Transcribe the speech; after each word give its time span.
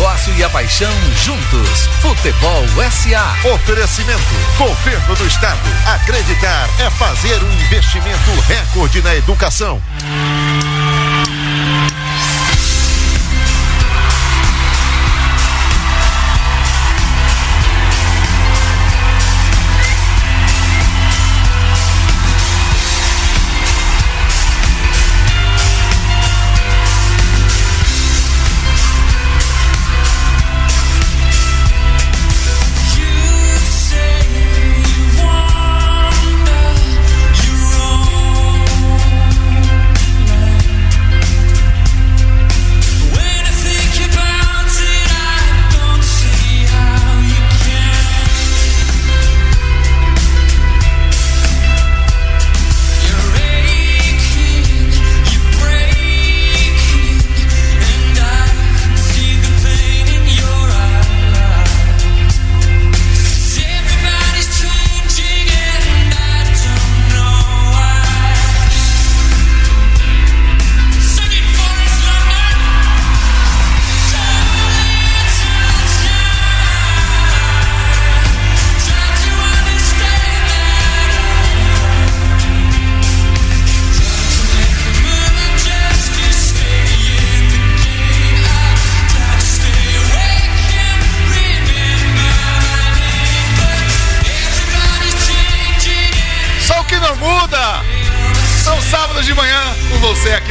negócio 0.00 0.32
e 0.34 0.42
a 0.42 0.48
paixão 0.48 0.90
juntos. 1.14 1.86
Futebol 2.00 2.64
SA. 2.90 3.36
Oferecimento. 3.52 4.20
Governo 4.56 5.14
do 5.14 5.26
Estado. 5.26 5.60
Acreditar 5.86 6.70
é 6.78 6.88
fazer 6.88 7.42
um 7.44 7.52
investimento 7.52 8.30
recorde 8.48 9.02
na 9.02 9.14
educação. 9.14 9.80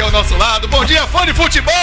Ao 0.09 0.23
nosso 0.23 0.35
lado. 0.35 0.67
Bom 0.67 0.83
dia, 0.83 1.05
fã 1.07 1.25
de 1.25 1.33
futebol! 1.33 1.73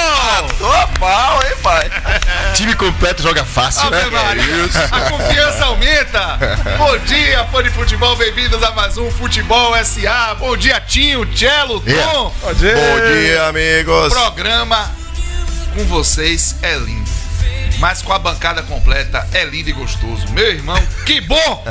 Tô 0.59 0.99
pau, 0.99 1.43
hein, 1.43 1.57
pai? 1.63 1.91
Time 2.55 2.75
completo 2.75 3.23
joga 3.23 3.45
fácil, 3.45 3.89
né? 3.89 4.05
Maria, 4.11 4.45
A 4.91 5.01
confiança 5.11 5.65
aumenta. 5.67 6.39
Bom 6.77 6.99
dia, 6.99 7.45
fã 7.47 7.63
de 7.63 7.71
futebol. 7.71 8.17
Bem-vindos 8.17 8.63
a 8.63 8.73
mais 8.73 8.99
um 8.99 9.11
Futebol 9.11 9.73
SA. 9.85 10.35
Bom 10.39 10.57
dia, 10.57 10.81
Tinho, 10.81 11.25
Cello, 11.37 11.81
Tom. 11.81 11.87
Yeah. 11.89 12.13
Bom 12.43 12.53
dia, 13.13 13.47
amigos. 13.47 14.13
programa 14.13 14.91
com 15.75 15.85
vocês 15.85 16.57
é 16.63 16.75
lindo. 16.75 17.11
Mas 17.79 18.03
com 18.03 18.13
a 18.13 18.19
bancada 18.19 18.63
completa 18.63 19.27
é 19.33 19.45
lindo 19.45 19.71
e 19.71 19.73
gostoso. 19.73 20.29
Meu 20.31 20.51
irmão, 20.51 20.83
que 21.05 21.21
bom 21.21 21.65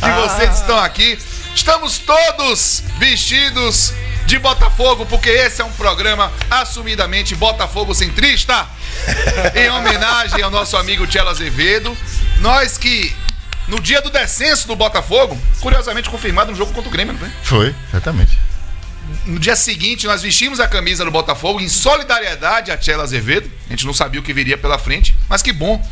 que 0.00 0.28
vocês 0.28 0.58
estão 0.58 0.78
aqui. 0.78 1.18
Estamos 1.54 1.98
todos 1.98 2.84
vestidos 2.98 3.92
de 4.28 4.38
Botafogo, 4.38 5.06
porque 5.06 5.30
esse 5.30 5.62
é 5.62 5.64
um 5.64 5.72
programa 5.72 6.30
assumidamente 6.50 7.34
Botafogo 7.34 7.94
centrista. 7.94 8.68
Em 9.54 9.70
homenagem 9.70 10.42
ao 10.42 10.50
nosso 10.50 10.76
amigo 10.76 11.06
Tchelo 11.06 11.30
Azevedo. 11.30 11.96
Nós 12.40 12.76
que, 12.76 13.16
no 13.66 13.80
dia 13.80 14.02
do 14.02 14.10
descenso 14.10 14.68
do 14.68 14.76
Botafogo, 14.76 15.36
curiosamente 15.60 16.10
confirmado 16.10 16.50
no 16.50 16.56
jogo 16.58 16.74
contra 16.74 16.90
o 16.90 16.92
Grêmio, 16.92 17.14
não 17.14 17.20
foi? 17.20 17.30
Foi, 17.42 17.74
exatamente. 17.88 18.38
No 19.24 19.38
dia 19.38 19.56
seguinte, 19.56 20.06
nós 20.06 20.20
vestimos 20.20 20.60
a 20.60 20.68
camisa 20.68 21.06
do 21.06 21.10
Botafogo 21.10 21.58
em 21.58 21.68
solidariedade 21.68 22.70
a 22.70 22.76
Tchela 22.76 23.04
Azevedo. 23.04 23.50
A 23.66 23.70
gente 23.70 23.86
não 23.86 23.94
sabia 23.94 24.20
o 24.20 24.22
que 24.22 24.34
viria 24.34 24.58
pela 24.58 24.78
frente, 24.78 25.16
mas 25.26 25.40
que 25.40 25.54
bom. 25.54 25.82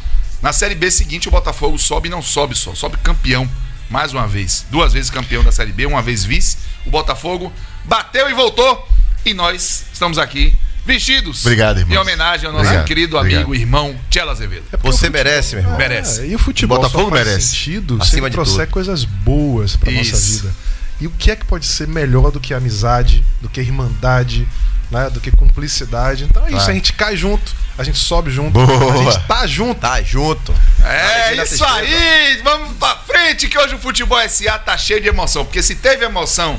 Na 0.42 0.52
Série 0.52 0.74
B 0.74 0.90
seguinte, 0.90 1.26
o 1.26 1.30
Botafogo 1.30 1.78
sobe 1.78 2.08
e 2.08 2.10
não 2.10 2.20
sobe 2.20 2.54
só, 2.54 2.74
sobe 2.74 2.98
campeão. 2.98 3.48
Mais 3.88 4.12
uma 4.12 4.26
vez. 4.26 4.66
Duas 4.70 4.92
vezes 4.92 5.10
campeão 5.10 5.42
da 5.42 5.52
Série 5.52 5.72
B, 5.72 5.86
uma 5.86 6.02
vez 6.02 6.22
vice. 6.22 6.58
O 6.84 6.90
Botafogo 6.90 7.50
bateu 7.86 8.28
e 8.30 8.34
voltou. 8.34 8.88
E 9.24 9.34
nós 9.34 9.84
estamos 9.92 10.18
aqui 10.18 10.54
vestidos. 10.84 11.40
Obrigado, 11.44 11.78
irmãos. 11.80 11.94
Em 11.94 11.98
homenagem 11.98 12.46
ao 12.46 12.52
nosso 12.52 12.64
Obrigado, 12.66 12.86
querido 12.86 13.16
obrigado. 13.16 13.38
amigo, 13.44 13.54
irmão 13.54 13.98
Tchela 14.08 14.32
Azevedo. 14.32 14.64
Você 14.82 15.10
merece, 15.10 15.56
meu 15.56 15.64
irmão. 15.64 15.76
Merece. 15.78 16.20
É, 16.20 16.26
e 16.26 16.34
o 16.34 16.38
futebol 16.38 16.78
Botafogo 16.78 17.04
só 17.04 17.10
faz 17.10 17.26
merece. 17.26 17.48
sentido 17.48 17.96
se 17.96 18.02
Acima 18.02 18.26
ele 18.26 18.30
de 18.30 18.34
trouxer 18.36 18.66
tudo. 18.66 18.72
coisas 18.72 19.04
boas 19.04 19.74
pra 19.76 19.90
nossa 19.90 20.02
Isso. 20.10 20.42
vida. 20.42 20.54
E 21.00 21.06
o 21.06 21.10
que 21.10 21.30
é 21.30 21.36
que 21.36 21.44
pode 21.44 21.66
ser 21.66 21.86
melhor 21.88 22.30
do 22.30 22.40
que 22.40 22.54
amizade, 22.54 23.22
do 23.42 23.48
que 23.50 23.60
irmandade, 23.60 24.48
né, 24.90 25.10
do 25.10 25.20
que 25.20 25.30
cumplicidade? 25.32 26.24
Então 26.24 26.42
é 26.44 26.46
isso, 26.46 26.56
Claro. 26.56 26.70
a 26.70 26.74
gente 26.74 26.92
cai 26.94 27.16
junto, 27.16 27.52
a 27.76 27.82
gente 27.82 27.98
sobe 27.98 28.30
junto, 28.30 28.52
Boa. 28.52 28.94
a 28.94 28.96
gente 29.12 29.26
tá 29.26 29.46
junto. 29.46 29.80
Tá 29.80 30.00
junto. 30.00 30.54
É 30.84 31.24
Alegria 31.26 31.44
isso 31.44 31.64
aí, 31.64 32.40
vamos 32.44 32.76
pra 32.78 32.96
frente 32.96 33.48
que 33.48 33.58
hoje 33.58 33.74
o 33.74 33.78
Futebol 33.78 34.18
SA 34.28 34.56
tá 34.58 34.78
cheio 34.78 35.00
de 35.02 35.08
emoção, 35.08 35.44
porque 35.44 35.62
se 35.62 35.74
teve 35.74 36.04
emoção 36.04 36.58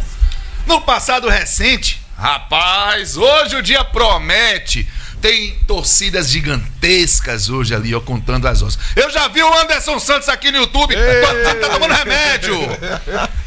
no 0.67 0.81
passado 0.81 1.29
recente, 1.29 1.99
rapaz, 2.17 3.15
hoje 3.17 3.55
o 3.55 3.61
dia 3.61 3.83
promete. 3.83 4.87
Tem 5.21 5.57
torcidas 5.65 6.29
gigantescas 6.29 7.49
hoje 7.49 7.73
ali, 7.73 7.95
ó, 7.95 7.99
contando 7.99 8.47
as 8.47 8.61
horas. 8.61 8.77
Eu 8.95 9.09
já 9.09 9.27
vi 9.27 9.41
o 9.41 9.59
Anderson 9.59 9.99
Santos 9.99 10.29
aqui 10.29 10.51
no 10.51 10.59
YouTube, 10.59 10.93
tá 10.93 11.69
tomando 11.69 11.93
remédio, 11.93 12.55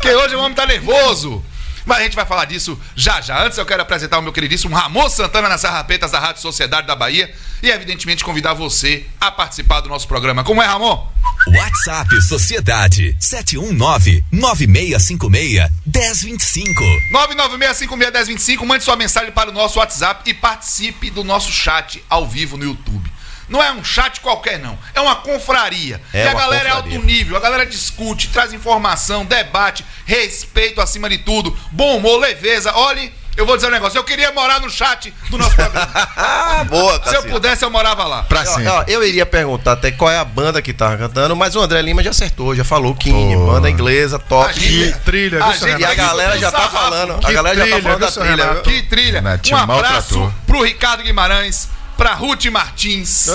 que 0.00 0.12
hoje 0.12 0.34
o 0.34 0.40
homem 0.40 0.54
tá 0.54 0.66
nervoso. 0.66 1.44
Mas 1.86 1.98
a 1.98 2.02
gente 2.02 2.16
vai 2.16 2.26
falar 2.26 2.44
disso 2.44 2.78
já 2.96 3.20
já. 3.20 3.44
Antes 3.44 3.56
eu 3.56 3.64
quero 3.64 3.82
apresentar 3.82 4.18
o 4.18 4.22
meu 4.22 4.32
queridíssimo 4.32 4.74
Ramon 4.74 5.08
Santana 5.08 5.48
nas 5.48 5.60
Sarrapetas 5.60 6.10
da 6.10 6.18
Rádio 6.18 6.42
Sociedade 6.42 6.86
da 6.86 6.96
Bahia 6.96 7.32
e, 7.62 7.70
evidentemente, 7.70 8.24
convidar 8.24 8.54
você 8.54 9.06
a 9.20 9.30
participar 9.30 9.80
do 9.80 9.88
nosso 9.88 10.08
programa. 10.08 10.44
Como 10.44 10.62
é, 10.62 10.66
Ramon? 10.66 11.09
WhatsApp 11.48 12.20
Sociedade 12.22 13.16
71996561025. 13.20 15.70
996561025, 17.12 18.64
mande 18.66 18.84
sua 18.84 18.96
mensagem 18.96 19.32
para 19.32 19.50
o 19.50 19.52
nosso 19.52 19.78
WhatsApp 19.78 20.28
e 20.28 20.34
participe 20.34 21.10
do 21.10 21.24
nosso 21.24 21.50
chat 21.50 22.02
ao 22.08 22.26
vivo 22.26 22.56
no 22.56 22.64
YouTube. 22.64 23.10
Não 23.48 23.62
é 23.62 23.72
um 23.72 23.82
chat 23.82 24.20
qualquer, 24.20 24.60
não. 24.60 24.78
É 24.94 25.00
uma 25.00 25.16
confraria. 25.16 26.00
É 26.12 26.24
e 26.24 26.28
a 26.28 26.34
galera 26.34 26.68
é 26.68 26.72
confraria. 26.72 26.96
alto 26.96 27.06
nível, 27.06 27.36
a 27.36 27.40
galera 27.40 27.66
discute, 27.66 28.28
traz 28.28 28.52
informação, 28.52 29.24
debate, 29.24 29.84
respeito 30.06 30.80
acima 30.80 31.08
de 31.08 31.18
tudo, 31.18 31.56
bom 31.72 31.96
humor, 31.96 32.20
leveza. 32.20 32.72
Olhe, 32.74 33.12
eu 33.40 33.46
vou 33.46 33.56
dizer 33.56 33.68
um 33.68 33.70
negócio. 33.70 33.98
Eu 33.98 34.04
queria 34.04 34.30
morar 34.32 34.60
no 34.60 34.68
chat 34.70 35.12
do 35.30 35.38
nosso 35.38 35.54
programa. 35.54 35.88
Ah, 36.16 36.64
boa, 36.68 37.02
Se 37.04 37.16
eu 37.16 37.22
pudesse, 37.24 37.64
eu 37.64 37.70
morava 37.70 38.04
lá. 38.04 38.22
Pra 38.24 38.40
Eu, 38.42 38.46
sempre. 38.46 38.68
ó, 38.68 38.84
eu 38.86 39.02
iria 39.04 39.24
perguntar 39.26 39.72
até 39.72 39.90
qual 39.90 40.10
é 40.10 40.18
a 40.18 40.24
banda 40.24 40.60
que 40.62 40.72
tava 40.72 40.96
cantando, 40.96 41.34
mas 41.34 41.56
o 41.56 41.60
André 41.60 41.80
Lima 41.82 42.02
já 42.02 42.10
acertou, 42.10 42.54
já 42.54 42.64
falou 42.64 42.94
King, 42.94 43.34
Pô. 43.34 43.46
banda 43.46 43.70
inglesa, 43.70 44.18
top. 44.18 44.52
Gente- 44.58 44.92
Que 44.92 44.98
trilha, 45.00 45.42
viu, 45.42 45.52
gente- 45.68 45.80
E 45.80 45.84
a 45.84 45.94
galera 45.94 46.38
já 46.38 46.50
tá 46.52 46.68
falando, 46.68 47.18
a 47.26 47.32
galera 47.32 47.66
já 47.66 47.76
tá 47.76 47.82
falando 47.82 47.98
da 48.00 48.10
trilha. 48.10 48.54
Que 48.62 48.82
trilha. 48.82 49.22
Um 49.52 49.56
abraço 49.56 50.34
pro 50.46 50.62
Ricardo 50.62 51.02
Guimarães, 51.02 51.68
pra 52.00 52.14
Ruth 52.14 52.46
Martins. 52.46 53.26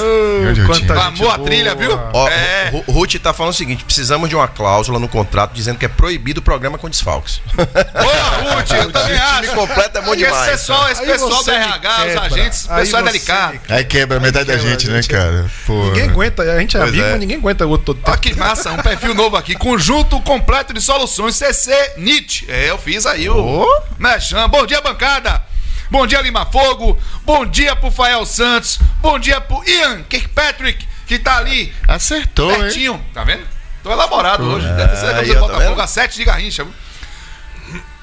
Grande 0.42 0.66
quanta 0.66 0.80
gente 0.80 0.92
Amou 0.92 1.30
a 1.30 1.38
trilha, 1.38 1.76
viu? 1.76 1.92
Ó, 2.14 2.28
É. 2.28 2.70
Ru- 2.72 2.84
Ruth 2.88 3.14
tá 3.22 3.32
falando 3.32 3.54
o 3.54 3.56
seguinte: 3.56 3.84
precisamos 3.86 4.28
de 4.28 4.36
uma 4.36 4.48
cláusula 4.48 4.98
no 4.98 5.08
contrato 5.08 5.54
dizendo 5.54 5.78
que 5.78 5.86
é 5.86 5.88
proibido 5.88 6.40
o 6.40 6.44
programa 6.44 6.76
com 6.80 6.90
desfalques. 6.90 7.42
Boa, 7.56 8.56
Ruth, 8.56 8.72
eu 8.72 8.90
também 8.92 9.18
acho. 9.18 9.42
time 9.44 9.54
completo 9.56 9.98
é 10.00 10.02
bom 10.02 10.08
Porque 10.08 10.24
Esse 10.24 10.32
demais. 10.34 10.52
pessoal, 10.52 10.90
esse 10.90 11.02
Aí 11.02 11.08
pessoal 11.08 11.44
da 11.44 11.52
me 11.52 11.58
RH, 11.60 11.90
os 11.90 12.04
quebra. 12.06 12.22
agentes, 12.22 12.66
o 12.66 12.72
Aí 12.74 12.80
pessoal 12.82 13.02
é 13.02 13.06
delicado. 13.06 13.60
Aí 13.70 13.84
quebra 13.86 14.20
metade 14.20 14.46
da 14.46 14.56
quebra, 14.56 14.70
gente, 14.72 14.88
né, 14.90 14.96
gente. 15.02 15.10
cara? 15.10 15.46
Pô. 15.68 15.86
Ninguém 15.86 16.10
aguenta, 16.10 16.42
a 16.42 16.60
gente 16.60 16.76
é 16.76 16.80
Pois 16.80 16.90
amigo, 16.92 17.06
é. 17.06 17.12
mas 17.12 17.20
ninguém 17.20 17.38
aguenta 17.38 17.66
o 17.68 17.70
outro 17.70 17.94
todo 17.94 18.02
tempo. 18.04 18.18
que 18.18 18.34
massa, 18.34 18.72
um 18.72 18.78
perfil 18.78 19.14
novo 19.14 19.36
aqui. 19.38 19.54
Conjunto 19.54 20.20
completo 20.22 20.74
de 20.74 20.82
soluções 20.82 21.36
CC 21.36 21.94
NIT. 21.98 22.46
É, 22.50 22.70
eu 22.72 22.78
fiz 22.80 23.06
aí 23.06 23.30
o. 23.30 23.68
Mechan. 24.00 24.50
Bom 24.50 24.66
dia, 24.66 24.82
bancada. 24.82 25.42
Bom 25.90 26.06
dia, 26.08 26.22
Lima 26.22 26.46
Fogo. 26.46 26.98
Bom 27.24 27.46
dia 27.46 27.76
pro 27.76 27.92
Fael 27.92 28.26
Santos. 28.26 28.80
Bom 29.02 29.20
dia 29.20 29.40
pro 29.40 29.64
Ian 29.68 30.04
Kirkpatrick, 30.04 30.88
que 31.06 31.20
tá 31.20 31.38
ali 31.38 31.74
Acertou, 31.88 32.52
hein? 32.52 32.60
pertinho. 32.60 33.06
Tá 33.14 33.24
vendo? 33.24 33.44
Tô 33.84 33.92
elaborado 33.92 34.44
hoje. 34.44 34.68
Deve 34.74 34.96
ser 34.96 35.14
camisa 35.14 35.34
do 35.36 35.40
tá 35.48 35.54
Botafogo 35.54 35.82
a 35.82 35.88
7 35.88 36.16
de 36.16 36.24
Garrincha. 36.24 36.64
viu? 36.64 36.74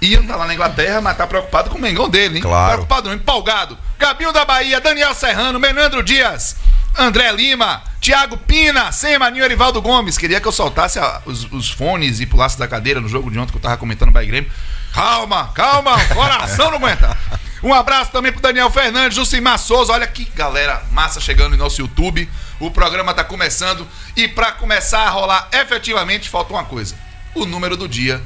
Ian 0.01 0.25
tá 0.27 0.35
lá 0.37 0.47
na 0.47 0.55
Inglaterra, 0.55 1.01
mas 1.01 1.17
tá 1.17 1.27
preocupado 1.27 1.71
com 1.71 1.79
o 1.79 1.81
Mengão 1.81 2.09
dele, 2.09 2.37
hein? 2.37 2.43
Claro. 2.43 2.73
Preocupado, 2.73 3.09
não, 3.09 3.15
empolgado. 3.17 3.79
Gabinho 3.99 4.33
da 4.33 4.45
Bahia, 4.45 4.81
Daniel 4.81 5.15
Serrano, 5.15 5.59
Menandro 5.61 6.03
Dias. 6.03 6.57
André 6.99 7.31
Lima, 7.33 7.83
Thiago 8.01 8.37
Pina, 8.37 8.91
Sema, 8.93 9.27
Maninho 9.27 9.45
Erivaldo 9.45 9.81
Gomes. 9.81 10.19
Queria 10.19 10.41
que 10.41 10.47
eu 10.49 10.53
soltasse 10.53 10.99
a- 10.99 11.23
os, 11.25 11.51
os 11.53 11.71
fones 11.71 12.21
e 12.21 12.27
pulasse 12.27 12.59
da 12.59 12.67
cadeira 12.69 13.01
no 13.01 13.09
jogo 13.09 13.31
de 13.31 13.39
ontem 13.39 13.51
que 13.53 13.57
eu 13.59 13.63
tava 13.63 13.77
comentando 13.77 14.09
o 14.11 14.13
Bahia 14.13 14.29
Grêmio. 14.29 14.51
Calma, 14.93 15.49
calma, 15.55 15.97
o 15.97 16.15
coração 16.15 16.71
não 16.71 16.77
aguenta. 16.77 17.17
Um 17.63 17.73
abraço 17.73 18.11
também 18.11 18.33
pro 18.33 18.43
Daniel 18.43 18.71
Fernandes, 18.71 19.15
Jucimar 19.15 19.59
Souza. 19.59 19.93
Olha 19.93 20.07
que 20.07 20.25
galera 20.35 20.83
massa 20.91 21.21
chegando 21.21 21.53
no 21.53 21.57
nosso 21.57 21.81
YouTube. 21.81 22.29
O 22.59 22.71
programa 22.71 23.15
tá 23.15 23.23
começando. 23.23 23.87
E 24.17 24.27
pra 24.27 24.53
começar 24.53 25.03
a 25.03 25.11
rolar 25.11 25.49
efetivamente, 25.53 26.29
falta 26.29 26.53
uma 26.53 26.65
coisa: 26.65 26.97
o 27.35 27.47
número 27.47 27.77
do 27.77 27.89
dia 27.89 28.21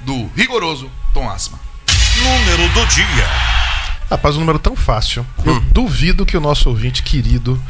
do 0.00 0.30
rigoroso 0.34 0.90
Tom 1.12 1.30
Asma. 1.30 1.60
Número 2.16 2.68
do 2.70 2.86
dia. 2.86 3.28
Rapaz, 4.10 4.36
um 4.36 4.40
número 4.40 4.58
tão 4.58 4.74
fácil. 4.74 5.26
Eu 5.44 5.60
duvido 5.60 6.24
que 6.24 6.36
o 6.36 6.40
nosso 6.40 6.70
ouvinte 6.70 7.02
querido. 7.02 7.62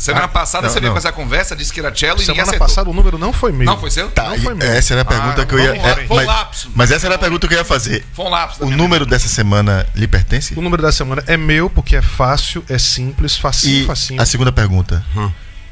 Semana 0.00 0.28
passada 0.28 0.66
não, 0.66 0.72
você 0.72 0.80
veio 0.80 0.88
não. 0.88 0.94
com 0.94 0.98
essa 0.98 1.12
conversa, 1.12 1.54
disse 1.54 1.70
que 1.72 1.78
era 1.78 1.94
cello 1.94 2.16
e 2.22 2.26
ninguém 2.26 2.36
Semana 2.42 2.58
passada 2.58 2.88
o 2.88 2.94
número 2.94 3.18
não 3.18 3.34
foi 3.34 3.52
meu. 3.52 3.66
Não 3.66 3.78
foi 3.78 3.90
seu? 3.90 4.10
Tá, 4.10 4.30
Não 4.30 4.38
foi 4.40 4.54
e 4.54 4.56
meu. 4.56 4.66
essa 4.66 4.94
era 4.94 5.02
a 5.02 5.04
pergunta 5.04 5.42
Ah, 5.42 5.46
que 5.46 5.54
eu 5.54 5.58
ia. 5.58 5.70
lá, 5.82 5.88
é, 5.90 5.94
foi 5.94 6.04
um 6.08 6.14
mas, 6.16 6.26
lapso. 6.26 6.70
mas 6.74 6.90
essa 6.90 7.06
era 7.06 7.16
a 7.16 7.18
pergunta 7.18 7.46
que 7.46 7.52
eu 7.52 7.58
ia 7.58 7.64
fazer. 7.66 8.04
Foi 8.14 8.24
um 8.24 8.30
lapso. 8.30 8.62
O 8.62 8.66
minha 8.66 8.78
número 8.78 9.04
dessa 9.04 9.28
semana 9.28 9.86
lhe 9.94 10.08
pertence? 10.08 10.54
O 10.58 10.62
número 10.62 10.82
da 10.82 10.90
semana 10.90 11.22
é 11.26 11.36
meu, 11.36 11.68
porque 11.68 11.96
é 11.96 12.00
fácil, 12.02 12.64
é 12.66 12.78
simples, 12.78 13.36
facinho, 13.36 13.82
E 13.82 13.86
facinho. 13.86 14.22
a 14.22 14.24
segunda 14.24 14.50
pergunta 14.50 15.04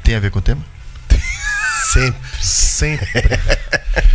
tem 0.03 0.13
a 0.15 0.19
ver 0.19 0.29
com 0.29 0.37
o 0.37 0.41
tema? 0.43 0.61
Sempre. 1.91 2.19
Sempre. 2.39 3.07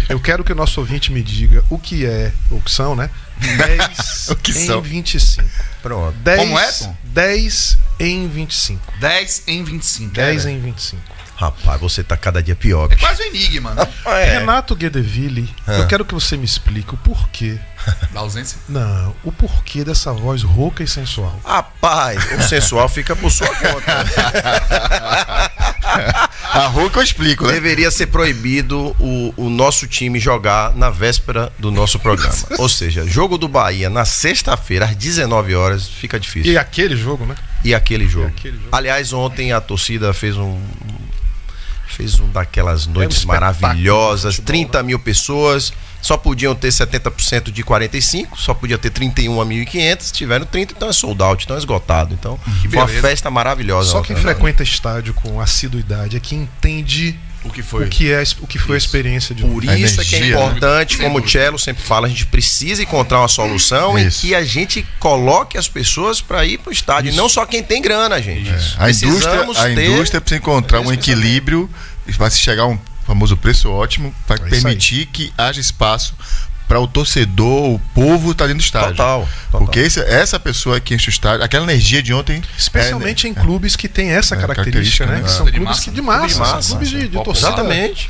Eu 0.09 0.21
quero 0.21 0.45
que 0.45 0.53
o 0.53 0.55
nosso 0.55 0.79
ouvinte 0.79 1.11
me 1.11 1.23
diga 1.23 1.65
o 1.69 1.77
que 1.77 2.07
é, 2.07 2.31
o 2.51 2.61
que 2.61 2.71
são, 2.71 2.95
né? 2.95 3.11
10 3.39 4.29
O 4.31 4.37
que 4.37 4.51
em 4.51 4.67
são? 4.67 4.81
25. 4.81 5.49
Pronto. 5.83 6.17
10, 6.19 6.39
Como 6.41 6.59
é, 6.59 6.73
Tom? 6.73 6.97
10 7.05 7.79
em 8.01 8.29
25. 8.29 8.93
10 9.01 9.43
em 9.47 9.65
25. 9.65 10.13
10 10.15 10.47
É, 10.47 10.51
em 10.51 10.61
25. 10.61 11.03
Rapaz, 11.37 11.81
você 11.81 12.03
tá 12.05 12.17
cada 12.17 12.43
dia 12.43 12.55
pior, 12.55 12.91
É 12.93 12.97
quase 12.97 13.23
um 13.23 13.27
enigma, 13.27 13.75
né? 13.75 13.87
É. 14.07 14.39
Renato 14.39 14.77
Guedeville, 14.77 15.53
eu 15.67 15.87
quero 15.87 16.05
que 16.05 16.15
você 16.15 16.37
me 16.37 16.45
explique 16.45 16.95
o 16.95 16.97
porquê. 16.99 17.59
Da 18.13 18.21
ausência. 18.21 18.59
Não, 18.69 19.15
o 19.23 19.31
porquê 19.33 19.85
dessa 19.85 20.13
voz 20.13 20.43
rouca 20.43 20.83
e 20.83 20.89
sensual. 20.89 21.39
Rapaz, 21.45 22.19
o 22.33 22.43
sensual 22.49 22.89
fica 22.89 23.15
por 23.15 23.31
sua 23.31 23.49
conta. 23.49 24.05
A 26.55 26.67
rouca 26.67 26.99
eu 27.01 27.03
explico, 27.03 27.47
né? 27.47 27.55
Deveria 27.55 27.91
ser 27.91 28.07
proibido 28.07 28.95
o, 29.01 29.35
o 29.37 29.51
nosso 29.51 29.87
time 29.87 30.19
jogar 30.21 30.75
na 30.75 30.89
véspera 30.89 31.53
do 31.59 31.71
nosso 31.71 31.99
programa. 31.99 32.35
Ou 32.59 32.69
seja, 32.69 33.05
jogo 33.07 33.37
do 33.37 33.49
Bahia 33.49 33.91
na 33.91 34.05
sexta-feira, 34.05 34.87
às 34.87 34.95
19 34.97 35.55
horas, 35.55 35.87
fica 35.89 36.19
difícil. 36.19 36.53
E 36.53 36.59
aquele 36.59 36.97
jogo, 36.97 37.27
né? 37.27 37.35
E 37.65 37.75
aquele 37.75 38.07
jogo. 38.07 38.29
aquele 38.29 38.57
jogo. 38.57 38.69
Aliás, 38.71 39.13
ontem 39.13 39.53
a 39.53 39.61
torcida 39.61 40.13
fez 40.15 40.37
um. 40.37 40.61
Fez 41.95 42.19
um 42.19 42.29
daquelas 42.31 42.87
noites 42.87 43.19
espetáculo 43.19 43.61
maravilhosas, 43.63 44.35
de 44.35 44.41
futebol, 44.41 44.65
30 44.65 44.83
mil 44.83 44.99
pessoas, 44.99 45.73
só 46.03 46.17
podiam 46.17 46.55
ter 46.55 46.69
70% 46.69 47.51
de 47.51 47.63
45, 47.63 48.39
só 48.39 48.53
podia 48.53 48.77
ter 48.77 48.91
31.500, 48.91 50.11
tiveram 50.11 50.45
30, 50.45 50.75
então 50.77 50.89
é 50.89 50.93
sold 50.93 51.23
out, 51.23 51.45
então 51.45 51.57
é 51.57 51.59
esgotado. 51.59 52.13
Então, 52.13 52.39
foi 52.39 52.79
uma 52.79 52.87
beleza. 52.87 53.09
festa 53.09 53.31
maravilhosa. 53.31 53.91
Só 53.91 54.03
quem 54.03 54.15
né? 54.15 54.21
frequenta 54.21 54.63
estádio 54.63 55.15
com 55.15 55.41
assiduidade 55.41 56.17
é 56.17 56.21
que 56.21 56.35
entende 56.35 57.19
O 57.45 57.51
que 57.51 57.63
foi? 57.63 57.85
o 57.85 57.89
que, 57.89 58.11
é, 58.11 58.23
o 58.41 58.47
que 58.47 58.59
foi 58.59 58.75
a 58.77 58.79
experiência 58.79 59.35
de 59.35 59.43
Por 59.43 59.63
ontem. 59.65 59.81
isso 59.83 60.01
é 60.01 60.05
que 60.05 60.17
é 60.17 60.21
né? 60.21 60.29
importante, 60.31 60.97
Sem 60.97 61.05
como 61.07 61.19
o. 61.25 61.29
Cello 61.29 61.59
sempre 61.59 61.83
fala, 61.83 62.07
a 62.07 62.11
gente 62.11 62.27
precisa 62.27 62.83
encontrar 62.83 63.19
uma 63.21 63.29
solução 63.29 63.99
em 63.99 64.07
Isso. 64.07 64.23
que 64.23 64.35
a 64.35 64.43
gente 64.43 64.87
coloque 64.99 65.59
as 65.59 65.69
pessoas 65.69 66.21
para 66.21 66.45
ir 66.45 66.59
pro 66.59 66.73
estádio, 66.73 67.13
e 67.13 67.15
não 67.17 67.29
só 67.29 67.45
quem 67.45 67.63
tem 67.63 67.83
grana, 67.83 68.21
gente. 68.23 68.51
A 68.79 68.91
indústria, 68.91 69.43
a 69.43 69.65
ter- 69.75 69.91
indústria 69.91 70.21
precisa 70.21 70.39
encontrar 70.41 70.81
um 70.81 70.93
equilíbrio 70.93 71.69
para 72.17 72.31
se 72.31 72.39
chegar 72.39 72.63
a 72.63 72.69
um 72.69 72.79
famoso 73.07 73.37
preço 73.37 73.71
ótimo 73.71 74.15
para 74.27 74.37
isso 74.37 74.49
permitir 74.63 75.07
que 75.07 75.31
haja 75.37 75.61
espaço 75.61 76.15
para 76.67 76.81
o 76.81 76.87
torcedor, 76.87 77.75
o 77.75 77.79
povo 77.95 78.33
estar 78.33 78.47
dentro 78.47 78.59
do 78.61 78.65
estádio. 78.65 78.91
Total, 78.93 79.21
total. 79.51 79.61
Porque 79.61 79.81
esse- 79.81 80.01
essa 80.01 80.41
pessoa 80.41 80.81
que 80.81 80.95
enche 80.95 81.09
o 81.09 81.11
estádio, 81.11 81.45
aquela 81.45 81.65
energia 81.65 82.03
de 82.03 82.13
ontem. 82.15 82.43
Especialmente 82.59 83.27
é, 83.27 83.31
em 83.31 83.35
clubes 83.35 83.77
que 83.77 83.89
têm 83.89 84.11
essa 84.11 84.35
É, 84.35 84.39
característica, 84.39 85.05
característica, 85.05 85.07
né? 85.07 85.17
né? 85.17 85.23
Que 85.23 85.31
são 85.31 85.43
Clube 85.45 85.53
de 85.53 85.59
clubes 85.59 85.77
massa. 85.77 85.85
que 85.85 85.91
de 85.95 86.03
massa, 86.03 86.29
de 86.29 86.35
massa, 86.41 86.63
são 86.63 86.71
clubes 86.77 86.89
de, 86.91 87.09
de 87.09 87.23
torcida. 87.25 87.49
Exatamente. 87.49 88.09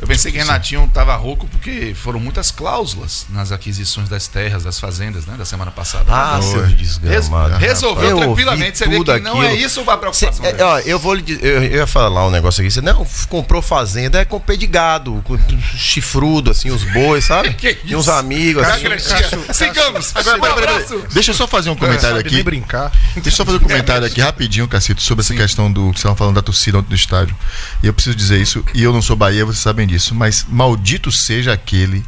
Eu 0.00 0.06
pensei 0.08 0.30
que 0.32 0.38
Renatinho 0.38 0.88
tava 0.92 1.14
rouco 1.16 1.46
porque 1.46 1.94
foram 1.94 2.18
muitas 2.20 2.50
cláusulas 2.50 3.26
nas 3.30 3.52
aquisições 3.52 4.08
das 4.08 4.26
terras, 4.28 4.64
das 4.64 4.78
fazendas, 4.78 5.24
né? 5.24 5.34
Da 5.38 5.44
semana 5.44 5.70
passada. 5.70 6.04
Ah, 6.08 6.36
Oi. 6.42 6.42
seu 6.42 6.66
desgramado. 6.66 7.54
Res- 7.56 7.68
resolveu 7.74 8.10
Eu 8.10 8.16
tranquilamente. 8.18 8.76
Você 8.78 8.84
vê 8.86 8.98
que 8.98 9.04
tudo 9.04 9.18
não 9.20 9.42
é 9.42 9.48
aquilo. 9.48 9.64
isso 9.66 9.80
a 9.80 9.84
Cê- 9.84 9.98
preocupação. 9.98 10.44
é, 10.44 10.52
dele. 10.52 10.62
ó, 10.62 10.78
eu 10.80 10.98
vou 10.98 11.14
lhe 11.14 11.22
dizer, 11.22 11.44
eu, 11.44 11.62
eu 11.62 11.76
ia 11.78 11.86
falar 11.86 12.26
um 12.26 12.30
negócio 12.30 12.60
aqui. 12.60 12.70
Você 12.70 12.80
não 12.80 13.06
comprou 13.28 13.62
fazenda, 13.62 14.18
é 14.18 14.24
com 14.24 14.38
pé 14.40 14.56
de 14.56 14.66
gado, 14.66 15.22
com 15.24 15.38
chifrudo, 15.78 16.50
assim, 16.50 16.70
os 16.70 16.82
bois, 16.92 17.24
sabe? 17.24 17.54
Que 17.54 17.78
e 17.84 17.94
uns 17.96 18.02
isso? 18.06 18.12
amigos, 18.12 18.62
assim. 18.64 18.82
Cacretinha. 18.82 19.54
Sigamos. 19.54 20.14
Agora, 20.16 20.40
Um 20.40 20.44
abraço. 20.44 21.04
Deixa 21.12 21.30
eu 21.30 21.34
só 21.34 21.46
fazer 21.46 21.70
um 21.70 21.76
comentário 21.76 22.18
aqui. 22.18 22.42
brincar. 22.42 22.90
Deixa 23.14 23.28
eu 23.28 23.32
só 23.32 23.44
fazer 23.44 23.58
um 23.58 23.60
comentário 23.60 24.06
aqui 24.06 24.20
rapidinho, 24.20 24.66
Cacito, 24.68 25.00
sobre 25.02 25.22
essa 25.22 25.34
questão 25.34 25.70
do 25.72 25.84
que 25.92 25.98
você 26.00 26.06
estava 26.06 26.16
falando 26.16 26.34
da 26.34 26.42
torcida 26.42 26.78
ontem 26.78 26.88
do 26.88 26.94
estádio. 26.94 27.34
E 27.82 27.86
eu 27.86 27.94
preciso 27.94 28.16
dizer 28.16 28.40
isso, 28.40 28.64
e 28.74 28.82
eu 28.82 28.92
não 28.92 29.00
sou 29.00 29.14
Bahia, 29.16 29.44
vocês 29.44 29.62
sabem 29.62 29.83
disso, 29.86 30.14
mas 30.14 30.46
maldito 30.48 31.10
seja 31.10 31.52
aquele 31.52 32.04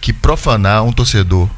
que 0.00 0.12
profanar 0.12 0.84
um 0.84 0.92
torcedor 0.92 1.48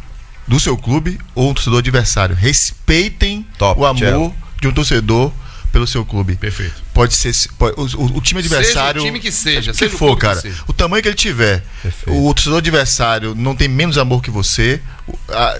do 0.47 0.59
seu 0.59 0.77
clube 0.77 1.19
ou 1.35 1.51
um 1.51 1.55
torcedor 1.55 1.79
adversário. 1.79 2.35
Respeitem 2.35 3.47
Top, 3.59 3.81
o 3.81 3.85
amor 3.85 3.99
Tchelo. 3.99 4.35
de 4.61 4.69
um 4.69 4.73
torcedor 4.73 5.33
pelo 5.71 5.87
seu 5.87 6.05
clube. 6.05 6.37
Perfeito. 6.37 6.83
Pode 7.00 7.14
ser 7.14 7.32
pode- 7.58 7.75
o, 7.97 8.17
o- 8.17 8.20
time 8.20 8.43
Seja 8.43 8.55
o 8.55 8.58
adversário. 8.58 9.02
time 9.02 9.19
que 9.20 9.32
seja, 9.32 9.70
o 9.70 9.75
que 9.75 9.79
seja 9.79 9.94
o 9.94 9.99
for, 9.99 10.17
cara. 10.19 10.43
O 10.69 10.73
tamanho 10.73 11.02
que 11.02 11.08
ele 11.08 11.17
tiver. 11.17 11.62
Perfeito. 11.82 12.26
O 12.26 12.35
torcedor 12.35 12.58
adversário 12.58 13.35
não 13.35 13.56
tem 13.56 13.69
menos 13.69 13.97
amor 13.97 14.23
que 14.23 14.31
você. 14.31 14.81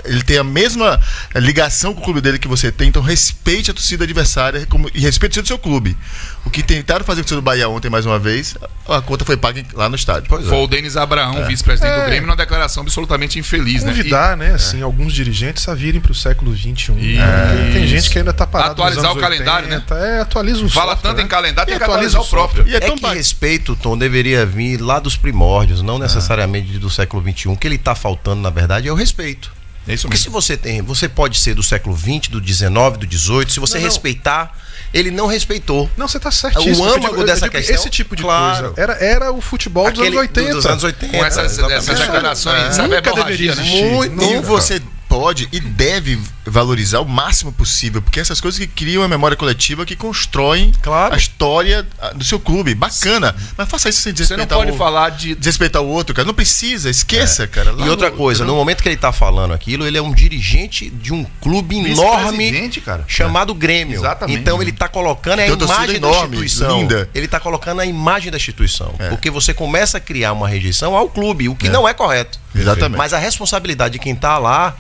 ele 0.05 0.23
tem 0.23 0.39
a 0.39 0.45
mesma 0.45 1.01
ligação 1.35 1.93
com 1.95 2.01
o 2.01 2.05
clube 2.05 2.21
dele 2.21 2.39
que 2.39 2.47
você 2.47 2.71
tem. 2.71 2.89
Então 2.89 3.03
respeite 3.03 3.71
a 3.71 3.75
torcida 3.75 4.05
adversária 4.05 4.65
como- 4.67 4.91
e 4.95 5.01
respeite 5.01 5.41
o 5.41 5.47
seu 5.47 5.59
clube. 5.59 5.97
O 6.45 6.51
que 6.51 6.63
tentaram 6.63 7.05
fazer 7.05 7.21
com 7.23 7.23
o 7.23 7.25
torcedor 7.25 7.43
do 7.43 7.45
Bahia 7.45 7.69
ontem, 7.69 7.91
mais 7.91 8.07
uma 8.07 8.19
vez, 8.19 8.55
a 8.89 9.01
conta 9.03 9.25
foi 9.25 9.37
paga 9.37 9.65
lá 9.75 9.89
no 9.89 9.97
estádio. 9.97 10.29
Pois 10.29 10.47
Foi 10.47 10.57
é. 10.57 10.61
o 10.63 10.67
Denis 10.67 10.97
Abraão, 10.97 11.45
vice-presidente 11.47 11.95
do 11.95 12.01
É. 12.03 12.07
Grêmio, 12.07 12.27
numa 12.27 12.37
declaração 12.37 12.83
absolutamente 12.83 13.39
infeliz, 13.39 13.83
né? 13.83 13.91
Convidar, 13.93 14.37
né, 14.37 14.53
assim, 14.55 14.83
alguns 14.83 15.13
dirigentes 15.13 15.67
a 15.69 15.75
virem 15.75 16.01
para 16.01 16.13
o 16.13 16.15
século 16.15 16.55
XXI. 16.57 16.93
né? 17.17 17.71
Tem 17.73 17.87
gente 17.87 18.09
que 18.11 18.19
ainda 18.19 18.33
tá 18.33 18.47
parado 18.47 18.71
nos 18.71 18.81
Atualizar 18.81 19.05
anos 19.11 19.17
o 19.17 19.21
calendário, 19.21 19.69
né? 19.69 19.77
80. 19.77 19.95
É, 19.97 20.21
atualiza 20.21 20.63
o 20.63 20.67
E 20.67 20.71
fala 20.71 20.93
software, 20.93 21.11
tanto 21.11 21.23
em 21.25 21.29
calendário, 21.31 21.67
tem 21.69 21.77
E 21.77 21.79
que 21.79 21.85
atualiza 21.85 22.19
atualizar 22.19 22.23
o 22.23 22.29
próprio. 22.49 22.69
E 22.69 22.75
é 22.75 22.79
É 22.79 22.91
que 22.91 23.07
respeito, 23.15 23.75
Tom, 23.77 23.97
deveria 23.97 24.45
vir 24.45 24.81
lá 24.81 24.99
dos 24.99 25.17
primórdios, 25.17 25.81
não 25.83 25.99
necessariamente 25.99 26.79
do 26.79 26.91
século 26.91 27.23
XXI. 27.23 27.49
O 27.49 27.57
que 27.57 27.67
ele 27.67 27.77
está 27.77 27.95
faltando, 27.95 28.43
na 28.43 28.51
verdade, 28.51 28.89
é 28.89 28.93
o 28.93 28.95
respeito. 28.95 29.53
É 29.89 29.95
isso 29.95 30.03
Porque 30.07 30.19
se 30.19 30.25
mesmo. 30.29 30.41
você 30.43 30.57
tem, 30.57 30.83
você 30.83 31.09
pode 31.09 31.39
ser 31.39 31.55
do 31.55 31.63
século 31.63 31.97
XX, 31.97 32.29
do 32.29 32.39
XIX, 32.47 32.69
do 32.99 33.07
XVIII, 33.11 33.51
se 33.51 33.59
você 33.59 33.75
Não, 33.75 33.81
não. 33.81 33.89
respeitar, 33.89 34.53
ele 34.93 35.11
não 35.11 35.27
respeitou. 35.27 35.91
Não, 35.97 36.07
você 36.07 36.21
tá 36.21 36.31
certíssimo. 36.31 36.85
O 36.85 36.87
Eu 36.89 36.95
âmago 36.95 37.09
digo- 37.09 37.21
eu 37.23 37.27
dessa 37.27 37.41
digo, 37.49 37.53
questão, 37.53 37.75
Esse 37.77 37.89
tipo 37.91 38.15
de 38.15 38.23
claro. 38.23 38.73
coisa 38.75 38.81
era, 38.81 38.93
era 39.05 39.33
o 39.33 39.41
futebol 39.41 39.85
dos 39.91 40.01
Aquele 40.01 40.09
anos 40.19 40.21
80. 40.29 40.53
Dos 40.55 40.67
anos 40.67 40.85
80. 40.85 41.17
Com 41.19 41.25
essas, 41.25 41.59
essas 41.59 41.99
declarações, 41.99 42.63
essa 42.65 42.83
Nunca 42.83 43.01
verborragia, 43.01 43.25
deveria 43.25 43.55
né? 43.55 43.63
existir. 43.63 43.91
Muito. 43.91 44.13
E 44.23 44.35
Nunca. 44.35 44.47
você 44.47 44.83
pode 45.09 45.49
e 45.51 45.59
deve 45.61 46.21
valorizar 46.51 47.01
o 47.01 47.05
máximo 47.09 47.53
possível, 47.53 48.03
porque 48.03 48.21
essas 48.21 48.41
coisas 48.41 48.59
que 48.59 48.67
criam 48.67 49.03
a 49.03 49.09
memória 49.09 49.37
coletiva 49.37 49.87
que 49.87 49.97
constroem 49.97 50.73
Claro. 50.83 51.15
a 51.15 51.17
história 51.17 51.87
ah, 52.01 52.11
do 52.13 52.25
seu 52.25 52.39
clube. 52.41 52.75
Bacana. 52.75 53.35
Mas 53.57 53.69
faça 53.69 53.89
isso 53.89 54.01
sem 54.03 54.13
Você 54.13 54.37
não 54.37 54.45
desrespeitar 54.47 54.59
pode 54.59 54.71
o 54.73 54.77
falar 54.77 55.11
de 55.11 55.35
desrespeitar 55.35 55.83
o 55.83 55.87
outro, 55.89 56.15
cara. 56.15 56.27
Não 56.27 56.35
precisa, 56.35 56.91
esqueça, 56.91 57.47
cara. 57.47 57.73
Lá 57.73 57.87
E 57.87 57.89
outra 57.89 58.11
no- 58.11 58.17
coisa, 58.17 58.45
no 58.45 58.55
momento 58.55 58.83
que 58.83 58.89
ele 58.89 58.97
tá 58.97 59.13
falando 59.13 59.53
aquilo, 59.55 59.87
ele 59.87 59.97
é 59.97 60.03
um 60.03 60.13
dirigente 60.13 60.91
de 60.91 61.13
um 61.13 61.25
clube 61.41 61.77
enorme 61.79 62.69
cara. 62.85 63.05
chamado 63.07 63.55
Grêmio. 63.55 63.99
Exatamente. 64.01 64.41
Então 64.41 64.61
ele 64.61 64.73
tá 64.73 64.89
colocando 64.89 65.39
a 65.41 65.47
imagem 65.47 65.97
enorme, 65.97 66.37
da 66.37 66.45
instituição. 66.45 66.81
linda. 66.81 67.09
Ele 67.15 67.29
tá 67.29 67.39
colocando 67.39 67.81
a 67.81 67.87
imagem 67.87 68.31
da 68.31 68.37
instituição. 68.37 68.95
É. 68.99 69.09
Porque 69.09 69.31
você 69.31 69.55
começa 69.55 69.99
a 69.99 70.01
criar 70.01 70.33
uma 70.33 70.49
rejeição 70.49 70.95
ao 70.97 71.09
clube, 71.09 71.49
o 71.49 71.55
que 71.55 71.69
não 71.69 71.89
é 71.89 71.95
correto. 71.95 72.39
Exatamente. 72.55 72.99
Mas 72.99 73.13
a 73.13 73.19
responsabilidade 73.19 73.93
de 73.95 73.99
quem 73.99 74.15
tá 74.15 74.39
lá. 74.39 74.77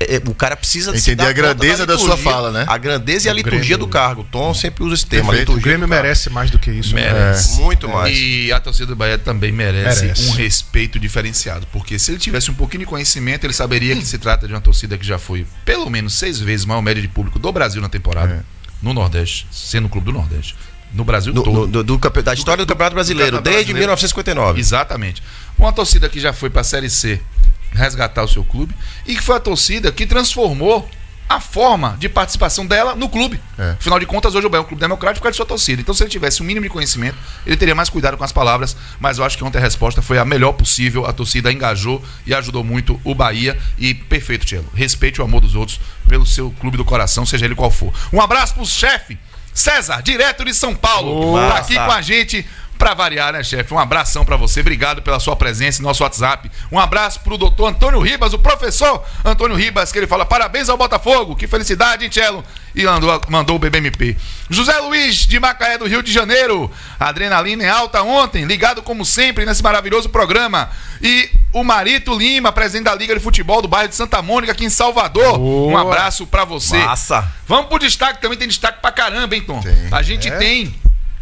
É- 0.00 0.16
é- 0.16 0.22
o 0.26 0.34
cara 0.34 0.56
precisa 0.56 0.92
se 0.92 0.98
Entender 1.12 1.16
dar 1.22 1.28
a 1.28 1.32
grandeza 1.32 1.86
conta 1.86 1.92
da 1.92 1.98
sua 1.98 2.16
fala, 2.16 2.50
né? 2.50 2.64
A 2.68 2.76
grandeza 2.78 3.28
e 3.28 3.30
a 3.30 3.32
O 3.32 3.36
liturgia 3.36 3.60
Grêmio- 3.60 3.78
do 3.78 3.88
cargo. 3.88 4.26
Tom 4.30 4.52
sempre 4.52 4.82
usa 4.84 4.94
esse 4.94 5.06
termo. 5.06 5.30
a 5.30 5.34
Perfeito. 5.34 5.52
O 5.56 5.60
Grêmio 5.60 5.86
do 5.86 5.90
merece 5.90 6.28
mais 6.30 6.50
do 6.50 6.58
que 6.58 6.70
isso. 6.70 6.94
né? 6.94 7.02
Merece. 7.12 7.60
Muito 7.60 7.88
mais. 7.88 8.16
E 8.16 8.52
a 8.52 8.58
torcida 8.60 8.86
do 8.86 8.96
Bahia 8.96 9.18
também 9.18 9.52
merece, 9.52 10.02
Merece. 10.02 10.28
um 10.28 10.32
respeito 10.32 10.98
diferenciado. 10.98 11.66
Porque 11.72 11.98
se 11.98 12.10
ele 12.10 12.18
tivesse 12.18 12.50
um 12.50 12.54
pouquinho 12.54 12.80
de 12.80 12.86
conhecimento, 12.86 13.44
ele 13.44 13.52
saberia 13.52 13.94
que 13.94 14.04
se 14.04 14.18
trata 14.18 14.46
de 14.46 14.52
uma 14.52 14.60
torcida 14.60 14.98
que 14.98 15.06
já 15.06 15.18
foi 15.18 15.46
pelo 15.64 15.88
menos 15.88 16.14
seis 16.14 16.38
vezes 16.40 16.66
maior 16.66 16.82
média 16.82 17.00
de 17.00 17.08
público 17.08 17.38
do 17.38 17.52
Brasil 17.52 17.80
na 17.80 17.88
temporada. 17.88 18.44
É. 18.54 18.58
No 18.82 18.92
Nordeste, 18.94 19.46
sendo 19.50 19.86
o 19.86 19.88
clube 19.88 20.06
do 20.06 20.12
Nordeste. 20.12 20.54
No 20.92 21.04
Brasil 21.04 21.32
Do- 21.32 21.42
todo. 21.42 21.66
do- 21.66 21.82
do- 21.84 21.98
do 21.98 22.22
da 22.22 22.32
história 22.32 22.64
do, 22.64 22.66
do- 22.66 22.68
Campeonato 22.72 22.92
do 22.92 22.94
Brasileiro, 22.94 23.36
Campeonato 23.36 23.44
desde 23.44 23.72
Brasileiro. 23.72 23.78
1959. 23.90 24.58
Exatamente. 24.60 25.22
Uma 25.58 25.72
torcida 25.72 26.08
que 26.08 26.18
já 26.18 26.32
foi 26.32 26.48
para 26.48 26.62
a 26.62 26.64
Série 26.64 26.88
C 26.88 27.20
resgatar 27.72 28.22
o 28.24 28.28
seu 28.28 28.44
clube 28.44 28.74
e 29.06 29.14
que 29.14 29.22
foi 29.22 29.36
a 29.36 29.40
torcida 29.40 29.92
que 29.92 30.06
transformou 30.06 30.88
a 31.28 31.40
forma 31.40 31.94
de 31.98 32.08
participação 32.08 32.66
dela 32.66 32.94
no 32.94 33.08
clube. 33.08 33.38
É. 33.58 33.72
Afinal 33.72 33.98
de 33.98 34.06
contas, 34.06 34.34
hoje 34.34 34.46
o 34.46 34.50
Bahia 34.50 34.62
é 34.62 34.64
um 34.64 34.66
clube 34.66 34.80
democrático 34.80 35.20
por 35.20 35.24
causa 35.24 35.32
de 35.32 35.36
sua 35.36 35.46
torcida. 35.46 35.82
Então, 35.82 35.94
se 35.94 36.02
ele 36.02 36.10
tivesse 36.10 36.42
um 36.42 36.46
mínimo 36.46 36.64
de 36.64 36.70
conhecimento, 36.70 37.18
ele 37.44 37.56
teria 37.56 37.74
mais 37.74 37.90
cuidado 37.90 38.16
com 38.16 38.24
as 38.24 38.32
palavras. 38.32 38.74
Mas 38.98 39.18
eu 39.18 39.24
acho 39.24 39.36
que 39.36 39.44
ontem 39.44 39.58
a 39.58 39.60
resposta 39.60 40.00
foi 40.00 40.18
a 40.18 40.24
melhor 40.24 40.52
possível. 40.52 41.04
A 41.04 41.12
torcida 41.12 41.52
engajou 41.52 42.02
e 42.26 42.32
ajudou 42.32 42.64
muito 42.64 42.98
o 43.04 43.14
Bahia. 43.14 43.58
E 43.76 43.92
perfeito, 43.92 44.46
Tielo. 44.46 44.66
Respeite 44.74 45.20
o 45.20 45.24
amor 45.24 45.42
dos 45.42 45.54
outros 45.54 45.78
pelo 46.08 46.24
seu 46.24 46.50
clube 46.52 46.78
do 46.78 46.84
coração, 46.84 47.26
seja 47.26 47.44
ele 47.44 47.54
qual 47.54 47.70
for. 47.70 47.92
Um 48.10 48.22
abraço 48.22 48.54
pro 48.54 48.64
chefe 48.64 49.18
César, 49.58 50.00
direto 50.02 50.44
de 50.44 50.54
São 50.54 50.72
Paulo. 50.72 51.36
Tá 51.36 51.58
aqui 51.58 51.74
com 51.74 51.90
a 51.90 52.00
gente. 52.00 52.46
Pra 52.78 52.94
variar, 52.94 53.32
né, 53.32 53.42
chefe? 53.42 53.74
Um 53.74 53.78
abração 53.78 54.24
pra 54.24 54.36
você. 54.36 54.60
Obrigado 54.60 55.02
pela 55.02 55.18
sua 55.18 55.34
presença 55.34 55.80
em 55.80 55.84
nosso 55.84 56.04
WhatsApp. 56.04 56.48
Um 56.70 56.78
abraço 56.78 57.18
pro 57.20 57.36
doutor 57.36 57.66
Antônio 57.66 58.00
Ribas, 58.00 58.32
o 58.32 58.38
professor 58.38 59.04
Antônio 59.24 59.56
Ribas, 59.56 59.90
que 59.90 59.98
ele 59.98 60.06
fala: 60.06 60.24
parabéns 60.24 60.68
ao 60.68 60.76
Botafogo. 60.76 61.34
Que 61.34 61.48
felicidade, 61.48 62.04
hein, 62.04 62.10
Tchelo? 62.10 62.44
E 62.76 62.84
mandou, 62.84 63.20
mandou 63.28 63.56
o 63.56 63.58
BBMP. 63.58 64.16
José 64.48 64.78
Luiz, 64.78 65.26
de 65.26 65.40
Macaé, 65.40 65.76
do 65.76 65.86
Rio 65.88 66.02
de 66.04 66.12
Janeiro. 66.12 66.70
Adrenalina 67.00 67.64
em 67.64 67.68
alta 67.68 68.00
ontem, 68.02 68.44
ligado 68.44 68.80
como 68.82 69.04
sempre 69.04 69.44
nesse 69.44 69.62
maravilhoso 69.62 70.08
programa. 70.08 70.70
E 71.02 71.28
o 71.52 71.64
Marito 71.64 72.16
Lima, 72.16 72.52
presidente 72.52 72.84
da 72.84 72.94
Liga 72.94 73.12
de 73.14 73.20
Futebol 73.20 73.60
do 73.60 73.66
bairro 73.66 73.88
de 73.88 73.96
Santa 73.96 74.22
Mônica, 74.22 74.52
aqui 74.52 74.64
em 74.64 74.70
Salvador. 74.70 75.34
Um 75.34 75.72
Boa. 75.72 75.80
abraço 75.80 76.26
pra 76.28 76.44
você. 76.44 76.78
Massa. 76.78 77.26
Vamos 77.48 77.66
pro 77.66 77.78
destaque, 77.80 78.20
também 78.20 78.38
tem 78.38 78.46
destaque 78.46 78.80
pra 78.80 78.92
caramba, 78.92 79.34
hein, 79.34 79.42
Tom? 79.42 79.60
Tem. 79.60 79.88
A 79.90 80.00
gente 80.02 80.28
É. 80.28 80.36
tem. 80.36 80.74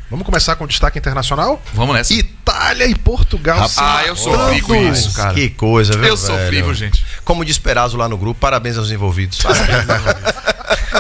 Vamos 0.08 0.24
começar 0.24 0.54
com 0.54 0.64
o 0.64 0.68
destaque 0.68 0.98
internacional? 0.98 1.60
Vamos 1.74 1.94
nessa. 1.94 2.12
Itália 2.14 2.86
e 2.86 2.94
Portugal. 2.94 3.68
se 3.68 3.80
Ah, 3.80 4.04
eu 4.06 4.14
sofri 4.14 4.60
com 4.60 4.74
isso, 4.76 5.12
cara. 5.14 5.34
Que 5.34 5.50
coisa, 5.50 5.94
viu? 5.94 6.04
Eu 6.04 6.16
sofri, 6.16 6.62
viu, 6.62 6.74
gente? 6.74 7.04
Como 7.24 7.44
de 7.44 7.50
Esperado 7.50 7.96
lá 7.96 8.08
no 8.08 8.16
grupo, 8.16 8.38
parabéns 8.38 8.78
aos 8.78 8.90
envolvidos. 8.90 9.38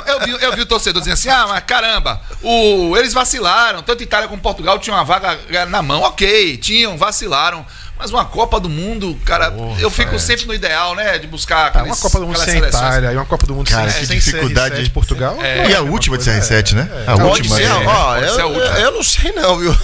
Eu 0.06 0.20
vi, 0.20 0.44
eu 0.44 0.52
vi 0.54 0.62
o 0.62 0.66
torcedor 0.66 1.00
dizendo 1.02 1.14
assim: 1.14 1.28
ah, 1.28 1.46
mas 1.48 1.64
caramba, 1.64 2.20
o, 2.42 2.96
eles 2.96 3.12
vacilaram. 3.12 3.82
Tanto 3.82 4.02
Itália 4.02 4.28
como 4.28 4.40
Portugal 4.40 4.78
tinham 4.78 4.96
uma 4.96 5.04
vaga 5.04 5.38
na 5.68 5.82
mão. 5.82 6.02
Ok, 6.02 6.56
tinham, 6.56 6.96
vacilaram. 6.96 7.66
Mas 7.98 8.10
uma 8.10 8.24
Copa 8.24 8.60
do 8.60 8.68
Mundo, 8.68 9.16
cara, 9.24 9.52
eu 9.78 9.90
fico 9.90 10.18
sempre 10.18 10.46
no 10.46 10.52
ideal, 10.54 10.94
né? 10.94 11.18
De 11.18 11.26
buscar 11.26 11.72
Tá, 11.72 11.80
aqueles, 11.80 11.88
uma 11.88 11.96
Copa 11.96 12.18
do 12.20 12.26
Mundo 12.26 12.36
sem 12.38 12.54
seleções. 12.54 12.74
Itália 12.74 13.12
e 13.12 13.16
uma 13.16 13.24
Copa 13.24 13.46
do 13.46 13.54
Mundo 13.54 13.70
Cara, 13.70 13.90
sem, 13.90 14.00
que 14.00 14.06
sem 14.06 14.18
dificuldade. 14.18 14.76
CR7 14.76 14.82
de 14.84 14.90
Portugal. 14.90 15.38
É. 15.42 15.70
E 15.70 15.74
a 15.74 15.80
última 15.80 16.18
de 16.18 16.24
CR7, 16.24 16.74
né? 16.74 16.88
A 17.06 17.12
Pode 17.12 17.22
última. 17.24 17.56
ser, 17.56 17.68
né? 17.68 17.74
ó. 17.74 17.90
Ó, 17.90 18.14
Pode 18.14 18.26
eu, 18.26 18.34
ser 18.34 18.40
a 18.42 18.46
última. 18.46 18.78
eu 18.78 18.90
não 18.92 19.02
sei 19.02 19.32
não, 19.32 19.58
viu? 19.58 19.76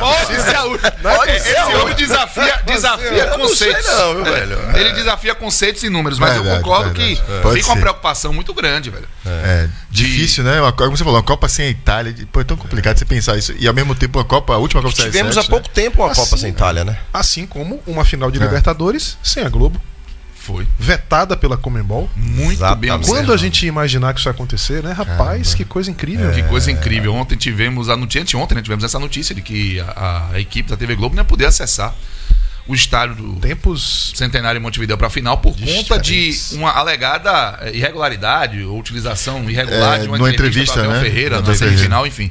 Pode 0.00 0.42
ser 0.42 0.56
a 0.56 0.64
última. 0.64 0.90
Pode 0.90 1.32
Esse 1.32 1.48
ser 1.50 1.56
a 1.56 1.66
homem 1.68 1.94
desafia, 1.94 2.60
desafia 2.66 3.06
Eu 3.08 3.38
não 3.38 3.48
sei 3.54 3.72
conceitos. 3.74 3.86
não, 3.98 4.14
viu, 4.16 4.26
É, 4.26 4.40
velho? 4.40 4.58
Ele 4.76 4.92
desafia 4.92 5.34
conceitos 5.34 5.82
e 5.82 5.88
números, 5.90 6.18
mas 6.18 6.36
eu 6.36 6.44
concordo 6.44 6.90
verdade. 6.92 7.16
que 7.16 7.32
É. 7.32 7.40
Pode 7.40 7.60
fica 7.60 7.72
uma 7.72 7.80
preocupação 7.80 8.32
muito 8.32 8.52
grande, 8.54 8.90
velho. 8.90 9.08
É, 9.26 9.68
difícil, 9.90 10.44
né? 10.44 10.60
Uma, 10.60 10.72
como 10.72 10.96
você 10.96 11.02
falou, 11.04 11.18
uma 11.18 11.22
Copa 11.24 11.48
sem 11.48 11.66
a 11.66 11.70
Itália. 11.70 12.14
Pô, 12.30 12.40
é 12.40 12.44
tão 12.44 12.56
complicado 12.56 12.98
você 12.98 13.04
pensar 13.04 13.36
isso. 13.36 13.54
E 13.58 13.66
ao 13.66 13.74
mesmo 13.74 13.94
tempo, 13.94 14.18
uma 14.18 14.24
Copa, 14.24 14.54
a 14.54 14.58
última 14.58 14.82
Copa 14.82 14.94
Tivemos 14.94 15.36
CR7, 15.36 15.40
há 15.40 15.44
pouco 15.48 15.68
tempo 15.68 16.02
uma 16.02 16.10
Assim, 16.12 16.20
Copa 16.22 16.36
sem 16.36 16.50
Itália, 16.50 16.84
né? 16.84 16.98
Assim 17.22 17.46
como 17.46 17.80
uma 17.86 18.04
final 18.04 18.30
de 18.30 18.38
É. 18.38 18.42
Libertadores 18.42 19.16
sem 19.22 19.42
a 19.44 19.48
Globo, 19.48 19.80
Foi. 20.34 20.66
vetada 20.78 21.36
pela 21.36 21.56
Comembol. 21.56 22.10
Muito 22.16 22.52
Exatamente. 22.52 22.80
bem 22.80 22.90
Quando 22.90 23.00
observado. 23.06 23.32
a 23.32 23.36
gente 23.36 23.64
imaginar 23.66 24.12
que 24.12 24.18
isso 24.20 24.28
ia 24.28 24.32
acontecer, 24.32 24.82
né? 24.82 24.90
Rapaz, 24.92 25.54
que 25.54 25.64
coisa 25.64 25.88
incrível. 25.90 26.30
Que 26.32 26.42
coisa 26.42 26.70
incrível. 26.70 27.14
Ontem 27.14 27.36
tivemos 27.36 27.88
a 27.88 27.96
notícia, 27.96 28.22
anteontem, 28.22 28.56
né, 28.56 28.62
tivemos 28.62 28.82
essa 28.84 28.98
notícia 28.98 29.34
de 29.34 29.40
que 29.40 29.78
a, 29.80 30.30
a 30.32 30.40
equipe 30.40 30.68
da 30.68 30.76
TV 30.76 30.96
Globo 30.96 31.14
não 31.14 31.22
ia 31.22 31.24
poder 31.24 31.46
acessar 31.46 31.94
o 32.66 32.74
estádio 32.74 33.16
do 33.16 33.32
Tempos 33.40 34.12
Centenário 34.14 34.58
em 34.58 34.62
Montevideo 34.62 34.96
para 34.96 35.08
a 35.08 35.10
final 35.10 35.38
por 35.38 35.52
conta 35.52 35.98
de 35.98 36.30
Diferentes. 36.30 36.52
uma 36.52 36.70
alegada 36.70 37.58
eh, 37.62 37.72
irregularidade 37.74 38.62
ou 38.62 38.78
utilização 38.78 39.48
irregular 39.50 39.98
É, 39.98 40.02
de 40.02 40.08
uma 40.08 40.16
entrevista, 40.30 40.34
entrevista, 40.46 40.74
do 40.74 40.80
Abel 40.88 40.92
né? 40.92 41.02
Ferreira 41.02 41.40
na 41.40 41.54
semifinal, 41.54 42.06
enfim. 42.06 42.30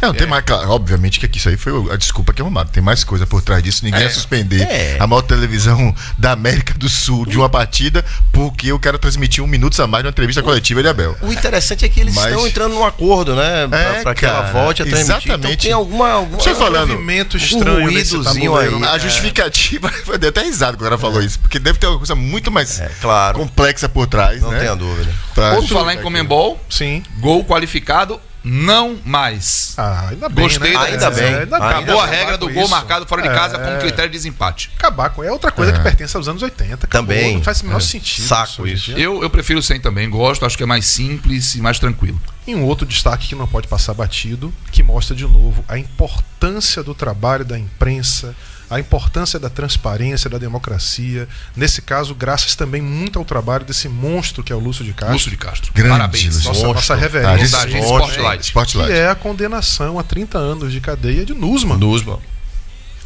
Não, 0.00 0.14
tem 0.14 0.26
mais, 0.26 0.44
claro, 0.44 0.70
obviamente 0.70 1.20
que 1.20 1.38
isso 1.38 1.48
aí 1.48 1.56
foi 1.56 1.72
a 1.92 1.96
desculpa 1.96 2.32
que 2.32 2.40
arrumaram. 2.40 2.68
Tem 2.68 2.82
mais 2.82 3.04
coisa 3.04 3.26
por 3.26 3.42
trás 3.42 3.62
disso. 3.62 3.84
Ninguém 3.84 4.00
É. 4.00 4.04
ia 4.04 4.10
suspender 4.10 4.62
É. 4.62 4.96
a 4.98 5.06
maior 5.06 5.22
televisão 5.22 5.94
da 6.18 6.32
América 6.32 6.74
do 6.74 6.88
Sul 6.88 7.26
de 7.26 7.36
uma 7.36 7.48
partida 7.48 8.04
porque 8.32 8.72
o 8.72 8.78
cara 8.78 8.98
transmitiu 8.98 9.44
um 9.44 9.46
minutos 9.46 9.78
a 9.80 9.86
mais 9.86 10.02
de 10.02 10.06
uma 10.06 10.10
entrevista 10.10 10.42
coletiva 10.42 10.82
de 10.82 10.88
Abel. 10.88 11.16
O 11.20 11.32
interessante 11.32 11.84
é 11.84 11.88
que 11.88 12.00
eles 12.00 12.14
Mas- 12.14 12.26
estão 12.30 12.46
entrando 12.46 12.74
num 12.74 12.84
acordo, 12.84 13.34
né? 13.36 13.66
Pra, 13.68 13.78
É, 13.78 14.02
pra 14.02 14.14
que 14.14 14.24
ela 14.26 14.42
volte 14.52 14.82
a 14.82 14.86
transmitir. 14.86 15.30
exatamente. 15.32 15.52
Então 15.52 15.56
tem 15.64 15.72
alguma. 15.72 16.10
alguma 16.10 16.40
Você 16.42 16.54
falando, 16.54 16.90
movimento 16.92 17.34
um 17.34 17.36
estranho 17.40 17.90
nesse 17.90 18.14
ruídozinho 18.16 18.52
tabuleiro, 18.52 18.76
aí. 18.76 18.80
né? 18.82 18.88
A 18.88 18.98
justificativa, 18.98 19.92
eu 20.08 20.18
dei 20.18 20.30
até 20.30 20.42
risada 20.42 20.72
quando 20.76 20.80
o 20.80 20.84
cara 20.90 20.98
falou 20.98 21.22
isso, 21.22 21.38
porque 21.38 21.58
deve 21.58 21.78
ter 21.78 21.86
uma 21.86 21.98
coisa 21.98 22.14
muito 22.14 22.50
mais 22.50 22.80
É, 22.80 22.90
claro. 23.00 23.38
complexa 23.38 23.88
por 23.88 24.06
trás, 24.06 24.40
Não 24.42 24.50
né? 24.50 24.60
tenha 24.60 24.74
dúvida. 24.74 25.12
Pra 25.34 25.52
justificar 25.54 25.78
falar 25.82 25.94
em. 25.94 25.98
Comembol, 26.02 26.58
Sim. 26.68 27.02
gol 27.18 27.44
qualificado, 27.44 28.20
não 28.42 28.98
mais. 29.04 29.74
Ah, 29.76 30.08
ainda 30.10 30.28
bem, 30.28 30.44
Gostei 30.44 30.72
né? 30.72 30.78
da- 30.78 30.82
Ainda 30.84 31.10
bem. 31.10 31.24
ainda 31.26 31.40
Ainda 31.40 31.56
Acabou 31.56 32.00
a 32.00 32.04
acabar 32.04 32.16
regra 32.18 32.38
do 32.38 32.48
gol 32.48 32.62
isso. 32.62 32.70
marcado 32.70 33.06
fora 33.06 33.22
de 33.22 33.28
casa 33.28 33.58
com 33.58 33.64
É. 33.68 33.78
critério 33.78 34.10
de 34.10 34.16
desempate. 34.16 34.70
Acabar 34.78 35.10
com. 35.10 35.22
É 35.22 35.30
outra 35.30 35.50
coisa 35.52 35.72
que 35.72 35.80
pertence 35.80 36.16
aos 36.16 36.26
anos 36.28 36.42
80. 36.42 36.86
acabou, 36.86 37.14
Também. 37.14 37.34
Não 37.36 37.42
faz 37.42 37.60
o 37.60 37.66
menor 37.66 37.78
É. 37.78 37.80
sentido. 37.80 38.26
Saco 38.26 38.66
isso. 38.66 38.92
Eu, 38.92 39.22
eu 39.22 39.30
prefiro 39.30 39.62
sem 39.62 39.80
também, 39.80 40.08
gosto, 40.08 40.44
acho 40.46 40.56
que 40.56 40.62
é 40.62 40.66
mais 40.66 40.86
simples 40.86 41.54
e 41.54 41.60
mais 41.60 41.78
tranquilo. 41.78 42.20
E 42.46 42.54
um 42.54 42.64
outro 42.64 42.86
destaque 42.86 43.28
que 43.28 43.34
não 43.34 43.46
pode 43.46 43.68
passar 43.68 43.94
batido, 43.94 44.52
que 44.72 44.82
mostra 44.82 45.14
de 45.14 45.24
novo 45.24 45.64
a 45.68 45.78
importância 45.78 46.82
do 46.82 46.94
trabalho 46.94 47.44
da 47.44 47.58
imprensa, 47.58 48.34
a 48.70 48.78
importância 48.78 49.38
da 49.38 49.50
transparência, 49.50 50.30
da 50.30 50.38
democracia. 50.38 51.28
Nesse 51.56 51.82
caso, 51.82 52.14
graças 52.14 52.54
também 52.54 52.80
muito 52.80 53.18
ao 53.18 53.24
trabalho 53.24 53.64
desse 53.64 53.88
monstro 53.88 54.44
que 54.44 54.52
é 54.52 54.56
o 54.56 54.60
Lúcio 54.60 54.84
de 54.84 54.92
Castro, 54.92 55.14
Lúcio 55.14 55.30
de 55.30 55.36
Castro. 55.36 55.72
Grande 55.74 55.90
Parabéns. 55.90 56.24
Lúcio. 56.26 56.38
nossa, 56.48 56.50
monstro. 56.66 56.74
nossa 56.74 56.94
Ah, 56.94 56.96
reverência, 56.96 57.38
gente, 57.46 57.50
da 57.52 57.66
gente, 57.66 57.82
monstro. 57.82 58.10
Spotlight. 58.12 58.44
Spotlight. 58.46 58.90
que 58.92 58.96
é 58.98 59.08
a 59.10 59.14
condenação 59.16 59.98
a 59.98 60.02
30 60.04 60.38
anos 60.38 60.72
de 60.72 60.80
cadeia 60.80 61.26
de 61.26 61.34
Nusman, 61.34 61.76
Nusman. 61.76 62.18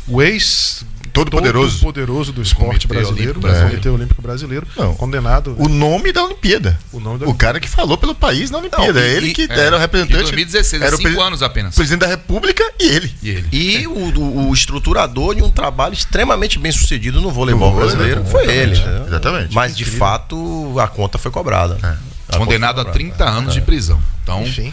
o 0.06 0.20
ex 0.22 0.84
Todo 1.14 1.30
poderoso. 1.30 1.80
poderoso 1.80 2.32
do 2.32 2.42
esporte 2.42 2.86
Comitê 2.86 2.88
brasileiro, 2.88 3.22
Olímpico 3.30 3.40
Brasileiro. 3.40 3.70
Comitê 3.70 3.88
Olímpico 3.88 4.22
Brasileiro, 4.22 4.66
Não. 4.76 4.94
condenado 4.94 5.54
O 5.58 5.68
nome 5.68 6.12
da 6.12 6.24
Olimpíada. 6.24 6.78
o 6.92 6.98
nome 7.00 7.20
da 7.20 7.26
O 7.28 7.34
cara 7.34 7.60
que 7.60 7.68
falou 7.68 7.96
pelo 7.96 8.14
país 8.14 8.50
na 8.50 8.58
Olimpíada. 8.58 8.92
Não, 8.92 9.00
e- 9.00 9.02
é 9.02 9.12
ele 9.16 9.32
que 9.32 9.42
é, 9.48 9.58
era 9.58 9.76
o 9.76 9.78
representante. 9.78 10.20
2016, 10.20 10.82
era 10.82 10.94
o 10.94 10.98
cinco 10.98 11.22
anos 11.22 11.42
apenas. 11.42 11.74
Presidente 11.74 12.00
da 12.00 12.08
República 12.08 12.64
e 12.80 12.84
ele. 12.84 13.14
E 13.22 13.30
ele. 13.30 13.48
E 13.52 13.86
o, 13.86 13.92
o- 13.92 14.48
o 14.50 14.52
estruturador 14.54 15.34
de 15.36 15.42
um 15.42 15.50
trabalho 15.50 15.94
extremamente 15.94 16.58
bem 16.58 16.72
sucedido 16.72 17.20
no 17.20 17.30
voleibol 17.30 17.70
No 17.70 17.76
brasileiro 17.76 18.20
né? 18.24 18.26
foi 18.30 18.44
ele. 18.46 18.72
Exatamente. 18.72 18.84
né? 19.00 19.04
Exatamente. 19.06 19.54
Mas 19.54 19.76
de 19.76 19.84
fato 19.84 20.74
a 20.80 20.88
conta 20.88 21.16
foi 21.16 21.30
cobrada. 21.30 21.78
É. 21.82 22.34
A 22.34 22.38
Condenado 22.38 22.74
foi 22.76 22.82
a 22.82 22.84
cobrada. 22.86 22.92
30 22.92 23.24
anos 23.24 23.54
de 23.54 23.60
prisão. 23.60 24.00
Então, 24.22 24.42
Enfim. 24.42 24.72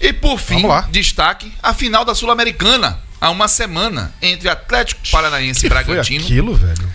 E 0.00 0.12
por 0.14 0.38
fim, 0.38 0.62
destaque 0.90 1.52
a 1.62 1.74
final 1.74 2.04
da 2.04 2.14
Sul-Americana. 2.14 2.98
Há 3.20 3.30
uma 3.30 3.48
semana 3.48 4.12
entre 4.22 4.48
Atlético 4.48 5.00
Paranaense 5.10 5.66
e 5.66 5.68
Que 5.68 5.74
foi 5.74 5.84
Bragantino. 5.84 6.24
aquilo, 6.24 6.54
velho? 6.54 6.90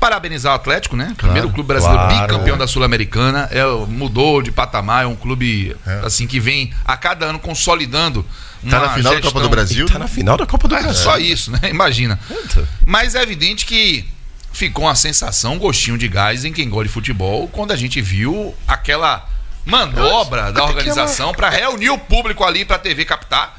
Parabenizar 0.00 0.52
o 0.52 0.56
Atlético, 0.56 0.96
né? 0.96 1.14
Primeiro 1.16 1.48
clube 1.50 1.68
brasileiro 1.68 2.02
claro. 2.02 2.26
bicampeão 2.26 2.58
da 2.58 2.66
Sul-Americana. 2.66 3.48
É, 3.52 3.64
mudou 3.86 4.42
de 4.42 4.50
patamar, 4.50 5.04
é 5.04 5.06
um 5.06 5.14
clube 5.14 5.76
assim 6.04 6.26
que 6.26 6.40
vem 6.40 6.72
a 6.84 6.96
cada 6.96 7.26
ano 7.26 7.38
consolidando. 7.38 8.26
Tá 8.68 8.80
na 8.80 8.88
final 8.90 9.12
da 9.14 9.20
Copa 9.20 9.22
gestão- 9.22 9.42
do 9.42 9.48
Brasil. 9.48 9.86
Tá 9.86 9.98
na 10.00 10.08
final 10.08 10.36
da 10.36 10.44
Copa 10.46 10.66
do 10.66 10.74
É, 10.74 10.82
Brasil. 10.82 11.00
só 11.04 11.16
isso, 11.18 11.52
né? 11.52 11.60
Imagina. 11.70 12.18
Mas 12.84 13.14
é 13.14 13.22
evidente 13.22 13.64
que 13.64 14.04
ficou 14.52 14.86
uma 14.86 14.96
sensação, 14.96 15.54
um 15.54 15.58
gostinho 15.58 15.96
de 15.96 16.08
gás 16.08 16.44
em 16.44 16.52
quem 16.52 16.68
gosta 16.68 16.88
de 16.88 16.92
futebol 16.92 17.46
quando 17.48 17.70
a 17.70 17.76
gente 17.76 18.00
viu 18.02 18.52
aquela 18.66 19.28
manobra 19.64 20.52
da 20.52 20.64
organização 20.64 21.32
para 21.32 21.48
reunir 21.48 21.90
o 21.90 21.98
público 21.98 22.42
ali 22.42 22.64
para 22.64 22.74
a 22.76 22.78
TV 22.80 23.04
captar, 23.04 23.56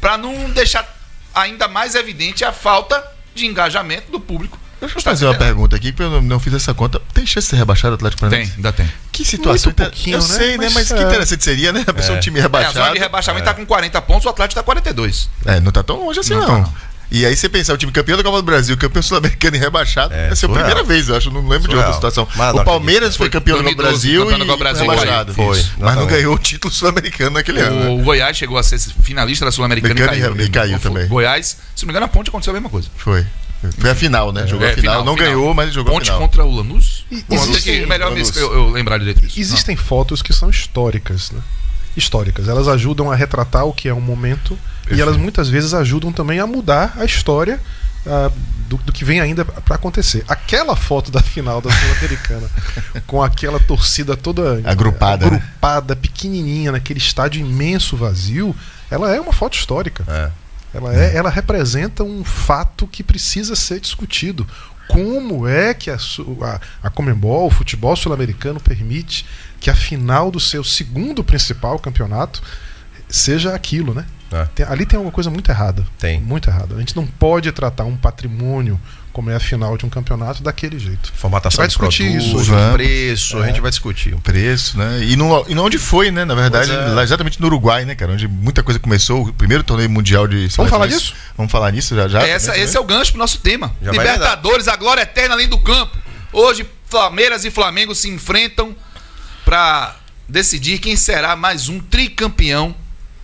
para 0.00 0.18
não 0.18 0.50
deixar 0.50 0.97
ainda 1.42 1.68
mais 1.68 1.94
evidente 1.94 2.44
a 2.44 2.52
falta 2.52 3.02
de 3.34 3.46
engajamento 3.46 4.10
do 4.10 4.18
público. 4.20 4.58
Deixa 4.80 4.96
eu 4.98 5.02
fazer 5.02 5.26
uma 5.26 5.34
pergunta 5.34 5.74
aqui, 5.74 5.90
porque 5.90 6.04
eu 6.04 6.22
não, 6.22 6.38
fiz 6.38 6.54
essa 6.54 6.72
conta. 6.72 7.00
Tem 7.12 7.26
chance 7.26 7.46
de 7.46 7.50
ser 7.50 7.56
rebaixado 7.56 7.92
o 7.92 7.94
Atlético 7.96 8.20
Tem, 8.20 8.28
Paranaense? 8.30 8.56
ainda 8.56 8.72
tem. 8.72 8.88
Que 9.10 9.24
situação. 9.24 9.70
Muito 9.70 9.82
pouquinho, 9.82 10.16
eu 10.16 10.20
né? 10.20 10.26
sei, 10.28 10.50
né? 10.56 10.64
Mas, 10.66 10.74
Mas 10.74 10.88
que 10.92 10.94
é. 10.94 11.02
interessante 11.02 11.42
seria, 11.42 11.72
né? 11.72 11.82
A 11.84 11.92
pessoa 11.92 12.16
um 12.16 12.20
time 12.20 12.38
É, 12.38 12.42
a 12.42 12.44
rebaixado. 12.44 12.74
zona 12.74 12.92
de 12.92 12.98
rebaixamento 13.00 13.44
tá 13.44 13.54
com 13.54 13.66
40 13.66 14.00
pontos, 14.02 14.24
o 14.26 14.28
Atlético 14.28 14.60
tá 14.60 14.62
42. 14.62 15.28
É, 15.46 15.58
não 15.58 15.72
tá 15.72 15.82
tão 15.82 15.96
longe 16.04 16.20
assim, 16.20 16.34
Não 16.34 16.40
não. 16.40 16.46
tá, 16.46 16.58
não. 16.58 16.74
E 17.10 17.24
aí 17.24 17.34
você 17.34 17.48
pensar, 17.48 17.72
o 17.72 17.76
time 17.78 17.90
campeão 17.90 18.18
da 18.18 18.22
Copa 18.22 18.36
do 18.36 18.42
Brasil, 18.44 18.76
campeão 18.76 19.02
sul-americano 19.02 19.56
e 19.56 19.58
rebaixado, 19.58 20.12
É, 20.12 20.26
vai 20.28 20.36
ser 20.36 20.44
a 20.46 20.48
primeira 20.50 20.84
vez, 20.84 21.08
eu 21.08 21.16
acho. 21.16 21.30
Não 21.30 21.40
lembro 21.40 21.60
de 21.68 21.74
Surreal. 21.74 21.78
outra 21.92 21.94
situação. 21.94 22.28
Mas 22.36 22.54
o 22.54 22.64
Palmeiras 22.64 23.16
foi 23.16 23.26
Foi 23.26 23.30
campeão 23.30 23.56
da 23.58 23.64
Copa 23.64 23.76
do 23.76 23.82
2012, 23.82 24.26
Brasil 24.26 24.44
e 24.44 24.46
Copa 24.46 24.58
Brasil, 24.58 24.90
rebaixado. 24.90 25.34
foi, 25.34 25.58
Isso. 25.58 25.72
Mas 25.78 25.94
não 25.96 26.06
ganhou 26.06 26.34
o 26.34 26.38
título 26.38 26.72
sul-americano 26.72 27.30
naquele 27.30 27.60
ano. 27.60 27.80
né? 27.84 27.88
O 27.90 28.04
Goiás 28.04 28.36
chegou 28.36 28.58
a 28.58 28.62
ser 28.62 28.78
finalista 29.02 29.44
da 29.46 29.50
Sul-Americana 29.52 29.94
e 29.94 30.06
caiu. 30.20 30.36
e- 30.36 30.42
e 30.42 30.48
caiu 30.50 30.78
Foi- 30.78 30.90
também. 30.90 31.08
Goiás, 31.08 31.56
se 31.74 31.82
não 31.84 31.86
me 31.88 31.92
engano, 31.92 32.04
a 32.06 32.08
Ponte 32.08 32.28
aconteceu 32.28 32.50
a 32.50 32.54
mesma 32.54 32.68
coisa. 32.68 32.88
Foi. 32.96 33.24
Foi 33.78 33.90
a 33.90 33.94
final, 33.94 34.30
né? 34.30 34.46
Jogou 34.46 34.66
É, 34.66 34.72
a 34.72 34.74
final. 34.74 35.04
Não 35.04 35.14
final. 35.16 35.28
ganhou, 35.30 35.52
mas 35.54 35.72
jogou 35.74 35.90
a 35.90 35.94
Ponte 35.94 36.04
final. 36.04 36.20
contra 36.20 36.44
o 36.44 36.54
Lanús? 36.54 37.04
E- 37.10 37.24
existe- 37.30 37.62
que- 37.62 37.86
melhor 37.86 38.10
Lanús. 38.10 38.36
eu, 38.36 38.52
eu 38.52 38.68
lembrar 38.70 38.98
direito 38.98 39.20
disso. 39.22 39.40
Existem 39.40 39.74
fotos 39.74 40.22
que 40.22 40.32
são 40.32 40.48
históricas, 40.50 41.30
né? 41.32 41.40
Históricas. 41.96 42.48
Elas 42.48 42.68
ajudam 42.68 43.10
a 43.10 43.16
retratar 43.16 43.64
o 43.66 43.72
que 43.72 43.88
é 43.88 43.94
um 43.94 44.00
momento 44.00 44.58
e 44.90 45.00
elas 45.00 45.16
muitas 45.16 45.48
vezes 45.48 45.74
ajudam 45.74 46.12
também 46.12 46.40
a 46.40 46.46
mudar 46.46 46.94
a 46.96 47.04
história 47.04 47.60
ah, 48.06 48.30
do, 48.68 48.76
do 48.78 48.92
que 48.92 49.04
vem 49.04 49.20
ainda 49.20 49.44
para 49.44 49.74
acontecer. 49.74 50.24
Aquela 50.28 50.76
foto 50.76 51.10
da 51.10 51.22
final 51.22 51.60
da 51.60 51.70
Sul-Americana, 51.70 52.48
com 53.06 53.22
aquela 53.22 53.58
torcida 53.58 54.16
toda 54.16 54.60
Agrupada, 54.64 55.30
né? 55.30 55.36
agrupada 55.36 55.96
pequenininha, 55.96 56.72
naquele 56.72 56.98
estádio 56.98 57.40
imenso 57.40 57.96
vazio, 57.96 58.54
ela 58.90 59.14
é 59.14 59.20
uma 59.20 59.32
foto 59.32 59.58
histórica. 59.58 60.04
É. 60.06 60.30
Ela, 60.74 60.94
é, 60.94 61.16
ela 61.16 61.30
representa 61.30 62.04
um 62.04 62.22
fato 62.22 62.86
que 62.86 63.02
precisa 63.02 63.56
ser 63.56 63.80
discutido. 63.80 64.46
Como 64.86 65.46
é 65.46 65.74
que 65.74 65.90
a, 65.90 65.96
a, 65.96 66.60
a 66.84 66.90
Comembol, 66.90 67.46
o 67.46 67.50
futebol 67.50 67.94
sul-americano, 67.96 68.60
permite 68.60 69.26
que 69.60 69.70
a 69.70 69.74
final 69.74 70.30
do 70.30 70.40
seu 70.40 70.62
segundo 70.62 71.22
principal 71.24 71.78
campeonato 71.78 72.42
seja 73.08 73.54
aquilo, 73.54 73.94
né? 73.94 74.04
É. 74.30 74.44
Tem- 74.54 74.66
ali 74.66 74.84
tem 74.84 74.96
alguma 74.96 75.12
coisa 75.12 75.30
muito 75.30 75.50
errada. 75.50 75.86
Tem. 75.98 76.20
Muito 76.20 76.48
errada. 76.50 76.74
A 76.74 76.78
gente 76.78 76.94
não 76.94 77.06
pode 77.06 77.50
tratar 77.52 77.84
um 77.84 77.96
patrimônio 77.96 78.78
como 79.12 79.30
é 79.30 79.34
a 79.34 79.40
final 79.40 79.76
de 79.76 79.84
um 79.84 79.88
campeonato 79.88 80.42
daquele 80.44 80.78
jeito. 80.78 81.12
Formatação 81.12 81.56
vai 81.56 81.66
de 81.66 81.72
discutir 81.72 82.04
produto, 82.04 82.24
isso 82.24 82.36
hoje. 82.36 82.50
Vamos. 82.50 82.72
preço, 82.74 83.38
a 83.38 83.46
gente 83.46 83.60
vai 83.60 83.70
discutir. 83.70 84.14
preço, 84.18 84.78
né? 84.78 85.02
E, 85.02 85.16
no, 85.16 85.44
e 85.48 85.56
no 85.56 85.64
onde 85.64 85.76
foi, 85.76 86.12
né? 86.12 86.24
Na 86.24 86.36
verdade, 86.36 86.70
é. 86.70 86.76
lá 86.76 87.02
exatamente 87.02 87.40
no 87.40 87.48
Uruguai, 87.48 87.84
né, 87.84 87.96
cara? 87.96 88.12
Onde 88.12 88.28
muita 88.28 88.62
coisa 88.62 88.78
começou. 88.78 89.26
O 89.26 89.32
primeiro 89.32 89.64
torneio 89.64 89.90
mundial 89.90 90.28
de. 90.28 90.46
Vamos 90.56 90.70
falar 90.70 90.86
disso? 90.86 91.14
Vamos 91.36 91.50
falar 91.50 91.72
nisso 91.72 91.96
já 91.96 92.06
já. 92.06 92.24
Essa, 92.24 92.56
esse 92.56 92.76
é 92.76 92.80
o 92.80 92.84
gancho 92.84 93.10
pro 93.12 93.18
nosso 93.18 93.40
tema. 93.40 93.74
Já 93.82 93.90
Libertadores, 93.90 94.68
a 94.68 94.76
glória 94.76 95.02
eterna 95.02 95.34
além 95.34 95.48
do 95.48 95.58
campo. 95.58 95.98
Hoje, 96.32 96.64
Palmeiras 96.88 97.44
e 97.44 97.50
Flamengo 97.50 97.94
se 97.94 98.08
enfrentam 98.08 98.76
pra 99.48 99.96
decidir 100.28 100.78
quem 100.78 100.94
será 100.94 101.34
mais 101.34 101.70
um 101.70 101.80
tricampeão 101.80 102.74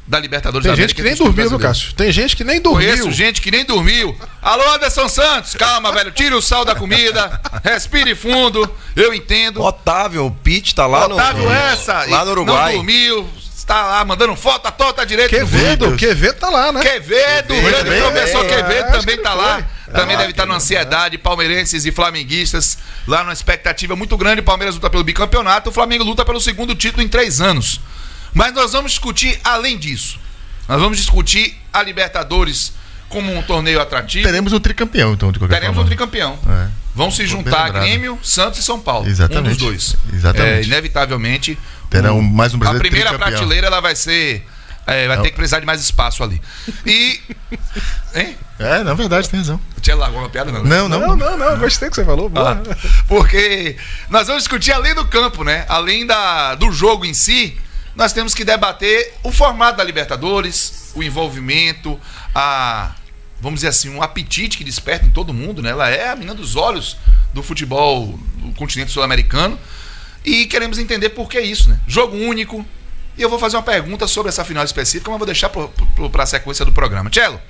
da 0.06 0.18
Libertadores 0.18 0.64
Tem 0.64 0.72
da 0.72 0.76
gente 0.76 0.98
América 0.98 1.02
que 1.02 1.08
nem 1.08 1.14
dormiu, 1.14 1.50
viu. 1.50 1.58
Cássio? 1.58 1.92
Tem 1.92 2.10
gente 2.10 2.34
que 2.34 2.42
nem 2.42 2.62
dormiu. 2.62 2.88
Conheço 2.88 3.12
gente 3.12 3.42
que 3.42 3.50
nem 3.50 3.62
dormiu. 3.62 4.16
Alô, 4.40 4.72
Anderson 4.72 5.06
Santos, 5.06 5.54
calma, 5.54 5.92
velho. 5.92 6.10
Tire 6.12 6.34
o 6.34 6.40
sal 6.40 6.64
da 6.64 6.74
comida, 6.74 7.38
respire 7.62 8.14
fundo. 8.14 8.66
Eu 8.96 9.12
entendo. 9.12 9.60
Otávio, 9.60 10.24
o 10.24 10.30
Pete 10.30 10.74
tá 10.74 10.86
lá 10.86 11.04
Otávio 11.04 11.44
no. 11.44 11.52
essa. 11.52 12.06
Lá 12.06 12.24
no 12.24 12.30
Uruguai. 12.30 12.72
Não 12.72 12.78
dormiu. 12.78 13.28
Está 13.54 13.82
lá 13.82 14.04
mandando 14.06 14.34
foto 14.34 14.66
à 14.66 14.70
torta 14.70 15.04
direita. 15.04 15.28
do 15.28 15.38
Quevedo. 15.38 15.96
Quevedo 15.96 16.38
tá 16.38 16.48
lá, 16.48 16.72
né? 16.72 16.80
Quevedo, 16.80 17.54
o 17.54 17.62
grande 17.62 18.00
professor 18.00 18.46
é, 18.46 18.48
Quevedo 18.48 18.92
também 18.98 19.18
tá 19.18 19.32
ele 19.32 19.40
lá. 19.42 19.68
Foi. 19.94 20.00
Também 20.02 20.16
Ah, 20.16 20.18
deve 20.20 20.30
estar 20.32 20.46
numa 20.46 20.56
ansiedade. 20.56 21.16
Palmeirenses 21.18 21.84
e 21.84 21.92
flamenguistas 21.92 22.78
lá 23.06 23.22
numa 23.22 23.32
expectativa 23.32 23.94
muito 23.96 24.16
grande. 24.16 24.42
Palmeiras 24.42 24.74
luta 24.74 24.90
pelo 24.90 25.04
bicampeonato, 25.04 25.70
o 25.70 25.72
Flamengo 25.72 26.04
luta 26.04 26.24
pelo 26.24 26.40
segundo 26.40 26.74
título 26.74 27.02
em 27.02 27.08
três 27.08 27.40
anos. 27.40 27.80
Mas 28.32 28.52
nós 28.52 28.72
vamos 28.72 28.92
discutir 28.92 29.38
além 29.44 29.78
disso. 29.78 30.18
Nós 30.68 30.80
vamos 30.80 30.96
discutir 30.98 31.56
a 31.72 31.82
Libertadores 31.82 32.72
como 33.08 33.32
um 33.36 33.42
torneio 33.42 33.80
atrativo. 33.80 34.24
Teremos 34.24 34.52
um 34.52 34.58
tricampeão, 34.58 35.12
então, 35.12 35.30
de 35.30 35.38
qualquer 35.38 35.54
Teremos 35.56 35.76
um 35.76 35.80
forma. 35.82 35.88
tricampeão. 35.88 36.38
É. 36.48 36.68
Vão 36.94 37.10
se 37.10 37.26
juntar. 37.26 37.70
Grêmio, 37.70 38.18
Santos 38.22 38.58
e 38.60 38.62
São 38.62 38.80
Paulo. 38.80 39.06
Exatamente. 39.06 39.46
Um 39.46 39.48
dos 39.50 39.58
dois. 39.58 39.96
Exatamente. 40.12 40.62
É, 40.62 40.62
inevitavelmente. 40.64 41.58
Terá 41.90 42.12
um- 42.12 42.22
mais 42.22 42.52
um 42.54 42.56
A 42.56 42.60
brasileiro 42.60 42.88
primeira 42.88 43.10
tricampeão. 43.10 43.38
prateleira 43.38 43.66
ela 43.68 43.80
vai 43.80 43.94
ser. 43.94 44.44
É, 44.86 45.08
vai 45.08 45.20
ter 45.20 45.30
que 45.30 45.36
precisar 45.36 45.60
de 45.60 45.66
mais 45.66 45.80
espaço 45.80 46.22
ali. 46.22 46.40
E. 46.86 47.20
Hein? 48.14 48.36
É, 48.58 48.84
na 48.84 48.94
verdade, 48.94 49.28
tem 49.28 49.40
razão. 49.40 49.60
Tinha 49.80 49.96
lá 49.96 50.06
alguma 50.06 50.28
piada? 50.28 50.52
Não, 50.52 50.62
né? 50.62 50.68
Não, 50.68 50.88
não. 50.88 51.00
Não, 51.00 51.16
não, 51.16 51.38
não. 51.38 51.58
Gostei 51.58 51.88
que 51.88 51.96
você 51.96 52.04
falou. 52.04 52.30
Ah, 52.36 52.62
porque 53.08 53.76
nós 54.08 54.26
vamos 54.26 54.42
discutir 54.42 54.72
além 54.72 54.94
do 54.94 55.06
campo, 55.06 55.42
né? 55.42 55.64
Além 55.68 56.06
da, 56.06 56.54
do 56.54 56.70
jogo 56.70 57.04
em 57.04 57.12
si, 57.12 57.58
nós 57.96 58.12
temos 58.12 58.34
que 58.34 58.44
debater 58.44 59.14
o 59.22 59.32
formato 59.32 59.78
da 59.78 59.84
Libertadores, 59.84 60.92
o 60.94 61.02
envolvimento, 61.02 61.98
a 62.34 62.92
vamos 63.40 63.58
dizer 63.58 63.68
assim, 63.68 63.90
um 63.90 64.02
apetite 64.02 64.56
que 64.56 64.64
desperta 64.64 65.04
em 65.04 65.10
todo 65.10 65.34
mundo, 65.34 65.60
né? 65.60 65.70
Ela 65.70 65.90
é 65.90 66.08
a 66.08 66.16
menina 66.16 66.34
dos 66.34 66.56
olhos 66.56 66.96
do 67.34 67.42
futebol 67.42 68.18
do 68.36 68.52
continente 68.52 68.90
sul-americano 68.90 69.58
e 70.24 70.46
queremos 70.46 70.78
entender 70.78 71.10
por 71.10 71.28
que 71.28 71.38
isso, 71.38 71.68
né? 71.68 71.78
Jogo 71.86 72.16
único. 72.16 72.64
E 73.16 73.22
eu 73.22 73.30
vou 73.30 73.38
fazer 73.38 73.56
uma 73.56 73.62
pergunta 73.62 74.06
sobre 74.06 74.28
essa 74.28 74.44
final 74.44 74.64
específica, 74.64 75.10
mas 75.10 75.18
vou 75.18 75.26
deixar 75.26 75.48
para 75.48 76.22
a 76.22 76.26
sequência 76.26 76.64
do 76.64 76.72
programa. 76.72 77.10
Tchelo, 77.10 77.40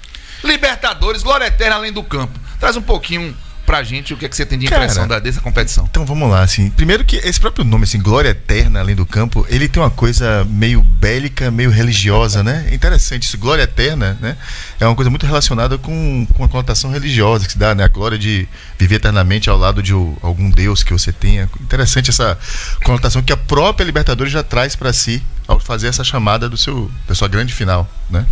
Libertadores, 0.44 1.22
glória 1.22 1.46
eterna 1.46 1.76
além 1.76 1.92
do 1.92 2.02
campo. 2.02 2.38
Traz 2.60 2.76
um 2.76 2.82
pouquinho 2.82 3.34
pra 3.64 3.82
gente 3.82 4.12
o 4.12 4.16
que, 4.16 4.26
é 4.26 4.28
que 4.28 4.36
você 4.36 4.44
tem 4.44 4.58
de 4.58 4.66
Cara, 4.66 4.84
impressão 4.84 5.08
da, 5.08 5.18
dessa 5.18 5.40
competição. 5.40 5.86
Então 5.90 6.04
vamos 6.04 6.30
lá, 6.30 6.42
assim. 6.42 6.70
Primeiro 6.70 7.02
que 7.02 7.16
esse 7.16 7.40
próprio 7.40 7.64
nome, 7.64 7.84
assim, 7.84 7.98
Glória 8.00 8.28
Eterna 8.28 8.80
além 8.80 8.94
do 8.94 9.06
campo, 9.06 9.46
ele 9.48 9.68
tem 9.68 9.82
uma 9.82 9.90
coisa 9.90 10.44
meio 10.44 10.82
bélica, 10.82 11.50
meio 11.50 11.70
religiosa, 11.70 12.42
né? 12.42 12.68
Interessante 12.72 13.22
isso. 13.22 13.38
Glória 13.38 13.62
Eterna, 13.62 14.18
né? 14.20 14.36
É 14.80 14.86
uma 14.86 14.94
coisa 14.94 15.10
muito 15.10 15.24
relacionada 15.24 15.78
com, 15.78 16.26
com 16.34 16.44
a 16.44 16.48
conotação 16.48 16.90
religiosa 16.90 17.46
que 17.46 17.52
se 17.52 17.58
dá, 17.58 17.74
né? 17.74 17.84
A 17.84 17.88
glória 17.88 18.18
de 18.18 18.48
viver 18.78 18.96
eternamente 18.96 19.48
ao 19.48 19.56
lado 19.56 19.82
de 19.82 19.92
algum 19.92 20.50
Deus 20.50 20.82
que 20.82 20.92
você 20.92 21.12
tenha. 21.12 21.48
Interessante 21.60 22.10
essa 22.10 22.38
conotação 22.84 23.22
que 23.22 23.32
a 23.32 23.36
própria 23.36 23.84
Libertadores 23.84 24.32
já 24.32 24.42
traz 24.42 24.74
para 24.74 24.92
si 24.92 25.22
ao 25.46 25.60
fazer 25.60 25.88
essa 25.88 26.02
chamada 26.02 26.48
do 26.48 26.56
seu, 26.56 26.90
da 27.06 27.14
sua 27.14 27.28
grande 27.28 27.52
final, 27.52 27.88
né? 28.08 28.26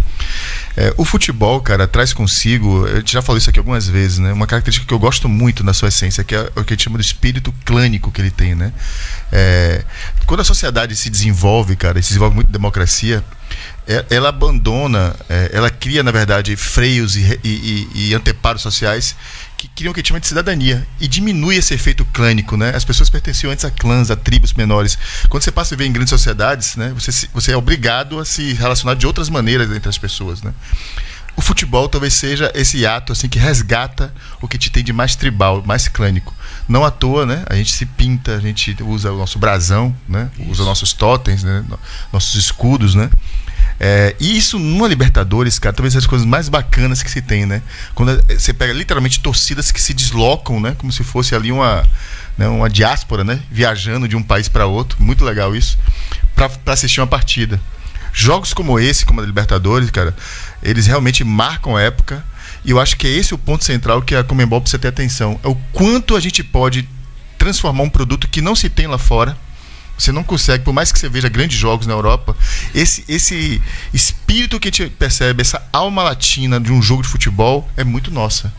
É, 0.77 0.95
o 0.97 1.05
futebol, 1.05 1.61
cara, 1.61 1.87
traz 1.87 2.13
consigo, 2.13 2.87
eu 2.87 3.03
já 3.05 3.21
falei 3.21 3.39
isso 3.39 3.51
aqui 3.51 3.59
algumas 3.59 3.87
vezes, 3.87 4.19
né? 4.19 4.33
Uma 4.33 4.47
característica 4.47 4.87
que 4.87 4.95
eu 4.95 4.99
gosto 4.99 5.29
muito 5.29 5.63
na 5.63 5.75
sua 5.75 5.89
essência, 5.89 6.25
que 6.25 6.35
é 6.35 6.51
o 6.57 6.65
que 6.65 6.73
a 6.73 6.75
gente 6.75 6.85
chama 6.85 6.97
do 6.97 7.03
espírito 7.03 7.53
clânico 7.65 8.11
que 8.11 8.21
ele 8.21 8.31
tem, 8.31 8.55
né? 8.55 8.73
É, 9.31 9.85
quando 10.27 10.41
a 10.41 10.45
sociedade 10.45 10.97
se 10.97 11.11
desenvolve, 11.11 11.77
cara, 11.77 11.99
e 11.99 12.03
se 12.03 12.09
desenvolve 12.09 12.35
muito 12.35 12.51
democracia, 12.51 13.23
ela 14.11 14.29
abandona, 14.29 15.15
é, 15.29 15.51
ela 15.53 15.71
cria, 15.71 16.03
na 16.03 16.11
verdade, 16.11 16.55
freios 16.57 17.17
e, 17.17 17.41
e- 17.43 17.89
e- 17.95 18.15
anteparos 18.15 18.63
sociais 18.63 19.17
que 19.57 19.69
criam 19.69 19.93
o 19.93 19.95
que 19.95 20.07
chama 20.07 20.19
de 20.21 20.27
cidadania 20.27 20.87
e 21.01 21.07
diminui 21.07 21.57
esse 21.57 21.73
efeito 21.75 22.05
clânico, 22.07 22.57
né? 22.57 22.73
As 22.75 22.85
pessoas 22.85 23.09
pertenciam 23.11 23.53
antes 23.53 23.65
a 23.65 23.71
clãs, 23.71 24.11
a 24.11 24.17
tribos 24.17 24.53
menores. 24.55 24.99
Quando 25.29 25.43
você 25.43 25.53
passa 25.53 25.75
a 25.75 25.77
viver 25.77 25.89
em 25.89 25.93
grandes 25.93 26.11
sociedades, 26.11 26.75
né? 26.77 26.93
Você, 26.95 27.29
você 27.33 27.53
é 27.53 27.57
obrigado 27.57 28.19
a 28.19 28.25
se 28.25 28.53
relacionar 28.55 28.95
de 28.95 29.07
outras 29.07 29.29
maneiras 29.29 29.71
entre 29.71 29.89
as 29.89 29.99
pessoas, 29.99 30.43
né? 30.43 30.53
O 31.37 31.41
futebol 31.41 31.89
talvez 31.89 32.13
seja 32.13 32.53
esse 32.55 32.85
ato 32.85 33.13
assim 33.13 33.27
que 33.29 33.39
resgata 33.39 34.13
o 34.41 34.47
que 34.47 34.59
te 34.59 34.69
tem 34.71 34.85
de 34.85 34.93
mais 34.93 35.17
tribal, 35.17 35.63
mais 35.65 35.89
clânico. 35.89 36.35
Não 36.69 36.85
à 36.85 36.91
toa, 36.91 37.25
né? 37.25 37.43
A 37.49 37.55
gente 37.55 37.73
se 37.73 37.87
pinta, 37.87 38.35
a 38.37 38.41
gente 38.41 38.77
usa 38.83 39.11
o 39.13 39.17
nosso 39.17 39.39
brasão, 39.39 39.97
né? 40.09 40.29
Usa 40.49 40.63
nossos 40.65 40.93
totens, 40.93 41.43
né? 41.43 41.65
No- 41.69 41.79
Nossos 42.13 42.35
escudos, 42.35 42.95
né? 42.95 43.09
É, 43.81 44.15
e 44.21 44.37
isso 44.37 44.59
numa 44.59 44.87
Libertadores, 44.87 45.59
cara, 45.59 45.75
talvez 45.75 45.97
as 45.97 46.07
coisas 46.07 46.27
mais 46.27 46.49
bacanas 46.49 47.03
que 47.03 47.11
se 47.11 47.21
tem, 47.21 47.47
né? 47.47 47.63
Quando 47.95 48.13
eh, 48.29 48.39
você 48.39 48.53
pega 48.53 48.73
literalmente 48.73 49.21
torcidas 49.21 49.73
que 49.73 49.81
se 49.81 49.93
deslocam, 49.93 50.61
né? 50.61 50.75
Como 50.79 50.93
se 50.93 51.03
fosse 51.03 51.35
ali 51.35 51.51
uma, 51.51 51.85
né? 52.39 52.47
uma 52.47 52.71
diáspora, 52.71 53.25
né? 53.25 53.41
Viajando 53.51 54.07
de 54.07 54.17
um 54.17 54.23
país 54.23 54.49
para 54.49 54.67
outro, 54.67 55.03
muito 55.03 55.25
legal 55.25 55.57
isso, 55.57 55.79
para 56.35 56.51
assistir 56.73 57.01
uma 57.01 57.07
partida. 57.07 57.61
Jogos 58.13 58.53
como 58.53 58.79
esse, 58.79 59.07
como 59.07 59.21
a 59.21 59.25
Libertadores, 59.25 59.91
cara, 59.91 60.15
eles 60.63 60.87
realmente 60.87 61.25
marcam 61.25 61.77
a 61.77 61.81
época. 61.81 62.25
E 62.65 62.71
eu 62.71 62.79
acho 62.79 62.97
que 62.97 63.07
é 63.07 63.11
esse 63.11 63.35
o 63.35 63.39
ponto 63.39 63.65
central 63.65 64.03
que 64.03 64.15
a 64.15 64.23
Comembol 64.23 64.61
precisa 64.61 64.79
ter 64.79 64.89
atenção. 64.89 65.41
É 65.43 65.49
o 65.49 65.57
quanto 65.73 66.15
a 66.15 66.21
gente 66.21 66.45
pode 66.45 66.89
transformar 67.39 67.83
um 67.83 67.91
produto 67.91 68.29
que 68.29 68.41
não 68.41 68.55
se 68.55 68.69
tem 68.69 68.87
lá 68.87 68.99
fora. 68.99 69.37
Você 69.99 70.11
não 70.11 70.25
consegue, 70.25 70.65
por 70.65 70.73
mais 70.73 70.91
que 70.91 70.99
você 70.99 71.09
veja 71.09 71.29
grandes 71.29 71.57
jogos 71.57 71.87
na 71.87 71.93
Europa, 71.93 72.37
esse, 72.75 73.05
esse 73.09 73.63
espírito 73.93 74.59
que 74.59 74.69
a 74.69 74.71
gente 74.71 74.91
percebe, 74.91 75.43
essa 75.43 75.63
alma 75.73 76.03
latina 76.03 76.61
de 76.61 76.73
um 76.73 76.83
jogo 76.83 77.03
de 77.03 77.09
futebol 77.09 77.71
é 77.77 77.85
muito 77.85 78.11
nossa. 78.11 78.53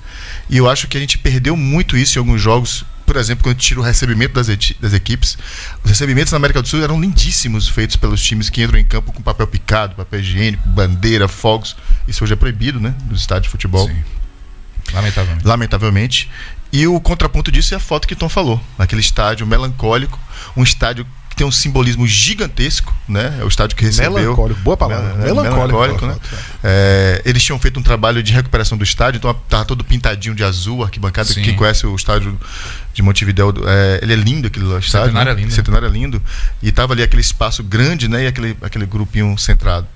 E 0.50 0.58
eu 0.58 0.69
acho 0.69 0.88
que 0.88 0.98
a 0.98 1.00
gente 1.00 1.17
perdeu 1.17 1.58
muito 1.58 1.98
isso 1.98 2.17
em 2.17 2.19
alguns 2.19 2.41
jogos. 2.41 2.86
Por 3.06 3.17
exemplo, 3.17 3.43
quando 3.43 3.58
tira 3.58 3.80
o 3.80 3.84
recebimento 3.84 4.34
das, 4.34 4.48
das 4.80 4.93
equipes, 4.93 5.38
os 5.84 5.89
recebimentos 5.89 6.32
na 6.32 6.38
América 6.38 6.62
do 6.62 6.67
Sul 6.67 6.82
eram 6.82 7.02
lindíssimos, 7.02 7.67
feitos 7.67 7.98
pelos 7.98 8.24
times 8.24 8.50
que 8.50 8.63
entram 8.63 8.80
em 8.80 8.86
campo 8.86 9.12
com 9.12 9.22
papel 9.22 9.46
picado, 9.46 9.96
papel 9.96 10.22
higiênico, 10.22 10.67
bandeira, 10.69 11.28
fogos. 11.28 11.76
Isso 12.08 12.24
hoje 12.24 12.34
é 12.34 12.38
proibido, 12.38 12.80
né? 12.80 12.96
Nos 13.10 13.22
estádios 13.22 13.48
de 13.48 13.50
futebol 13.50 13.88
Sim. 13.88 14.04
Lamentavelmente. 14.93 15.48
lamentavelmente. 15.48 16.32
E 16.72 16.88
o 16.88 17.00
contraponto 17.00 17.52
disso 17.52 17.74
é 17.74 17.78
a 17.78 17.80
foto 17.80 18.08
que 18.08 18.15
Tom 18.15 18.28
falou, 18.28 18.60
naquele 18.78 19.02
estádio 19.02 19.46
melancólico, 19.46 20.19
um 20.58 20.63
estádio 20.63 21.06
que 21.34 21.38
tem 21.38 21.48
um 21.48 21.52
simbolismo 21.52 22.06
gigantesco, 22.06 22.93
né? 23.08 23.38
É 23.39 23.43
o 23.43 23.48
estádio 23.48 23.76
que 23.76 23.84
recebeu. 23.84 24.13
Melancólico, 24.13 24.60
boa 24.62 24.78
palavra. 24.78 25.13
É, 25.13 25.26
Melancólico, 25.26 25.56
melancólico, 25.56 26.06
né? 26.06 26.13
foto, 26.13 26.43
É, 26.63 27.24
eles 27.26 27.41
tinham 27.41 27.58
feito 27.58 27.80
um 27.80 27.84
trabalho 27.84 28.22
de 28.22 28.32
recuperação 28.32 28.78
do 28.78 28.84
estádio, 28.84 29.17
então 29.17 29.34
tava 29.50 29.65
todo 29.65 29.84
pintadinho 29.84 30.36
de 30.36 30.43
azul, 30.43 30.84
arquibancada. 30.84 31.28
Sim. 31.28 31.41
Quem 31.41 31.56
conhece 31.56 31.88
o 31.88 31.96
estádio 31.96 32.39
de 32.93 33.02
Montevideo, 33.02 33.52
é, 33.65 34.00
ele 34.04 34.13
é 34.13 34.15
lindo 34.15 34.46
aquele 34.46 34.65
lá, 34.65 34.78
estádio. 34.78 35.08
Centenário 35.08 35.34
né? 35.34 35.39
é 35.39 35.41
lindo, 35.41 35.50
né? 35.50 35.56
Centenário 35.56 35.88
é 35.88 35.91
lindo. 35.91 36.22
E 36.62 36.72
tava 36.72 36.93
ali 36.93 37.02
aquele 37.02 37.22
espaço 37.24 37.63
grande, 37.63 38.08
né? 38.08 38.26
E 38.26 38.28
aquele, 38.28 38.56
aquele 38.62 38.86
grupinho 38.86 39.36
centrado. 39.36 39.88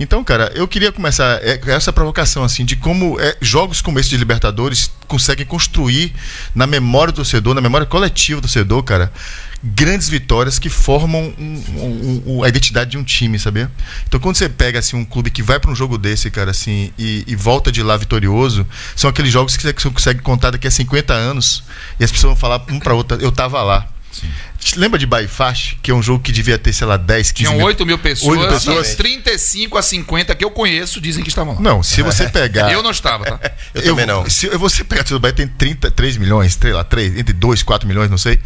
Então, 0.00 0.24
cara, 0.24 0.50
eu 0.52 0.66
queria 0.66 0.90
começar 0.90 1.38
é, 1.42 1.60
essa 1.66 1.92
provocação, 1.92 2.42
assim, 2.42 2.64
de 2.64 2.74
como 2.74 3.20
é, 3.20 3.36
jogos 3.40 3.80
como 3.80 4.00
esse 4.00 4.08
de 4.08 4.16
Libertadores 4.16 4.90
conseguem 5.06 5.46
construir 5.46 6.12
na 6.52 6.66
memória 6.66 7.12
do 7.12 7.16
torcedor, 7.16 7.54
na 7.54 7.60
memória 7.60 7.86
coletiva 7.86 8.40
do 8.40 8.48
torcedor, 8.48 8.82
cara, 8.82 9.12
grandes 9.62 10.08
vitórias 10.08 10.58
que 10.58 10.68
formam 10.68 11.32
um- 11.38 11.62
um- 11.76 12.22
um- 12.38 12.42
a 12.44 12.48
identidade 12.48 12.90
de 12.92 12.98
um 12.98 13.04
time, 13.04 13.38
sabia? 13.38 13.70
Então, 14.08 14.18
quando 14.18 14.36
você 14.36 14.48
pega, 14.48 14.78
assim, 14.80 14.96
um 14.96 15.04
clube 15.04 15.30
que 15.30 15.42
vai 15.42 15.60
para 15.60 15.70
um 15.70 15.74
jogo 15.74 15.96
desse, 15.96 16.30
cara, 16.30 16.50
assim, 16.50 16.92
e, 16.98 17.22
e 17.26 17.36
volta 17.36 17.70
de 17.70 17.82
lá 17.82 17.96
vitorioso, 17.96 18.66
são 18.96 19.08
aqueles 19.08 19.32
jogos 19.32 19.56
que 19.56 19.62
você 19.62 19.72
consegue 19.90 20.20
contar 20.20 20.50
daqui 20.50 20.66
a 20.66 20.70
50 20.70 21.14
anos 21.14 21.62
e 22.00 22.04
as 22.04 22.10
pessoas 22.10 22.32
vão 22.32 22.36
falar 22.40 22.60
um 22.70 22.78
para 22.80 22.94
outra, 22.94 23.16
eu 23.20 23.30
tava 23.30 23.62
lá. 23.62 23.86
Te 24.58 24.78
Lembra 24.78 24.98
de 24.98 25.06
Baifash, 25.06 25.76
que 25.82 25.90
é 25.90 25.94
um 25.94 26.02
jogo 26.02 26.22
que 26.22 26.30
devia 26.30 26.58
ter, 26.58 26.72
sei 26.72 26.86
lá, 26.86 26.96
10, 26.96 27.32
15 27.32 27.48
Tinham 27.48 27.56
mil 27.56 27.66
8 27.66 27.84
mil 27.86 27.98
pessoas, 27.98 28.38
Oito 28.38 28.52
pessoas. 28.52 28.92
e 28.92 28.96
35 28.96 29.78
a 29.78 29.82
50 29.82 30.34
que 30.34 30.44
eu 30.44 30.50
conheço 30.50 31.00
dizem 31.00 31.22
que 31.22 31.30
estavam 31.30 31.54
lá. 31.54 31.60
Não, 31.60 31.82
se 31.82 32.02
você 32.02 32.28
pegar. 32.28 32.70
Eu 32.70 32.82
não 32.82 32.90
estava, 32.90 33.24
tá? 33.24 33.40
Eu, 33.74 33.82
também 33.82 34.06
não. 34.06 34.28
Se 34.28 34.48
você 34.50 34.84
pegar 34.84 35.02
tudo 35.02 35.18
bem, 35.18 35.32
tem 35.32 35.48
33 35.48 36.16
milhões, 36.18 36.56
sei 36.60 36.72
lá, 36.72 36.84
3, 36.84 37.18
entre 37.18 37.32
2 37.32 37.62
4 37.62 37.88
milhões, 37.88 38.10
não 38.10 38.18
sei. 38.18 38.38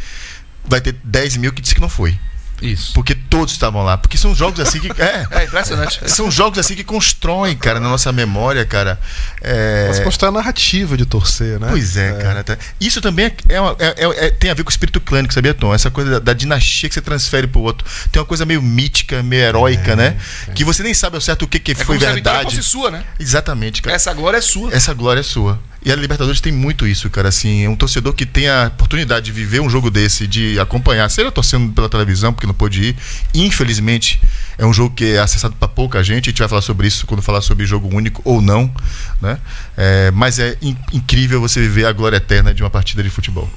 Vai 0.66 0.80
ter 0.80 0.92
10 1.04 1.36
mil 1.36 1.52
que 1.52 1.62
disse 1.62 1.74
que 1.74 1.80
não 1.80 1.88
foi. 1.88 2.18
Isso. 2.62 2.92
Porque 2.94 3.14
todos 3.14 3.52
estavam 3.52 3.82
lá. 3.82 3.96
Porque 3.98 4.16
são 4.16 4.34
jogos 4.34 4.60
assim 4.60 4.80
que. 4.80 4.88
É. 5.00 5.26
É 5.36 5.44
impressionante. 5.44 6.00
São 6.10 6.30
jogos 6.30 6.58
assim 6.58 6.74
que 6.74 6.82
constroem, 6.84 7.54
cara, 7.56 7.78
na 7.80 7.88
nossa 7.88 8.10
memória, 8.12 8.64
cara. 8.64 8.98
É... 9.42 9.86
Mas 9.88 10.00
postar 10.00 10.28
a 10.28 10.32
narrativa 10.32 10.96
de 10.96 11.04
torcer, 11.04 11.60
né? 11.60 11.68
Pois 11.70 11.96
é, 11.96 12.12
cara. 12.14 12.42
tá. 12.44 12.56
Isso 12.80 13.00
também 13.00 13.26
é, 13.26 13.34
é 13.48 13.60
uma- 13.60 13.76
é- 13.78 13.94
é- 14.04 14.26
é- 14.26 14.30
tem 14.30 14.50
a 14.50 14.54
ver 14.54 14.62
com 14.62 14.68
o 14.68 14.72
espírito 14.72 15.00
clânico, 15.00 15.34
sabia, 15.34 15.52
Tom? 15.54 15.74
Essa 15.74 15.90
coisa 15.90 16.12
da, 16.12 16.18
da 16.18 16.32
dinastia 16.32 16.88
que 16.88 16.94
você 16.94 17.00
transfere 17.02 17.46
pro 17.46 17.60
outro. 17.60 17.86
Tem 18.10 18.20
uma 18.20 18.26
coisa 18.26 18.44
meio 18.46 18.62
mítica, 18.62 19.22
meio 19.22 19.42
heróica, 19.42 19.94
né? 19.94 20.16
Que 20.54 20.64
você 20.64 20.82
nem 20.82 20.94
sabe 20.94 21.16
ao 21.16 21.20
certo 21.20 21.42
o 21.42 21.48
que, 21.48 21.58
que 21.58 21.72
É 21.72 21.74
foi 21.74 21.84
como 21.86 22.00
se 22.00 22.06
a 22.06 22.12
verdade. 22.12 22.56
fosse 22.56 22.62
sua, 22.62 22.90
né? 22.90 23.04
Exatamente, 23.20 23.82
cara. 23.82 23.94
Essa 23.94 24.12
glória 24.14 24.38
é 24.38 24.40
sua. 24.40 24.72
Essa 24.74 24.94
glória 24.94 25.20
é 25.20 25.22
sua. 25.22 25.58
E 25.84 25.92
a 25.92 25.94
Libertadores 25.94 26.40
tem 26.40 26.52
muito 26.52 26.84
isso, 26.84 27.08
cara. 27.10 27.28
Assim, 27.28 27.64
é 27.64 27.68
um 27.68 27.76
torcedor 27.76 28.12
que 28.12 28.26
tem 28.26 28.48
a 28.48 28.66
oportunidade 28.66 29.26
de 29.26 29.32
viver 29.32 29.60
um 29.60 29.70
jogo 29.70 29.88
desse, 29.88 30.26
de 30.26 30.58
acompanhar, 30.58 31.08
seja 31.08 31.30
torcendo 31.30 31.72
pela 31.72 31.88
televisão, 31.88 32.32
porque 32.32 32.45
não 32.46 32.54
pôde 32.54 32.82
ir. 32.82 32.96
Infelizmente, 33.34 34.20
é 34.56 34.64
um 34.64 34.72
jogo 34.72 34.94
que 34.94 35.14
é 35.14 35.18
acessado 35.18 35.54
para 35.56 35.68
pouca 35.68 36.02
gente. 36.02 36.28
A 36.28 36.30
gente 36.30 36.38
vai 36.38 36.48
falar 36.48 36.62
sobre 36.62 36.86
isso 36.88 37.06
quando 37.06 37.22
falar 37.22 37.40
sobre 37.42 37.66
jogo 37.66 37.94
único 37.94 38.22
ou 38.24 38.40
não, 38.40 38.72
né? 39.20 39.38
É, 39.76 40.10
mas 40.12 40.38
é 40.38 40.56
in- 40.62 40.76
incrível 40.92 41.40
você 41.40 41.60
viver 41.60 41.84
a 41.86 41.92
glória 41.92 42.16
eterna 42.16 42.54
de 42.54 42.62
uma 42.62 42.70
partida 42.70 43.02
de 43.02 43.10
futebol. 43.10 43.48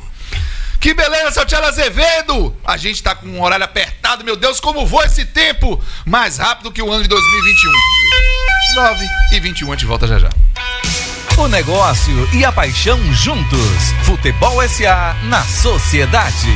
Que 0.80 0.94
beleza, 0.94 1.32
seu 1.32 1.46
Tchela 1.46 1.68
Azevedo! 1.68 2.56
A 2.66 2.78
gente 2.78 3.04
tá 3.04 3.14
com 3.14 3.28
um 3.28 3.42
horário 3.44 3.66
apertado, 3.66 4.24
meu 4.24 4.38
Deus, 4.38 4.62
como 4.62 4.86
voa 4.86 5.06
esse 5.06 5.26
tempo! 5.26 5.82
Mais 6.06 6.38
rápido 6.38 6.72
que 6.72 6.82
o 6.82 6.90
ano 6.92 7.04
de 7.04 7.10
2021. 7.10 7.72
9 8.76 9.06
e 9.34 9.40
21, 9.42 9.68
a 9.68 9.76
gente 9.76 9.86
volta 9.86 10.08
já 10.08 10.20
já. 10.20 10.30
O 11.38 11.48
negócio 11.48 12.30
e 12.34 12.46
a 12.46 12.52
paixão 12.52 12.98
juntos. 13.14 13.60
Futebol 14.04 14.62
SA 14.70 15.16
na 15.24 15.44
sociedade. 15.44 16.48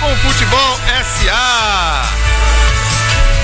Com 0.00 0.12
o 0.12 0.16
Futebol 0.16 0.78
SA! 1.04 2.02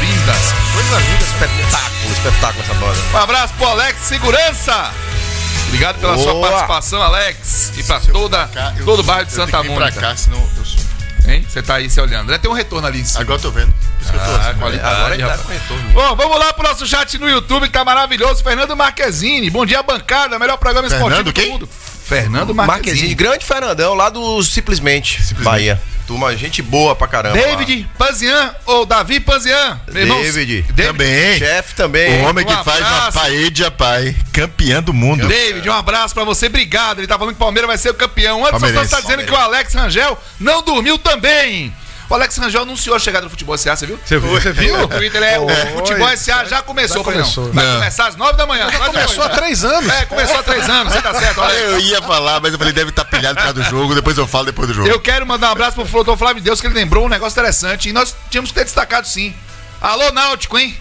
Lindas! 0.00 0.54
Coisa 0.72 0.98
linda, 0.98 1.24
espetáculo, 1.24 2.12
espetáculo 2.12 2.64
essa 2.64 2.74
banda. 2.74 2.98
Um 3.12 3.16
abraço 3.16 3.54
pro 3.54 3.66
Alex 3.66 4.00
Segurança! 4.00 4.92
Obrigado 5.68 5.98
pela 6.00 6.18
sua 6.18 6.32
Boa. 6.32 6.48
participação, 6.48 7.02
Alex. 7.02 7.72
E 7.76 7.82
pra 7.82 7.98
toda, 8.00 8.50
todo 8.84 9.00
o 9.00 9.02
bairro 9.02 9.24
de 9.24 9.32
Santa 9.32 9.62
Mônica. 9.62 9.92
Pra 9.92 10.10
cá, 10.10 10.16
senão 10.16 10.38
eu 10.58 10.64
sou... 10.64 10.82
Hein? 11.26 11.46
Você 11.48 11.62
tá 11.62 11.76
aí 11.76 11.88
se 11.88 12.00
olhando. 12.00 12.26
Deve 12.26 12.40
ter 12.40 12.48
um 12.48 12.52
retorno 12.52 12.86
ali 12.86 13.00
em 13.00 13.04
cima. 13.04 13.20
Agora 13.20 13.38
eu 13.38 13.42
tô 13.42 13.50
vendo. 13.50 13.72
Ah, 14.12 14.48
assim, 14.48 14.58
qualidade, 14.58 14.94
Agora 14.94 15.14
ele 15.14 15.24
tá 15.24 15.38
com 15.38 15.48
retorno. 15.48 15.90
Bom, 15.92 16.16
vamos 16.16 16.38
lá 16.38 16.52
pro 16.52 16.68
nosso 16.68 16.86
chat 16.86 17.16
no 17.18 17.30
YouTube, 17.30 17.66
que 17.68 17.72
tá 17.72 17.84
maravilhoso. 17.84 18.42
Fernando 18.42 18.76
Marquezine. 18.76 19.48
Bom 19.48 19.64
dia, 19.64 19.82
bancada. 19.82 20.38
Melhor 20.38 20.58
programa 20.58 20.90
Fernando 20.90 21.28
esportivo 21.28 21.32
quem? 21.32 21.46
do 21.46 21.52
mundo. 21.52 21.68
Fernando 22.04 22.54
Marquezinho, 22.54 22.66
Marquezine. 22.66 23.14
grande 23.14 23.44
Fernandão, 23.46 23.94
lá 23.94 24.10
do 24.10 24.42
Simplesmente, 24.42 25.22
Bahia. 25.36 25.80
Turma, 26.06 26.36
gente 26.36 26.60
boa 26.62 26.94
pra 26.94 27.06
caramba. 27.06 27.36
David 27.38 27.88
Panzian 27.96 28.54
ou 28.66 28.84
Davi 28.84 29.20
Panzian. 29.20 29.80
Irmão, 29.94 30.20
David. 30.22 30.64
Também. 30.76 31.38
Chefe 31.38 31.74
também. 31.74 32.22
O 32.22 32.28
homem 32.28 32.44
que 32.44 32.52
Um 32.52 32.64
faz 32.64 32.84
abraço. 32.84 33.18
paella, 33.18 33.70
pai. 33.70 34.16
Campeão 34.32 34.82
do 34.82 34.92
mundo. 34.92 35.26
David, 35.26 35.68
um 35.68 35.72
abraço 35.72 36.14
pra 36.14 36.24
você, 36.24 36.46
obrigado. 36.46 36.98
Ele 36.98 37.06
tá 37.06 37.18
falando 37.18 37.34
que 37.34 37.36
o 37.36 37.44
Palmeiras 37.44 37.68
vai 37.68 37.78
ser 37.78 37.90
o 37.90 37.94
campeão. 37.94 38.40
Antes, 38.40 38.52
Palmeirense. 38.60 38.88
você 38.88 38.94
tá 38.96 39.00
dizendo 39.00 39.24
que 39.24 39.32
o 39.32 39.36
Alex 39.36 39.74
Rangel 39.74 40.18
não 40.40 40.62
dormiu 40.62 40.98
também. 40.98 41.72
O 42.08 42.14
Alex 42.14 42.36
Rangel 42.36 42.62
anunciou 42.62 42.94
a 42.94 42.98
chegada 42.98 43.26
do 43.26 43.30
futebol 43.30 43.56
SA, 43.56 43.74
você 43.76 43.86
viu? 43.86 43.98
Você 44.04 44.18
viu? 44.18 44.30
Você 44.30 44.52
viu? 44.52 44.78
No 44.78 44.88
Twitter 44.88 45.22
é 45.22 45.38
o 45.38 45.44
Oi. 45.46 45.54
futebol 45.76 46.08
SA 46.16 46.44
já 46.44 46.60
começou. 46.62 46.96
Já 46.96 47.00
Eu 47.00 47.04
falei, 47.04 47.20
não, 47.20 47.24
começou. 47.24 47.52
Vai 47.52 47.64
Não. 47.64 47.74
começar 47.74 48.06
às 48.08 48.16
nove 48.16 48.36
da 48.36 48.46
manhã. 48.46 48.70
Já 48.70 48.78
Começou 48.86 49.24
há 49.24 49.28
três 49.30 49.64
anos. 49.64 49.90
É, 49.92 50.04
começou 50.04 50.36
há 50.38 50.42
três 50.42 50.68
anos, 50.68 50.92
você 50.92 51.00
tá 51.02 51.14
certo, 51.14 51.40
Alex. 51.40 51.60
Eu 51.62 51.80
ia 51.80 52.02
falar, 52.02 52.40
mas 52.40 52.52
eu 52.52 52.58
falei, 52.58 52.72
deve 52.72 52.90
estar 52.90 53.04
pilhado 53.04 53.36
por 53.36 53.42
causa 53.44 53.54
do 53.54 53.62
jogo, 53.62 53.94
depois 53.94 54.18
eu 54.18 54.26
falo 54.26 54.46
depois 54.46 54.68
do 54.68 54.74
jogo. 54.74 54.88
Eu 54.88 55.00
quero 55.00 55.26
mandar 55.26 55.48
um 55.48 55.52
abraço 55.52 55.74
pro 55.76 55.84
doutor 55.84 56.16
Flávio 56.18 56.42
Deus, 56.42 56.60
que 56.60 56.66
ele 56.66 56.74
lembrou 56.74 57.06
um 57.06 57.08
negócio 57.08 57.34
interessante. 57.34 57.88
E 57.88 57.92
nós 57.92 58.14
tínhamos 58.30 58.50
que 58.50 58.54
ter 58.56 58.64
destacado 58.64 59.06
sim. 59.06 59.34
Alô, 59.80 60.10
Náutico, 60.12 60.58
hein? 60.58 60.76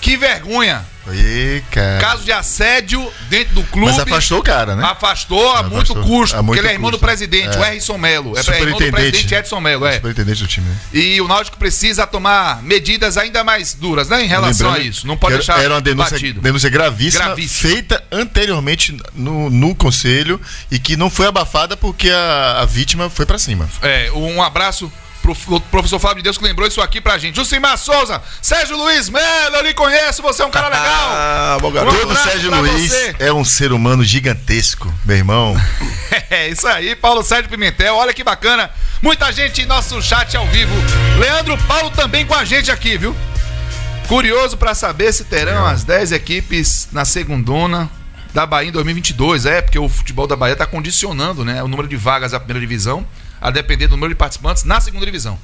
Que 0.00 0.16
vergonha. 0.16 0.84
Ih, 1.10 1.62
cara. 1.70 1.98
Caso 2.00 2.24
de 2.24 2.30
assédio 2.30 3.12
dentro 3.28 3.54
do 3.54 3.64
clube. 3.64 3.88
Mas 3.90 3.98
afastou 3.98 4.38
o 4.38 4.42
cara, 4.42 4.76
né? 4.76 4.84
Afastou 4.84 5.50
a 5.50 5.60
Afastou. 5.60 5.76
muito 5.76 5.94
custo, 5.96 6.36
A 6.36 6.42
muito 6.42 6.46
porque 6.56 6.60
ele 6.60 6.68
é 6.68 6.72
irmão 6.74 6.90
do 6.90 6.94
custo. 6.98 7.06
presidente, 7.06 7.56
É. 7.56 7.60
o 7.60 7.64
Erison 7.64 7.98
Melo. 7.98 8.34
É 8.38 8.40
irmão 8.60 8.78
do 8.78 8.90
presidente 8.90 9.34
Edson 9.34 9.60
Melo, 9.60 9.84
é. 9.86 9.94
Superintendente 9.94 10.42
do 10.42 10.46
time, 10.48 10.68
né? 10.68 10.76
E 10.92 11.20
o 11.20 11.26
Náutico 11.26 11.56
precisa 11.56 12.06
tomar 12.06 12.62
medidas 12.62 13.16
ainda 13.16 13.42
mais 13.42 13.74
duras, 13.74 14.08
né, 14.08 14.22
em 14.24 14.28
relação 14.28 14.68
Lembrando 14.68 14.84
a 14.86 14.88
isso. 14.88 15.06
Não 15.06 15.16
pode 15.16 15.34
deixar 15.36 15.58
Era 15.60 15.74
uma 15.74 15.80
denúncia, 15.80 16.12
batido. 16.12 16.40
denúncia 16.40 16.70
gravíssima, 16.70 17.24
Gravíssima. 17.24 17.70
feita 17.72 18.04
anteriormente 18.12 18.96
no, 19.14 19.50
no 19.50 19.74
conselho 19.74 20.40
e 20.70 20.78
que 20.78 20.96
não 20.96 21.10
foi 21.10 21.26
abafada 21.26 21.76
porque 21.76 22.10
a, 22.10 22.60
a 22.60 22.64
vítima 22.64 23.10
foi 23.10 23.26
pra 23.26 23.38
cima. 23.38 23.68
É, 23.82 24.10
um 24.12 24.42
abraço 24.42 24.90
pro 25.22 25.60
professor 25.60 26.00
Fábio 26.00 26.16
de 26.16 26.24
Deus 26.24 26.36
que 26.36 26.44
lembrou 26.44 26.66
isso 26.66 26.80
aqui 26.80 27.00
pra 27.00 27.16
gente. 27.16 27.36
Jucimar 27.36 27.78
Souza, 27.78 28.20
Sérgio 28.42 28.76
Luiz 28.76 29.08
Melo, 29.08 29.56
eu 29.56 29.62
lhe 29.62 29.72
conheço, 29.72 30.20
você 30.20 30.42
é 30.42 30.44
um 30.44 30.50
cara 30.50 30.66
legal. 30.68 30.84
Ah, 30.84 31.58
bom 31.60 31.70
garoto. 31.70 31.96
Todo 31.96 32.16
Sérgio 32.16 32.50
Luiz 32.54 32.90
você. 32.90 33.14
é 33.20 33.32
um 33.32 33.44
ser 33.44 33.72
humano 33.72 34.04
gigantesco, 34.04 34.92
meu 35.04 35.16
irmão. 35.16 35.56
É, 36.28 36.48
isso 36.48 36.66
aí, 36.66 36.94
Paulo 36.96 37.22
Sérgio 37.22 37.50
Pimentel, 37.50 37.94
olha 37.94 38.12
que 38.12 38.24
bacana. 38.24 38.70
Muita 39.02 39.30
gente 39.32 39.62
em 39.62 39.66
nosso 39.66 40.00
chat 40.02 40.34
ao 40.36 40.46
vivo. 40.46 40.72
Leandro 41.18 41.56
Paulo 41.64 41.90
também 41.90 42.24
com 42.26 42.34
a 42.34 42.44
gente 42.44 42.70
aqui, 42.70 42.96
viu? 42.96 43.14
Curioso 44.08 44.56
pra 44.56 44.74
saber 44.74 45.12
se 45.12 45.24
terão 45.24 45.66
as 45.66 45.84
10 45.84 46.12
equipes 46.12 46.88
na 46.90 47.04
segundona 47.04 47.90
da 48.32 48.46
Bahia 48.46 48.68
em 48.68 48.72
2022. 48.72 49.46
É, 49.46 49.60
porque 49.62 49.78
o 49.78 49.88
futebol 49.88 50.26
da 50.26 50.36
Bahia 50.36 50.56
tá 50.56 50.66
condicionando, 50.66 51.44
né, 51.44 51.62
o 51.62 51.68
número 51.68 51.88
de 51.88 51.96
vagas 51.96 52.32
da 52.32 52.40
primeira 52.40 52.60
divisão 52.60 53.06
a 53.42 53.50
depender 53.50 53.88
do 53.88 53.96
número 53.96 54.14
de 54.14 54.18
participantes 54.18 54.64
na 54.64 54.80
segunda 54.80 55.04
divisão. 55.04 55.38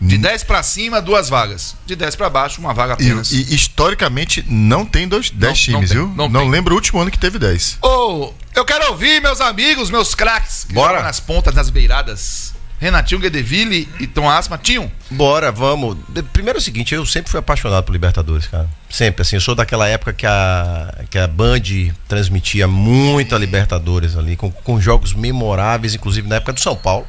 De 0.00 0.18
10 0.18 0.42
pra 0.42 0.62
cima, 0.62 1.00
duas 1.00 1.28
vagas. 1.28 1.76
De 1.86 1.94
10 1.94 2.16
pra 2.16 2.28
baixo, 2.28 2.60
uma 2.60 2.74
vaga 2.74 2.94
E, 2.98 3.06
apenas. 3.06 3.30
e 3.30 3.54
historicamente 3.54 4.44
não 4.48 4.84
tem 4.84 5.06
dois, 5.06 5.30
dez 5.30 5.50
não 5.52 5.54
times, 5.80 5.90
tem, 5.90 5.98
viu? 5.98 6.08
não 6.16 6.28
Não, 6.28 6.48
lembro 6.48 6.74
o 6.74 6.76
último 6.76 7.00
ano 7.00 7.10
que 7.12 7.18
teve 7.18 7.38
10. 7.38 7.78
Ô, 7.80 8.32
eu 8.56 8.64
quero 8.64 8.88
ouvir 8.90 9.22
meus 9.22 9.40
amigos, 9.40 9.90
meus 9.90 10.14
craques. 10.14 10.64
que 10.64 10.74
Bora. 10.74 11.00
Nas 11.02 11.20
pontas, 11.20 11.54
nas 11.54 11.70
beiradas. 11.70 12.52
Renatinho 12.80 13.20
Guedeville 13.20 13.88
e 14.00 14.06
Tom 14.06 14.28
Asma. 14.28 14.58
Tinham. 14.58 14.90
Bora, 15.10 15.50
vamos. 15.52 15.96
De- 16.08 16.22
Primeiro 16.24 16.58
é 16.58 16.60
o 16.60 16.62
seguinte, 16.62 16.92
eu 16.92 17.06
sempre 17.06 17.30
fui 17.30 17.38
apaixonado 17.40 17.84
por 17.84 17.92
Libertadores, 17.92 18.48
cara. 18.48 18.68
Sempre, 18.90 19.22
assim, 19.22 19.36
eu 19.36 19.40
sou 19.40 19.54
daquela 19.54 19.88
época 19.88 20.12
que 20.12 20.26
a, 20.26 21.04
que 21.08 21.16
a 21.18 21.26
Band 21.28 21.60
transmitia 22.08 22.66
muito 22.66 23.34
a 23.34 23.38
Libertadores 23.38 24.16
ali, 24.16 24.36
com, 24.36 24.50
com 24.50 24.78
jogos 24.80 25.14
memoráveis, 25.14 25.94
inclusive 25.94 26.28
na 26.28 26.36
época 26.36 26.52
do 26.52 26.60
São 26.60 26.76
Paulo. 26.76 27.06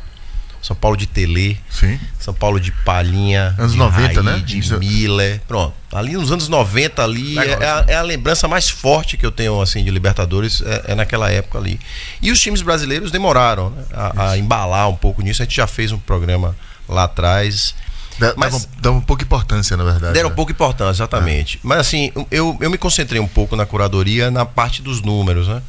São 0.65 0.75
Paulo 0.75 0.97
de 0.97 1.05
Tele, 1.05 1.61
Sim. 1.69 1.99
São 2.19 2.33
Paulo 2.33 2.59
de 2.59 2.71
Palhinha. 2.71 3.53
Anos 3.55 3.73
de 3.73 3.77
90, 3.77 4.23
né? 4.23 4.41
De 4.43 4.57
Isso- 4.57 4.79
Miller. 4.79 5.39
Pronto. 5.47 5.75
Ali 5.93 6.13
nos 6.13 6.31
anos 6.31 6.49
90 6.49 7.03
ali 7.03 7.35
Legal, 7.35 7.61
é, 7.61 7.65
a, 7.69 7.85
é 7.87 7.95
a 7.97 8.01
lembrança 8.01 8.47
mais 8.47 8.67
forte 8.67 9.15
que 9.15 9.23
eu 9.23 9.31
tenho 9.31 9.61
assim 9.61 9.83
de 9.83 9.91
Libertadores 9.91 10.63
é, 10.65 10.93
é 10.93 10.95
naquela 10.95 11.29
época 11.29 11.59
ali. 11.59 11.79
E 12.19 12.31
os 12.31 12.41
times 12.41 12.63
brasileiros 12.63 13.11
demoraram 13.11 13.69
né, 13.69 13.83
a, 13.93 14.29
a 14.31 14.37
embalar 14.39 14.89
um 14.89 14.95
pouco 14.95 15.21
nisso. 15.21 15.43
A 15.43 15.45
gente 15.45 15.55
já 15.55 15.67
fez 15.67 15.91
um 15.91 15.99
programa 15.99 16.55
lá 16.89 17.03
atrás. 17.03 17.75
Dá, 18.17 18.33
Mas- 18.35 18.51
dava, 18.65 18.67
dava 18.81 18.97
um 18.97 19.01
pouco 19.01 19.19
de 19.19 19.25
importância, 19.25 19.77
na 19.77 19.83
verdade. 19.83 20.13
Deram 20.15 20.29
né? 20.29 20.35
pouco 20.35 20.51
de 20.51 20.55
importância, 20.55 21.03
exatamente. 21.03 21.59
Mas 21.61 21.77
assim, 21.77 22.11
eu, 22.31 22.57
eu 22.59 22.71
me 22.71 22.77
concentrei 22.79 23.21
um 23.21 23.27
pouco 23.27 23.55
na 23.55 23.67
curadoria 23.67 24.31
na 24.31 24.47
parte 24.47 24.81
dos 24.81 25.03
números, 25.03 25.47
né? 25.47 25.61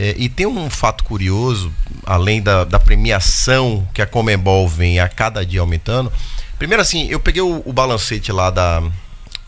É, 0.00 0.14
e 0.16 0.28
tem 0.28 0.46
um 0.46 0.70
fato 0.70 1.02
curioso, 1.02 1.72
além 2.06 2.40
da, 2.40 2.62
da 2.62 2.78
premiação 2.78 3.86
que 3.92 4.00
a 4.00 4.06
Comembol 4.06 4.68
vem 4.68 5.00
a 5.00 5.08
cada 5.08 5.44
dia 5.44 5.60
aumentando. 5.60 6.12
Primeiro 6.56 6.80
assim, 6.80 7.08
eu 7.08 7.18
peguei 7.18 7.42
o, 7.42 7.64
o 7.66 7.72
balancete 7.72 8.30
lá 8.30 8.48
da, 8.48 8.80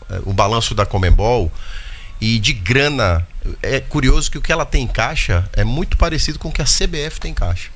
eh, 0.09 0.19
o 0.25 0.33
balanço 0.33 0.75
da 0.75 0.85
Comembol 0.85 1.49
e 2.19 2.37
de 2.37 2.51
grana. 2.51 3.25
É 3.63 3.79
curioso 3.79 4.29
que 4.29 4.37
o 4.37 4.41
que 4.41 4.51
ela 4.51 4.65
tem 4.65 4.83
em 4.83 4.87
caixa 4.87 5.49
é 5.53 5.63
muito 5.63 5.95
parecido 5.95 6.37
com 6.37 6.49
o 6.49 6.51
que 6.51 6.61
a 6.61 6.65
CBF 6.65 7.21
tem 7.21 7.31
em 7.31 7.33
caixa. 7.33 7.69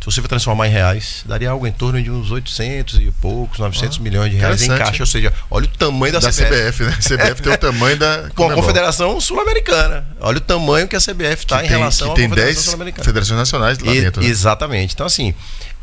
Se 0.00 0.06
você 0.06 0.22
for 0.22 0.28
transformar 0.28 0.66
em 0.66 0.70
reais, 0.70 1.22
daria 1.26 1.50
algo 1.50 1.66
em 1.66 1.72
torno 1.72 2.02
de 2.02 2.10
uns 2.10 2.30
800 2.30 2.94
e 3.00 3.10
poucos, 3.20 3.58
900 3.58 3.98
milhões 3.98 4.30
de 4.30 4.38
reais 4.38 4.62
em 4.62 4.68
caixa. 4.68 5.02
Ou 5.02 5.06
seja, 5.06 5.30
olha 5.50 5.66
o 5.66 5.68
tamanho 5.68 6.10
da, 6.12 6.20
Da 6.20 6.30
CBF. 6.30 6.44
CBF, 6.46 6.82
né? 6.84 6.90
A 6.98 7.02
CBF 7.28 7.42
tem 7.42 7.52
o 7.52 7.58
tamanho 7.58 7.96
da. 7.98 8.30
Com 8.34 8.50
a. 8.50 8.54
Confederação 8.54 9.20
Sul-Americana. 9.20 10.06
Olha 10.18 10.38
o 10.38 10.40
tamanho 10.40 10.88
que 10.88 10.96
a 10.96 11.00
CBF 11.00 11.44
está 11.44 11.62
em 11.62 11.68
relação 11.68 12.08
que 12.08 12.12
à 12.12 12.16
tem 12.16 12.28
Confederação 12.30 12.54
10 12.54 12.64
Sul-Americana. 12.64 13.04
federações 13.04 13.38
nacionais 13.38 13.78
lá 13.78 13.94
E- 13.94 14.00
dentro. 14.00 14.22
né? 14.22 14.28
Exatamente. 14.28 14.94
Então, 14.94 15.04
assim, 15.06 15.34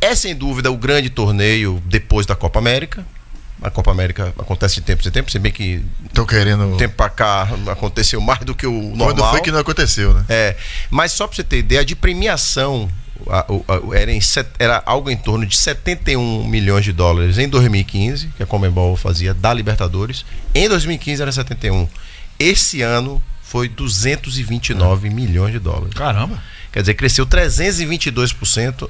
é 0.01 0.15
sem 0.15 0.35
dúvida 0.35 0.71
o 0.71 0.77
grande 0.77 1.11
torneio 1.11 1.79
depois 1.85 2.25
da 2.25 2.35
Copa 2.35 2.57
América. 2.57 3.05
A 3.61 3.69
Copa 3.71 3.89
América 3.91 4.33
acontece 4.37 4.75
de 4.75 4.81
tempo 4.81 5.07
em 5.07 5.11
tempo, 5.11 5.31
se 5.31 5.37
bem 5.39 5.51
que 5.51 5.83
Estão 6.05 6.25
querendo. 6.25 6.75
tempo 6.77 6.95
pra 6.95 7.09
cá 7.09 7.47
aconteceu 7.67 8.19
mais 8.21 8.39
do 8.39 8.53
que 8.55 8.65
o 8.67 8.71
normal. 8.95 9.07
Quando 9.15 9.29
foi 9.31 9.41
que 9.41 9.51
não 9.51 9.59
aconteceu, 9.59 10.13
né? 10.13 10.23
É, 10.29 10.55
mas 10.91 11.11
só 11.11 11.25
pra 11.27 11.35
você 11.35 11.43
ter 11.43 11.57
ideia, 11.59 11.83
de 11.85 11.95
premiação 11.95 12.87
a- 13.29 13.45
era, 13.95 14.11
em 14.11 14.21
set- 14.21 14.49
era 14.59 14.81
algo 14.85 15.09
em 15.09 15.17
torno 15.17 15.45
de 15.45 15.55
71 15.55 16.47
milhões 16.47 16.83
de 16.85 16.91
dólares 16.91 17.37
em 17.37 17.47
2015, 17.49 18.27
que 18.37 18.43
a 18.43 18.45
Comembol 18.45 18.95
fazia 18.95 19.33
da 19.33 19.53
Libertadores. 19.53 20.25
Em 20.53 20.67
2015 20.69 21.21
era 21.21 21.31
71. 21.31 21.87
Esse 22.39 22.81
ano 22.81 23.21
foi 23.41 23.67
229 23.69 25.09
milhões 25.09 25.53
de 25.53 25.59
dólares. 25.59 25.93
Caramba. 25.93 26.41
Quer 26.71 26.81
dizer, 26.81 26.93
cresceu 26.95 27.25
322% 27.25 28.89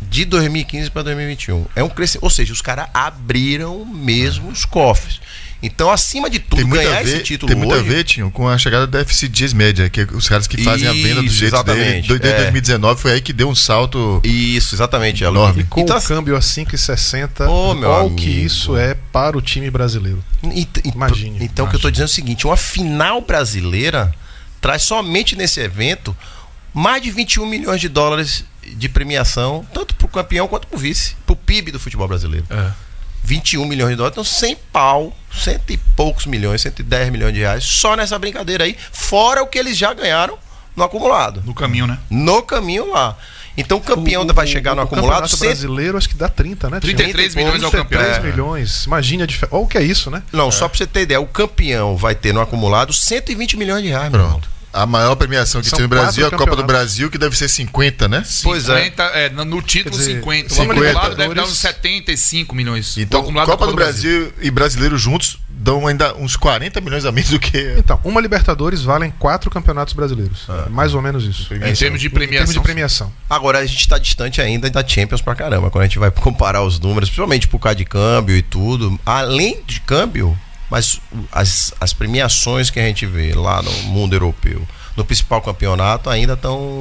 de 0.00 0.24
2015 0.24 0.90
para 0.90 1.02
2021. 1.02 1.66
É 1.74 1.82
um 1.82 1.88
crescimento, 1.88 2.24
ou 2.24 2.30
seja, 2.30 2.52
os 2.52 2.62
caras 2.62 2.88
abriram 2.94 3.84
mesmo 3.84 4.48
os 4.48 4.64
cofres. 4.64 5.20
Então, 5.60 5.90
acima 5.90 6.30
de 6.30 6.38
tudo, 6.38 6.60
Tem 6.62 6.68
ganhar 6.70 6.98
a 6.98 7.02
ver, 7.02 7.14
esse 7.16 7.22
título 7.24 7.48
tem 7.48 7.56
muito 7.56 7.74
a 7.74 7.78
hoje, 7.78 7.88
ver, 7.88 8.04
Tinho, 8.04 8.30
com 8.30 8.48
a 8.48 8.56
chegada 8.56 8.86
da 8.86 9.00
FCGs 9.04 9.52
Média, 9.56 9.90
que 9.90 10.02
é 10.02 10.04
os 10.12 10.28
caras 10.28 10.46
que 10.46 10.62
fazem 10.62 10.86
a 10.86 10.92
venda 10.92 11.16
do 11.20 11.24
Isso, 11.26 11.34
jeito 11.34 11.62
dele. 11.64 11.80
exatamente, 11.80 12.08
Desde 12.08 12.28
é. 12.28 12.36
2019 12.42 13.00
foi 13.02 13.12
aí 13.12 13.20
que 13.20 13.32
deu 13.32 13.48
um 13.48 13.54
salto. 13.56 14.20
Isso, 14.22 14.74
exatamente. 14.76 15.24
Ela- 15.24 15.34
Enorme. 15.36 15.64
Com 15.64 15.80
Então, 15.80 15.98
o 15.98 16.02
câmbio 16.02 16.36
a 16.36 16.40
5,60, 16.40 17.48
Ô, 17.48 17.74
meu 17.74 17.88
qual 17.88 18.00
amigo. 18.02 18.14
que 18.16 18.30
isso 18.30 18.76
é 18.76 18.94
para 19.12 19.36
o 19.36 19.42
time 19.42 19.68
brasileiro? 19.68 20.22
Ent- 20.44 20.78
ent- 20.78 20.94
Imagine, 20.94 21.38
Então, 21.44 21.64
o 21.66 21.68
que 21.68 21.74
eu 21.74 21.78
estou 21.78 21.90
dizendo 21.90 22.06
é 22.06 22.10
o 22.10 22.14
seguinte: 22.14 22.46
uma 22.46 22.56
final 22.56 23.20
brasileira 23.20 24.14
traz 24.60 24.82
somente 24.82 25.34
nesse 25.34 25.58
evento 25.60 26.16
mais 26.72 27.02
de 27.02 27.10
21 27.10 27.44
milhões 27.46 27.80
de 27.80 27.88
dólares 27.88 28.44
de 28.64 28.88
premiação, 28.88 29.66
tanto 29.74 29.92
para 29.96 30.04
o 30.04 30.08
campeão 30.08 30.46
quanto 30.46 30.68
para 30.68 30.76
o 30.76 30.78
vice, 30.78 31.16
para 31.26 31.32
o 31.32 31.36
PIB 31.36 31.72
do 31.72 31.80
futebol 31.80 32.06
brasileiro. 32.06 32.46
É. 32.48 32.70
21 33.24 33.64
milhões 33.66 33.90
de 33.90 33.96
dólares, 33.96 34.14
então 34.14 34.24
100 34.24 34.56
pau, 34.72 35.16
cento 35.32 35.70
e 35.70 35.76
poucos 35.76 36.26
milhões, 36.26 36.62
110 36.62 37.10
milhões 37.10 37.34
de 37.34 37.40
reais, 37.40 37.64
só 37.64 37.94
nessa 37.96 38.18
brincadeira 38.18 38.64
aí, 38.64 38.76
fora 38.92 39.42
o 39.42 39.46
que 39.46 39.58
eles 39.58 39.76
já 39.76 39.92
ganharam 39.92 40.38
no 40.76 40.82
acumulado, 40.84 41.42
No 41.44 41.52
caminho, 41.54 41.86
né? 41.86 41.98
no 42.08 42.42
caminho 42.42 42.90
lá. 42.92 43.16
Então 43.56 43.78
o 43.78 43.80
campeão 43.80 44.22
O- 44.22 44.32
vai 44.32 44.44
o- 44.44 44.48
chegar 44.48 44.76
no 44.76 44.82
o 44.82 44.84
acumulado 44.84 45.22
Campeonato 45.22 45.36
cento- 45.36 45.48
brasileiro 45.48 45.98
acho 45.98 46.08
que 46.08 46.14
dá 46.14 46.28
30, 46.28 46.70
né? 46.70 46.78
Tinho? 46.78 46.94
33 46.96 47.32
30 47.34 47.40
e 47.40 47.44
milhões 47.44 47.64
ao 47.64 47.70
poucos, 47.72 47.88
campeão. 47.90 48.00
3 48.12 48.24
É. 48.24 48.30
milhões. 48.30 48.84
Imagine 48.84 49.22
a 49.24 49.26
diferença. 49.26 49.56
Olha 49.56 49.64
o 49.64 49.66
que 49.68 49.76
é 49.78 49.82
isso, 49.82 50.10
né? 50.12 50.22
Não, 50.32 50.48
só 50.52 50.68
pra 50.68 50.78
você 50.78 50.86
ter 50.86 51.00
ideia, 51.00 51.20
o 51.20 51.26
campeão 51.26 51.96
vai 51.96 52.14
ter 52.14 52.32
no 52.32 52.40
acumulado 52.40 52.92
120 52.92 53.56
milhões 53.56 53.82
de 53.82 53.88
reais. 53.88 54.12
meu 54.12 54.20
irmão. 54.20 54.40
A 54.72 54.84
maior 54.86 55.14
premiação 55.16 55.60
que 55.62 55.68
São 55.68 55.76
tem 55.78 55.84
no 55.84 55.88
Brasil 55.88 56.24
é 56.24 56.28
a 56.28 56.30
Copa 56.30 56.54
do. 56.54 56.62
Brasil, 56.64 57.10
que 57.10 57.16
deve 57.18 57.36
ser 57.36 57.48
50, 57.48 58.06
né? 58.08 58.22
Pois 58.42 58.68
é. 58.68 58.84
50, 58.84 59.02
é. 59.02 59.30
no- 59.30 59.44
no 59.44 59.62
título 59.62 59.96
dizer, 59.96 60.16
50. 60.16 60.52
O 60.52 60.56
50. 60.56 60.72
acumulado 60.72 61.14
deve 61.16 61.16
dar 61.16 61.22
uns 61.22 61.28
Libertadores. 61.28 61.58
75 61.58 62.54
milhões. 62.54 62.96
Então, 62.98 63.20
O 63.20 63.22
acumulado 63.22 63.46
Copa 63.48 63.64
da 63.66 63.72
do 63.72 63.76
Brasil, 63.76 64.32
e 64.40 64.50
brasileiro 64.50 64.98
juntos 64.98 65.38
dão 65.48 65.86
ainda 65.86 66.14
uns 66.16 66.36
40 66.36 66.80
milhões 66.80 67.04
a 67.04 67.10
menos 67.12 67.30
do 67.30 67.40
que. 67.40 67.74
Então, 67.78 67.98
uma 68.04 68.20
Libertadores 68.20 68.82
valem 68.82 69.10
quatro 69.18 69.50
campeonatos 69.50 69.94
brasileiros. 69.94 70.44
Ah. 70.48 70.64
É 70.66 70.68
mais 70.68 70.92
ou 70.94 71.00
menos 71.02 71.24
isso. 71.24 71.52
Em 71.54 71.58
termos 71.58 72.00
de 72.00 72.06
Em 72.06 72.10
termos 72.10 72.12
premiação. 72.12 72.52
de 72.52 72.60
premiação. 72.60 73.12
Agora 73.28 73.58
a 73.58 73.66
gente 73.66 73.80
está 73.80 73.98
distante 73.98 74.40
ainda 74.40 74.68
da 74.70 74.86
Champions 74.86 75.20
pra 75.22 75.34
caramba. 75.34 75.70
Quando 75.70 75.82
a 75.84 75.86
gente 75.86 75.98
vai 75.98 76.10
comparar 76.10 76.62
os 76.62 76.78
números, 76.78 77.08
principalmente 77.08 77.48
por 77.48 77.58
causa 77.58 77.76
de 77.76 77.84
câmbio 77.86 78.36
e 78.36 78.42
tudo, 78.42 79.00
além 79.04 79.60
de 79.66 79.80
câmbio, 79.80 80.38
mas 80.70 81.00
as, 81.32 81.72
as 81.80 81.92
premiações 81.92 82.70
que 82.70 82.78
a 82.78 82.82
gente 82.82 83.06
vê 83.06 83.32
lá 83.34 83.62
no 83.62 83.72
mundo 83.84 84.14
europeu, 84.14 84.66
no 84.96 85.04
principal 85.04 85.40
campeonato, 85.40 86.10
ainda 86.10 86.34
estão 86.34 86.80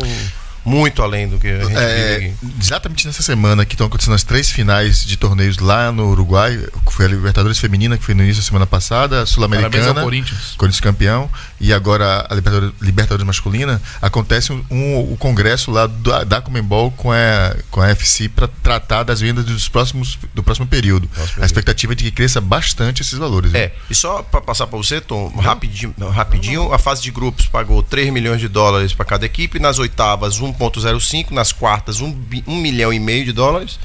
muito 0.65 1.02
além 1.02 1.30
do 1.30 1.39
que 1.39 1.47
a 1.47 1.60
gente 1.60 1.67
vive 1.67 1.80
É, 1.80 2.15
aqui. 2.17 2.34
exatamente 2.60 3.08
nessa 3.08 3.23
semana 3.23 3.65
que 3.65 3.73
estão 3.73 3.88
acontecendo 3.88 4.15
as 4.15 4.23
três 4.23 4.52
finais 4.52 5.06
de 5.06 5.15
torneios 5.15 5.60
lá 5.60 5.93
no 5.93 6.10
Uruguai, 6.10 6.58
que 6.86 6.93
foi 6.93 7.06
a 7.06 7.08
Libertadores 7.08 7.58
Feminina, 7.58 7.97
que 7.97 8.04
foi 8.04 8.13
no 8.13 8.21
início 8.21 8.41
da 8.43 8.47
semana 8.47 8.67
passada, 8.67 9.21
a 9.21 9.26
Sul-Americana, 9.26 10.02
Corinthians. 10.02 10.56
Corinthians 10.58 10.82
campeão, 10.82 11.30
e 11.59 11.73
agora 11.73 12.25
a 12.29 12.35
Libertadores, 12.35 12.73
Libertadores 12.81 13.25
masculina, 13.25 13.81
acontece 14.01 14.53
um, 14.53 14.63
um- 14.69 15.13
o 15.13 15.17
congresso 15.17 15.71
lá 15.71 15.87
da, 15.87 16.23
da 16.23 16.41
Comembol 16.41 16.91
com 16.91 17.11
a, 17.11 17.55
com 17.71 17.81
a 17.81 17.89
FC 17.89 18.29
para 18.29 18.47
tratar 18.47 19.03
das 19.03 19.19
vendas 19.21 19.43
dos 19.45 19.67
próximos, 19.67 20.17
do 20.35 20.43
próximo 20.43 20.67
período. 20.67 21.09
A 21.41 21.45
expectativa 21.45 21.93
é 21.93 21.95
de 21.95 22.03
que 22.05 22.11
cresça 22.11 22.39
bastante 22.39 23.01
esses 23.01 23.17
valores. 23.17 23.51
viu? 23.51 23.59
É, 23.61 23.71
e 23.89 23.95
só 23.95 24.21
para 24.21 24.39
passar 24.41 24.67
para 24.67 24.77
você, 24.77 25.01
Tom, 25.01 25.29
rapidinho, 25.37 25.93
rapidinho, 26.11 26.73
a 26.73 26.77
fase 26.77 27.01
de 27.01 27.11
grupos 27.11 27.47
pagou 27.47 27.81
3 27.81 28.11
milhões 28.13 28.39
de 28.39 28.47
dólares 28.47 28.93
para 28.93 29.05
cada 29.05 29.25
equipe, 29.25 29.59
nas 29.59 29.79
oitavas 29.79 30.39
1.05, 30.39 31.31
nas 31.31 31.51
quartas 31.51 31.99
1, 32.01 32.11
bi- 32.11 32.43
1 32.47 32.55
milhão 32.55 32.93
e 32.93 32.99
meio 32.99 33.25
de 33.25 33.31
dólares, 33.31 33.79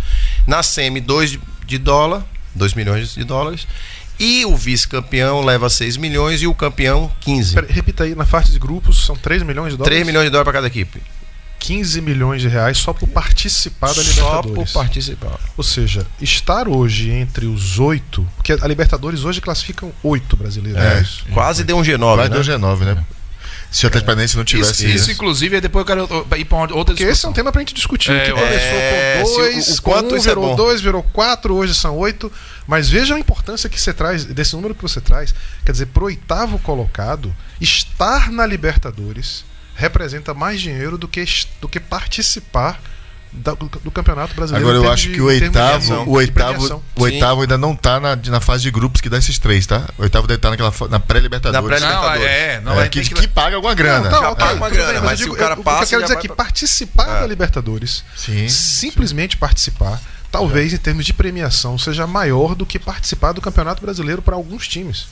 na 0.47 0.63
semi 0.63 1.01
2 1.01 1.31
de, 1.33 1.41
de 1.67 1.79
dólar, 1.79 2.23
2 2.55 2.75
milhões 2.75 3.15
de 3.15 3.25
dólares, 3.25 3.67
e 4.23 4.45
o 4.47 4.55
vice-campeão 4.57 5.45
leva 5.45 5.69
6 5.69 5.97
milhões 5.97 6.41
e 6.43 6.47
o 6.47 6.55
campeão 6.55 7.11
15. 7.23 7.55
Pera, 7.55 7.67
repita 7.69 8.05
aí, 8.05 8.15
na 8.15 8.25
fase 8.25 8.53
de 8.53 8.59
grupos 8.61 9.05
são 9.05 9.17
3 9.17 9.43
milhões 9.43 9.73
de 9.73 9.77
dólares. 9.77 9.97
3 9.97 10.07
milhões 10.07 10.25
de 10.27 10.31
dólares 10.31 10.45
para 10.45 10.53
cada 10.53 10.67
equipe. 10.69 11.03
15 11.59 12.01
milhões 12.01 12.41
de 12.41 12.47
reais 12.47 12.79
só 12.79 12.93
por 12.93 13.09
participar 13.09 13.89
da 13.89 13.95
Só 13.95 14.01
Libertadores. 14.03 14.73
por 14.73 14.81
participar. 14.81 15.41
Ou 15.57 15.65
seja, 15.65 16.07
estar 16.21 16.69
hoje 16.69 17.11
entre 17.11 17.47
os 17.47 17.81
oito. 17.81 18.25
Porque 18.37 18.53
a 18.53 18.67
Libertadores 18.69 19.25
hoje 19.25 19.41
classificam 19.41 19.93
oito 20.05 20.37
brasileiros. 20.37 20.81
É. 20.81 20.99
É 20.99 21.03
isso. 21.03 21.25
Quase 21.33 21.65
deu 21.65 21.77
um 21.77 21.83
G9, 21.83 22.17
Vai 22.17 22.29
né? 22.29 22.37
do 22.37 22.41
G9, 22.43 22.79
né? 22.81 23.05
Se 23.73 23.85
o 23.85 23.89
Atlético 23.89 24.07
Paranaense 24.07 24.37
não 24.37 24.45
tivesse 24.45 24.85
Isso, 24.87 24.97
isso, 24.97 25.11
inclusive, 25.11 25.61
depois 25.61 25.83
eu 25.83 25.87
quero 26.07 26.27
ir 26.39 26.45
para 26.45 26.59
outra 26.75 26.95
Porque 26.95 27.03
esse 27.05 27.25
é 27.25 27.29
um 27.29 27.33
tema 27.33 27.51
pra 27.51 27.61
gente 27.63 27.73
discutir. 27.75 28.13
É, 28.13 28.31
o 28.31 28.35
que 28.37 28.41
é, 28.41 29.15
começou 29.15 29.25
se 29.25 29.33
com 29.33 29.33
o- 29.33 29.35
dois, 29.35 29.79
o 29.79 29.83
quanto 29.83 30.09
com 30.09 30.15
um 30.15 30.19
isso 30.19 30.27
é 30.29 30.31
virou 30.31 30.49
bom. 30.51 30.57
dois, 30.57 30.81
virou 30.83 31.03
quatro, 31.03 31.55
hoje 31.55 31.75
são 31.75 31.97
oito. 31.97 32.31
Mas 32.67 32.89
veja 32.91 33.15
a 33.15 33.19
importância 33.19 33.69
que 33.71 33.81
você 33.81 33.93
traz, 33.95 34.25
desse 34.27 34.55
número 34.55 34.75
que 34.75 34.83
você 34.83 35.01
traz. 35.01 35.35
Quer 35.65 35.73
dizer, 35.73 35.87
pro 35.87 36.05
oitavo 36.05 36.59
colocado, 36.59 37.35
estar 37.61 38.31
na 38.31 38.45
Libertadores 38.47 39.45
representa 39.75 40.35
mais 40.35 40.61
dinheiro 40.61 40.99
do 40.99 41.09
que, 41.09 41.25
do 41.61 41.67
que 41.69 41.81
participar 41.81 42.79
do, 43.33 43.57
do 43.57 43.91
Campeonato 43.91 44.35
Brasileiro. 44.35 44.69
Agora 44.69 44.87
eu 44.87 44.93
acho 44.93 45.09
de- 45.09 45.15
que 45.15 45.21
o 45.21 45.25
oitavo, 45.27 45.95
o 46.05 46.13
oitavo, 46.13 46.83
o 46.97 47.03
oitavo 47.03 47.41
ainda 47.41 47.57
não 47.59 47.75
tá 47.75 47.99
na, 47.99 48.15
na 48.15 48.41
fase 48.41 48.63
de 48.63 48.71
grupos 48.71 49.01
que 49.01 49.09
dá 49.09 49.19
esses 49.19 49.39
três, 49.39 49.67
tá? 49.67 49.89
O 49.99 50.03
oitavo 50.03 50.27
deve 50.27 50.37
estar 50.39 50.51
naquela 50.51 50.71
fa- 50.71 50.89
na 50.89 51.01
pré-libertadores. 51.01 51.81
Na 51.81 51.89
pré- 51.89 51.95
Não, 51.95 52.15
é, 52.15 52.61
não, 52.61 52.73
É, 52.73 52.77
vai 52.77 52.89
que, 52.89 53.01
que... 53.03 53.15
que 53.15 53.27
paga 53.29 53.57
alguma 53.57 53.75
grana. 53.75 54.11
Não, 54.11 54.11
tá, 54.11 54.21
Já 54.21 54.31
ok, 54.31 54.45
paga 54.47 54.57
uma 54.57 54.71
grana, 54.71 54.93
bem, 54.93 55.01
mas 55.03 55.11
eu 55.13 55.17
se 55.19 55.23
digo- 55.25 55.35
o 55.35 55.39
cara 55.39 55.55
eu- 55.55 55.63
passa, 55.63 55.85
O 55.85 55.89
que 55.89 55.95
eu 55.95 55.99
quero 55.99 56.03
dizer 56.09 56.19
é 56.19 56.21
que 56.21 56.29
pra- 56.29 56.37
participar 56.37 57.09
É. 57.17 57.21
da 57.21 57.27
Libertadores, 57.27 58.05
Sim. 58.17 58.49
simplesmente 58.49 59.37
participar, 59.37 60.01
talvez 60.31 60.73
em 60.73 60.79
termos 60.79 61.05
de 61.07 61.13
premiação 61.13 61.79
seja 61.79 62.07
maior 62.07 62.55
do 62.55 62.67
que 62.67 62.79
participar 62.79 63.33
do 63.33 63.41
Campeonato 63.41 63.81
Brasileiro 63.83 64.21
para 64.23 64.35
alguns 64.35 64.69
times. 64.69 65.07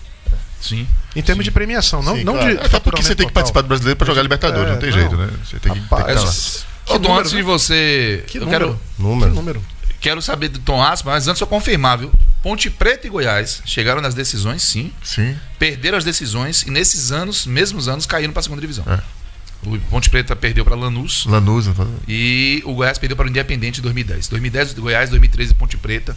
Sim. 0.61 0.87
Em 1.17 1.23
termos 1.23 1.43
de 1.45 1.51
premiação, 1.51 2.03
não, 2.03 2.17
Sim, 2.17 2.25
não 2.25 2.35
claro. 2.35 2.59
de 2.59 2.67
Até 2.67 2.79
porque 2.81 3.03
você 3.03 3.15
tem 3.15 3.27
que 3.27 3.33
total. 3.33 3.35
participar 3.35 3.63
do 3.63 3.69
brasileiro 3.69 3.97
pra 3.97 4.07
jogar 4.07 4.21
Libertadores, 4.23 4.69
É, 4.69 4.73
não 4.75 4.79
tem 4.79 4.91
não. 4.91 4.99
jeito, 4.99 5.17
né? 5.17 5.31
Você 5.43 5.59
tem 5.59 5.73
que, 5.73 5.79
tem 5.81 5.89
que 5.89 5.95
Rapaz, 5.95 6.17
estar 6.17 6.67
lá. 6.67 6.70
Que 6.91 6.97
Ô, 6.97 6.99
Tom, 7.01 7.09
número, 7.09 7.21
antes 7.21 7.31
de 7.31 7.37
viu? 7.37 7.47
você. 7.47 8.25
Que 8.27 8.39
eu 8.39 8.45
número? 8.45 8.67
quero, 8.67 8.81
Que 8.97 9.03
Número. 9.03 9.35
número? 9.35 9.65
quero 10.01 10.21
saber 10.23 10.49
do 10.49 10.59
Tom 10.61 10.83
Aspa, 10.83 11.11
mas 11.11 11.29
antes 11.29 11.41
eu 11.41 11.47
confirmar, 11.47 11.99
viu? 11.99 12.11
Ponte 12.43 12.71
Preta 12.71 13.07
e 13.07 13.11
Goiás 13.11 13.63
chegaram 13.67 14.01
nas 14.01 14.15
decisões, 14.15 14.63
sim. 14.63 14.93
Sim. 15.05 15.37
Perderam 15.59 15.99
as 15.99 16.05
decisões 16.05 16.63
e 16.63 16.71
nesses 16.71 17.13
anos, 17.13 17.45
mesmos 17.47 17.87
anos, 17.87 18.07
caíram 18.07 18.33
para 18.33 18.41
a 18.41 18.43
segunda 18.43 18.61
divisão. 18.63 18.85
É. 18.89 19.01
O 19.63 19.79
Ponte 19.91 20.09
Preta 20.09 20.35
perdeu 20.35 20.65
para 20.65 20.75
Lanús 20.75 21.27
Lanús, 21.27 21.67
não 21.67 21.75
fala- 21.75 21.91
e 22.09 22.63
o 22.65 22.73
Goiás 22.75 22.97
perdeu 22.97 23.15
para 23.15 23.27
o 23.27 23.29
Independente 23.29 23.81
em 23.81 23.83
2010. 23.83 24.27
2010 24.29 24.73
do 24.73 24.81
Goiás, 24.83 25.11
2013 25.11 25.53
Ponte 25.55 25.77
Preta. 25.77 26.17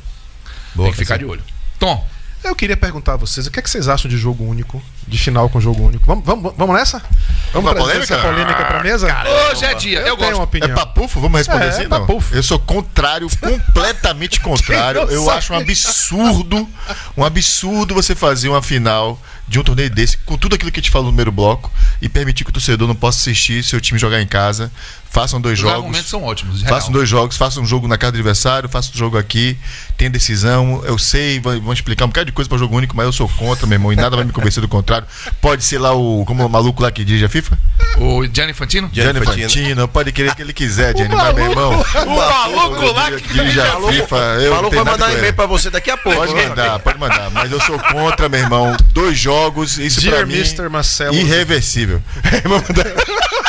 Boa, 0.73 0.87
Tem 0.87 0.93
que 0.93 0.99
ficar 0.99 1.17
de 1.17 1.25
olho. 1.25 1.43
Tom, 1.77 2.07
Eu 2.43 2.55
queria 2.55 2.75
perguntar 2.75 3.13
a 3.13 3.17
vocês, 3.17 3.47
o 3.47 3.51
que, 3.51 3.59
é 3.59 3.61
que 3.61 3.69
vocês 3.69 3.87
acham 3.87 4.09
de 4.09 4.17
jogo 4.17 4.43
único, 4.43 4.81
de 5.07 5.17
final 5.17 5.49
com 5.49 5.61
jogo 5.61 5.81
único? 5.83 6.05
Vamos, 6.05 6.25
vamos, 6.25 6.53
vamos 6.57 6.75
nessa? 6.75 6.99
Vamos 6.99 7.11
Vamos 7.53 7.71
pra 7.73 7.83
trazer 7.83 8.01
essa 8.03 8.17
polêmica? 8.17 8.43
polêmica 8.53 8.65
pra 8.65 8.83
mesa? 8.83 9.07
hoje 9.51 9.65
é 9.65 9.73
dia, 9.75 9.99
eu, 10.01 10.07
eu 10.07 10.17
tenho 10.17 10.29
gosto. 10.29 10.33
uma 10.35 10.41
É 10.41 10.45
opinião. 10.45 10.75
papufo? 10.75 11.21
Vamos 11.21 11.37
responder 11.37 11.65
É, 11.65 11.69
assim? 11.69 11.83
é 11.83 11.87
Não. 11.87 11.99
papufo. 12.01 12.35
Eu 12.35 12.43
sou 12.43 12.59
contrário, 12.59 13.27
completamente 13.39 14.39
contrário. 14.41 15.01
Eu 15.09 15.29
acho 15.31 15.53
um 15.53 15.57
absurdo, 15.57 16.67
um 17.15 17.23
absurdo 17.23 17.93
você 17.95 18.13
fazer 18.15 18.49
uma 18.49 18.61
final 18.61 19.19
de 19.47 19.59
um 19.59 19.63
torneio 19.63 19.89
desse, 19.89 20.17
com 20.19 20.37
tudo 20.37 20.55
aquilo 20.55 20.71
que 20.71 20.79
a 20.79 20.81
gente 20.81 20.91
falou 20.91 21.07
no 21.07 21.11
primeiro 21.11 21.31
bloco, 21.31 21.71
e 22.01 22.07
permitir 22.09 22.43
que 22.43 22.49
o 22.49 22.53
torcedor 22.53 22.87
não 22.87 22.95
possa 22.95 23.19
assistir 23.19 23.63
seu 23.63 23.79
time 23.81 23.99
jogar 23.99 24.21
em 24.21 24.27
casa. 24.27 24.71
Façam 25.09 25.39
dois 25.39 25.53
Os 25.53 25.59
jogos. 25.59 25.75
argumentos 25.77 26.09
são 26.09 26.23
ótimos. 26.23 26.63
real. 26.63 26.73
Façam 26.73 26.91
dois 26.91 27.07
jogos, 27.07 27.37
façam 27.37 27.61
um 27.61 27.65
jogo 27.67 27.87
na 27.87 27.99
casa 27.99 28.13
do 28.13 28.15
adversário, 28.15 28.67
façam 28.67 28.91
um 28.95 28.97
jogo 28.97 29.15
aqui, 29.15 29.55
tem 29.95 30.09
decisão. 30.09 30.81
Eu 30.85 30.97
sei, 30.97 31.39
vão 31.39 31.71
explicar 31.71 32.05
um 32.05 32.07
bocado 32.07 32.25
de 32.25 32.31
coisa 32.31 32.49
para 32.49 32.57
jogo 32.57 32.75
único, 32.75 32.95
mas 32.95 33.05
eu 33.05 33.11
sou 33.11 33.29
contra, 33.29 33.67
meu 33.67 33.75
irmão, 33.75 33.93
e 33.93 33.95
nada 33.95 34.15
vai 34.15 34.25
me 34.25 34.31
convencer 34.31 34.59
do 34.59 34.67
contrário. 34.67 35.05
Pode 35.39 35.63
ser 35.63 35.77
lá 35.77 35.93
o, 35.93 36.25
como 36.25 36.43
o 36.43 36.49
maluco 36.49 36.81
lá 36.81 36.91
que 36.91 37.05
dirige 37.05 37.23
a 37.25 37.29
FIFA? 37.29 37.59
O 37.99 38.25
Gianni 38.25 38.53
Fantino? 38.53 38.89
Gianni. 38.91 39.19
Infantino, 39.19 39.87
pode 39.87 40.11
querer 40.11 40.31
o 40.31 40.35
que 40.35 40.41
ele 40.41 40.51
quiser, 40.53 40.97
Gianni, 40.97 41.13
mas 41.13 41.35
meu 41.35 41.45
irmão. 41.51 41.85
O 42.07 42.15
maluco 42.15 42.91
lá 42.93 43.11
que 43.11 43.27
dirige 43.33 43.61
a 43.61 43.79
FIFA, 43.87 44.15
eu 44.41 44.55
Maluco 44.55 44.75
vai 44.75 44.83
mandar 44.83 45.09
ele. 45.11 45.19
e-mail 45.19 45.33
pra 45.35 45.45
você 45.45 45.69
daqui 45.69 45.91
a 45.91 45.97
pouco. 45.97 46.17
Pode 46.17 46.33
né? 46.33 46.47
mandar, 46.49 46.79
pode 46.79 46.97
mandar. 46.97 47.29
Mas 47.29 47.51
eu 47.51 47.61
sou 47.61 47.77
contra, 47.77 48.27
meu 48.27 48.39
irmão. 48.39 48.75
Dois 48.91 49.19
jogos, 49.19 49.32
isso 49.79 50.01
Dear 50.01 50.17
pra 50.17 50.25
mim. 50.25 50.35
Mr. 50.35 50.69
Marcelo. 50.69 51.15
Irreversível. 51.15 52.01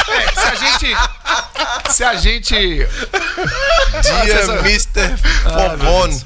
É, 0.62 1.90
se 1.92 2.04
a 2.04 2.14
gente. 2.14 2.56
Se 4.02 4.10
a 4.10 4.24
gente. 4.24 4.24
Dia 4.24 4.54
Mr. 4.60 5.16
Fofone. 5.42 6.24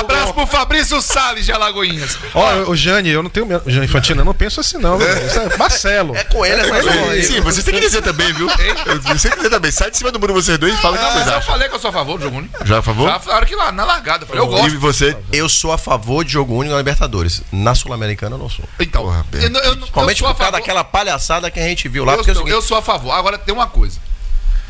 Abraço 0.00 0.34
pro 0.34 0.46
Fabrício 0.46 1.00
Salles 1.00 1.44
de 1.44 1.52
Alagoinhas. 1.52 2.16
Ó, 2.34 2.70
o 2.70 2.76
Jane, 2.76 3.10
eu 3.10 3.22
não 3.22 3.30
tenho. 3.30 3.46
medo- 3.46 3.62
Jane 3.70 3.86
Infantino, 3.86 4.20
eu 4.20 4.24
não 4.24 4.34
penso 4.34 4.60
assim, 4.60 4.78
não. 4.78 4.98
Isso 5.00 5.38
é 5.38 5.56
Marcelo. 5.56 6.16
É 6.16 6.24
com 6.24 6.44
ele 6.44 6.60
essa 6.60 6.82
zorra 6.82 7.10
aí. 7.12 7.22
Sim, 7.24 7.40
vocês 7.40 7.64
têm 7.64 7.74
que 7.74 7.80
dizer 7.80 8.02
também, 8.02 8.32
viu? 8.32 8.48
Você 8.48 9.28
tem 9.28 9.30
que 9.30 9.36
dizer 9.36 9.50
também. 9.50 9.70
Sai 9.70 9.90
de 9.90 9.96
cima 9.98 10.10
do 10.10 10.18
muro 10.20 10.34
vocês 10.34 10.58
dois 10.58 10.74
e 10.74 10.76
fala 10.78 10.96
o 10.96 10.98
que 10.98 11.04
Mas 11.04 11.14
vocês 11.14 11.26
eu 11.36 11.42
falei 11.42 11.68
que 11.68 11.74
eu 11.74 11.78
sou 11.78 11.90
a 11.90 11.92
favor 11.92 12.18
do 12.18 12.24
jogo 12.24 12.36
único. 12.38 12.66
Já 12.66 12.78
a 12.78 12.82
favor? 12.82 13.08
Já 13.08 13.18
falaram 13.20 13.46
que 13.46 13.54
lá, 13.56 13.72
na 13.72 13.84
largada. 13.84 14.24
Eu 14.24 14.28
falei, 14.28 14.42
eu 14.42 14.46
gosto. 14.46 14.74
E 14.74 14.76
você? 14.76 15.16
Eu 15.32 15.48
sou 15.48 15.72
a 15.72 15.78
favor 15.78 16.24
de 16.24 16.32
jogo 16.32 16.54
único 16.54 16.72
na 16.72 16.78
Libertadores. 16.78 17.42
Na 17.52 17.74
Sul-Americana 17.74 18.34
eu 18.36 18.38
não 18.38 18.48
sou. 18.48 18.64
Então, 18.80 19.02
Porra, 19.02 19.24
eu, 19.32 19.40
eu, 19.40 19.48
eu, 19.48 19.62
eu 19.62 19.62
sou 19.62 19.72
a 19.72 19.76
por 19.76 19.92
causa 19.92 20.34
favor. 20.34 20.52
daquela 20.52 20.84
palhaçada 20.84 21.50
que 21.50 21.58
a 21.60 21.62
gente 21.62 21.88
viu 21.88 22.04
lá. 22.04 22.12
Eu, 22.12 22.18
porque 22.18 22.30
é 22.30 22.34
seguinte, 22.34 22.52
eu 22.56 22.62
sou 22.62 22.76
a 22.76 22.82
favor. 22.82 23.12
Agora 23.12 23.38
tem 23.38 23.54
uma 23.54 23.66
coisa. 23.68 24.00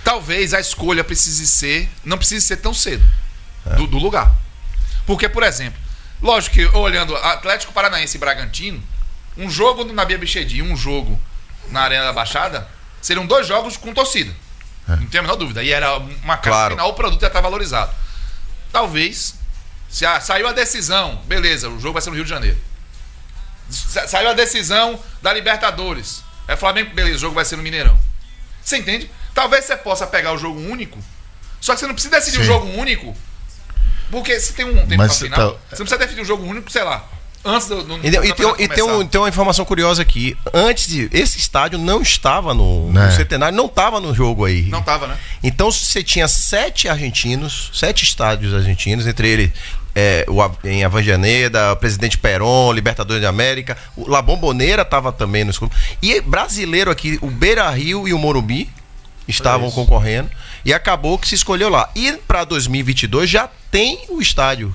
Talvez 0.05 0.53
a 0.55 0.61
escolha 0.61 1.03
precise 1.03 1.47
ser. 1.47 1.89
Não 2.05 2.17
precise 2.19 2.45
ser 2.47 2.57
tão 2.59 2.73
cedo. 2.75 3.05
Do, 3.77 3.87
do 3.87 3.99
lugar. 3.99 4.33
Porque, 5.07 5.29
por 5.29 5.43
exemplo, 5.43 5.81
lógico 6.23 6.55
que 6.55 6.65
olhando 6.67 7.17
Atlético 7.17 7.73
Paranaense 7.73 8.17
e 8.17 8.21
Bragantino, 8.21 8.83
um 9.37 9.51
jogo 9.51 9.85
no 9.85 9.93
Nabia 9.93 10.17
Bichedi 10.19 10.63
um 10.63 10.77
jogo 10.77 11.21
na 11.71 11.81
Arena 11.81 12.05
da 12.05 12.13
Baixada 12.13 12.67
seriam 13.03 13.27
dois 13.27 13.47
jogos 13.47 13.77
com 13.77 13.93
torcida. 13.93 14.33
Não 14.87 15.07
tenho 15.09 15.21
a 15.21 15.27
menor 15.27 15.37
dúvida. 15.37 15.63
E 15.65 15.73
era 15.73 15.97
uma 15.99 16.37
casa 16.37 16.43
Claro. 16.57 16.75
final, 16.75 16.89
o 16.91 16.95
produto 16.95 17.21
já 17.21 17.27
está 17.27 17.41
valorizado. 17.41 17.93
Talvez, 18.73 19.35
se 19.89 20.07
a- 20.07 20.21
saiu 20.21 20.47
a 20.47 20.53
decisão, 20.53 21.17
beleza, 21.27 21.69
o 21.69 21.81
jogo 21.81 21.95
vai 21.95 22.03
ser 22.03 22.11
no 22.11 22.15
Rio 22.17 22.25
de 22.25 22.31
Janeiro. 22.31 22.59
Sa- 23.69 24.07
Saiu 24.07 24.31
a 24.31 24.33
decisão 24.33 24.99
da 25.21 25.33
Libertadores. 25.33 26.23
É 26.49 26.57
Flamengo, 26.57 26.95
beleza, 26.95 27.17
o 27.17 27.21
jogo 27.21 27.35
vai 27.35 27.45
ser 27.45 27.57
no 27.57 27.63
Mineirão. 27.63 27.99
Você 28.63 28.79
entende? 28.79 29.11
Talvez 29.35 29.65
você 29.65 29.77
possa 29.77 30.07
pegar 30.07 30.33
o 30.33 30.39
jogo 30.39 30.59
único, 30.61 30.99
só 31.61 31.75
que 31.75 31.81
você 31.81 31.87
não 31.87 31.95
precisa 31.95 32.15
decidir 32.17 32.39
o 32.39 32.41
Sim. 32.41 32.47
jogo 32.47 32.67
único, 32.79 33.17
porque 34.11 34.39
se 34.41 34.53
tem 34.53 34.65
um 34.65 34.75
tempo 34.87 34.97
Mas 34.97 35.19
final, 35.19 35.53
tá- 35.53 35.59
você 35.71 35.83
não 35.83 35.87
precisa 35.87 35.99
definir 35.99 36.23
o 36.23 36.25
jogo 36.25 36.45
único, 36.45 36.71
sei 36.71 36.83
lá, 36.85 37.05
antes 37.45 37.69
do, 37.69 37.83
do, 37.83 37.99
do 37.99 38.07
E, 38.07 38.11
tem- 38.11 38.31
e 38.31 38.33
tem, 38.69 38.79
e 38.79 38.83
um- 38.83 39.07
tem 39.07 39.21
uma 39.21 39.29
informação 39.29 39.65
curiosa 39.65 40.03
aqui. 40.03 40.37
Antes 40.55 40.89
de. 40.89 41.09
Esse 41.13 41.39
estádio 41.39 41.79
não 41.79 42.01
estava 42.03 42.55
no, 42.55 42.87
no 42.87 42.93
Né. 42.93 43.11
centenário, 43.13 43.57
não 43.57 43.67
estava 43.67 44.01
no 44.01 44.15
jogo 44.15 44.45
aí. 44.45 44.63
Não 44.63 44.83
tava, 44.83 45.07
né? 45.07 45.17
Então 45.43 45.71
você 45.71 46.03
tinha 46.03 46.27
sete 46.29 46.89
argentinos, 46.89 47.71
sete 47.75 48.05
estádios 48.05 48.55
argentinos, 48.55 49.07
entre 49.07 49.29
eles 49.29 49.51
é, 49.99 50.27
o, 50.29 50.39
em 50.69 50.85
Avanjaneda, 50.85 51.73
o 51.73 51.77
Presidente 51.77 52.19
Perón, 52.19 52.71
Libertadores 52.75 53.23
de 53.23 53.27
América, 53.27 53.79
o 53.97 54.07
La 54.09 54.21
Bombonera 54.21 54.83
estava 54.83 55.11
também 55.11 55.43
no 55.43 55.51
escudo. 55.51 55.75
E 56.03 56.21
brasileiro 56.21 56.91
aqui, 56.91 57.19
o 57.23 57.29
Beira 57.31 57.69
Rio 57.71 58.07
e 58.07 58.13
o 58.13 58.19
Morumbi 58.19 58.69
estavam 59.27 59.71
concorrendo. 59.71 60.31
E 60.65 60.75
acabou 60.75 61.17
que 61.19 61.27
se 61.27 61.35
escolheu 61.35 61.69
lá. 61.71 61.89
E 61.97 62.13
para 62.29 62.45
2022 62.45 63.31
já 63.31 63.49
tem 63.71 64.01
o 64.11 64.21
estádio, 64.21 64.75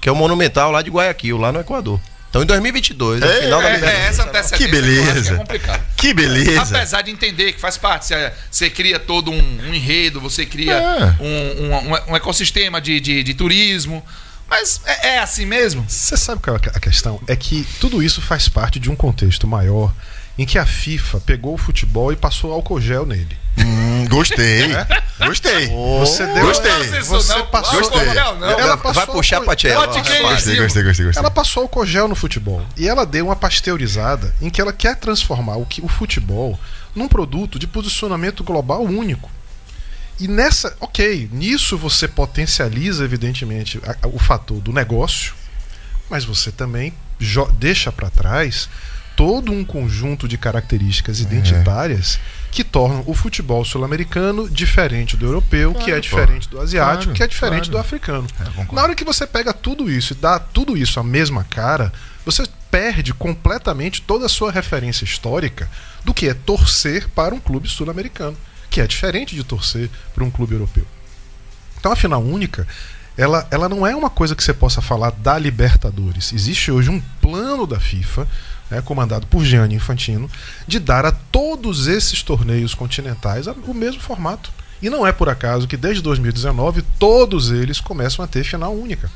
que 0.00 0.08
é 0.08 0.12
o 0.12 0.16
Monumental 0.16 0.72
lá 0.72 0.82
de 0.82 0.90
Guayaquil, 0.90 1.36
lá 1.38 1.52
no 1.52 1.60
Equador. 1.60 2.00
Então 2.30 2.42
em 2.42 2.46
2022, 2.46 3.20
no 3.20 3.26
É, 3.26 3.42
final 3.42 3.60
da 3.60 3.68
É, 3.68 3.72
é, 3.72 3.74
Libertadores. 3.76 4.08
essa 4.08 4.22
antecedência 4.22 4.56
Que 4.56 4.64
que 4.64 4.70
beleza. 4.70 5.44
é. 5.74 5.80
Que 5.96 6.14
beleza. 6.14 6.62
Apesar 6.62 7.02
de 7.02 7.10
entender 7.10 7.52
que 7.52 7.60
faz 7.60 7.76
parte, 7.76 8.06
você, 8.06 8.32
você 8.50 8.70
cria 8.70 8.98
todo 8.98 9.30
um, 9.30 9.58
um 9.68 9.74
enredo, 9.74 10.20
você 10.20 10.46
cria 10.46 10.72
É. 10.74 11.22
um, 11.22 11.64
um- 11.64 11.74
um- 11.92 12.12
um 12.12 12.16
ecossistema 12.16 12.80
de, 12.80 12.98
de, 13.00 13.22
de 13.22 13.34
turismo. 13.34 14.02
Mas 14.50 14.80
é, 14.84 15.14
é 15.14 15.18
assim 15.20 15.46
mesmo? 15.46 15.84
Você 15.88 16.16
sabe 16.16 16.42
qual 16.42 16.56
é 16.56 16.58
a 16.74 16.80
questão? 16.80 17.20
É 17.28 17.36
que 17.36 17.64
tudo 17.80 18.02
isso 18.02 18.20
faz 18.20 18.48
parte 18.48 18.80
de 18.80 18.90
um 18.90 18.96
contexto 18.96 19.46
maior 19.46 19.92
em 20.36 20.44
que 20.44 20.58
a 20.58 20.66
FIFA 20.66 21.20
pegou 21.20 21.54
o 21.54 21.58
futebol 21.58 22.12
e 22.12 22.16
passou 22.16 22.52
álcool 22.52 22.80
gel 22.80 23.06
nele. 23.06 23.36
Hum, 23.58 24.06
gostei. 24.08 24.68
Gostei. 25.18 25.68
Você 25.98 26.26
deu. 26.26 26.46
Gostei. 26.46 26.72
Isso 26.98 27.04
Você 27.04 27.34
não, 27.34 27.46
passou. 27.46 27.80
não. 28.38 28.48
Ela 28.48 28.76
Vai 28.76 28.94
passou 28.94 29.14
puxar 29.14 29.40
Tchela. 29.54 29.86
Bote 29.86 30.02
que 30.02 30.12
é 30.12 30.22
Gostei, 30.22 30.56
gostei, 30.56 30.82
gostei, 30.82 31.06
gostei. 31.06 31.20
Ela 31.20 31.30
passou 31.30 31.64
álcool 31.64 31.84
gel 31.84 32.08
no 32.08 32.14
futebol. 32.14 32.64
E 32.76 32.88
ela 32.88 33.04
deu 33.04 33.26
uma 33.26 33.36
pasteurizada 33.36 34.34
em 34.40 34.48
que 34.48 34.60
ela 34.60 34.72
quer 34.72 34.96
transformar 34.96 35.56
o, 35.56 35.66
que, 35.66 35.82
o 35.82 35.88
futebol 35.88 36.58
num 36.94 37.06
produto 37.06 37.58
de 37.58 37.66
posicionamento 37.66 38.42
global 38.42 38.82
único. 38.82 39.30
E 40.20 40.28
nessa, 40.28 40.76
ok, 40.80 41.28
nisso 41.32 41.76
você 41.78 42.06
potencializa, 42.06 43.04
evidentemente, 43.04 43.80
a- 43.86 43.96
a- 44.02 44.08
o 44.08 44.18
fator 44.18 44.60
do 44.60 44.72
negócio, 44.72 45.32
mas 46.10 46.24
você 46.24 46.52
também 46.52 46.92
deixa 47.58 47.90
para 47.90 48.10
trás 48.10 48.68
todo 49.16 49.52
um 49.52 49.64
conjunto 49.64 50.26
de 50.26 50.38
características 50.38 51.20
identitárias 51.20 52.18
que 52.50 52.64
tornam 52.64 53.02
o 53.06 53.12
futebol 53.14 53.64
sul-americano 53.64 54.48
diferente 54.48 55.16
do 55.16 55.26
europeu, 55.26 55.74
que 55.74 55.90
é 55.90 56.00
diferente 56.00 56.48
do 56.48 56.58
asiático, 56.60 57.04
Claro, 57.04 57.16
que 57.16 57.22
é 57.22 57.26
diferente 57.26 57.70
claro. 57.70 57.72
do 57.72 57.78
africano. 57.78 58.26
concordo. 58.56 58.74
Na 58.74 58.82
hora 58.82 58.94
que 58.94 59.04
você 59.04 59.26
pega 59.26 59.52
tudo 59.52 59.90
isso 59.90 60.14
e 60.14 60.16
dá 60.16 60.38
tudo 60.38 60.76
isso 60.76 60.98
a 60.98 61.04
mesma 61.04 61.44
cara, 61.44 61.92
você 62.24 62.44
perde 62.70 63.12
completamente 63.12 64.00
toda 64.02 64.26
a 64.26 64.28
sua 64.28 64.50
referência 64.50 65.04
histórica 65.04 65.68
do 66.04 66.14
que 66.14 66.28
é 66.28 66.34
torcer 66.34 67.08
para 67.10 67.34
um 67.34 67.40
clube 67.40 67.68
sul-americano, 67.68 68.36
que 68.70 68.80
é 68.80 68.86
diferente 68.86 69.34
de 69.34 69.44
torcer 69.44 69.90
para 70.14 70.24
um 70.24 70.30
clube 70.30 70.54
europeu. 70.54 70.86
Então 71.78 71.90
a 71.90 71.96
final 71.96 72.22
única, 72.22 72.66
ela, 73.16 73.46
ela 73.50 73.68
não 73.68 73.86
é 73.86 73.94
uma 73.94 74.08
coisa 74.08 74.36
que 74.36 74.44
você 74.44 74.54
possa 74.54 74.80
falar 74.80 75.10
da 75.10 75.38
Libertadores. 75.38 76.32
Existe 76.32 76.70
hoje 76.70 76.88
um 76.88 77.00
plano 77.20 77.66
da 77.66 77.80
FIFA, 77.80 78.26
né, 78.70 78.80
comandado 78.80 79.26
por 79.26 79.44
Gianni 79.44 79.74
Infantino, 79.74 80.30
de 80.66 80.78
dar 80.78 81.04
a 81.04 81.12
todos 81.12 81.86
esses 81.86 82.22
torneios 82.22 82.74
continentais 82.74 83.46
o 83.46 83.74
mesmo 83.74 84.00
formato. 84.00 84.52
E 84.80 84.88
não 84.88 85.06
é 85.06 85.12
por 85.12 85.28
acaso 85.28 85.68
que 85.68 85.76
desde 85.76 86.02
2019 86.02 86.82
todos 86.98 87.50
eles 87.50 87.80
começam 87.80 88.24
a 88.24 88.28
ter 88.28 88.44
final 88.44 88.72
única. 88.72 89.10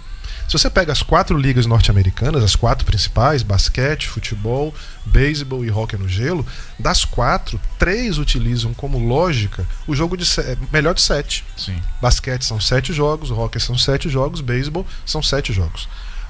Se 0.48 0.52
você 0.58 0.68
pega 0.70 0.92
as 0.92 1.02
quatro 1.02 1.36
ligas 1.36 1.66
norte-americanas, 1.66 2.42
as 2.44 2.54
quatro 2.54 2.84
principais, 2.84 3.42
basquete, 3.42 4.06
futebol, 4.08 4.74
beisebol 5.04 5.64
e 5.64 5.70
hóquei 5.70 5.98
no 5.98 6.08
gelo, 6.08 6.46
das 6.78 7.04
quatro, 7.04 7.58
três 7.78 8.18
utilizam 8.18 8.72
como 8.74 8.98
lógica 8.98 9.66
o 9.86 9.94
jogo 9.96 10.16
de 10.16 10.24
se- 10.26 10.56
melhor 10.72 10.94
de 10.94 11.02
sete. 11.02 11.44
Sim. 11.56 11.76
Basquete 12.00 12.44
são 12.44 12.60
sete 12.60 12.92
jogos, 12.92 13.30
hóquei 13.30 13.60
são 13.60 13.76
sete 13.76 14.08
jogos, 14.08 14.40
beisebol 14.40 14.86
são 15.04 15.22
sete 15.22 15.52
jogos. 15.52 15.88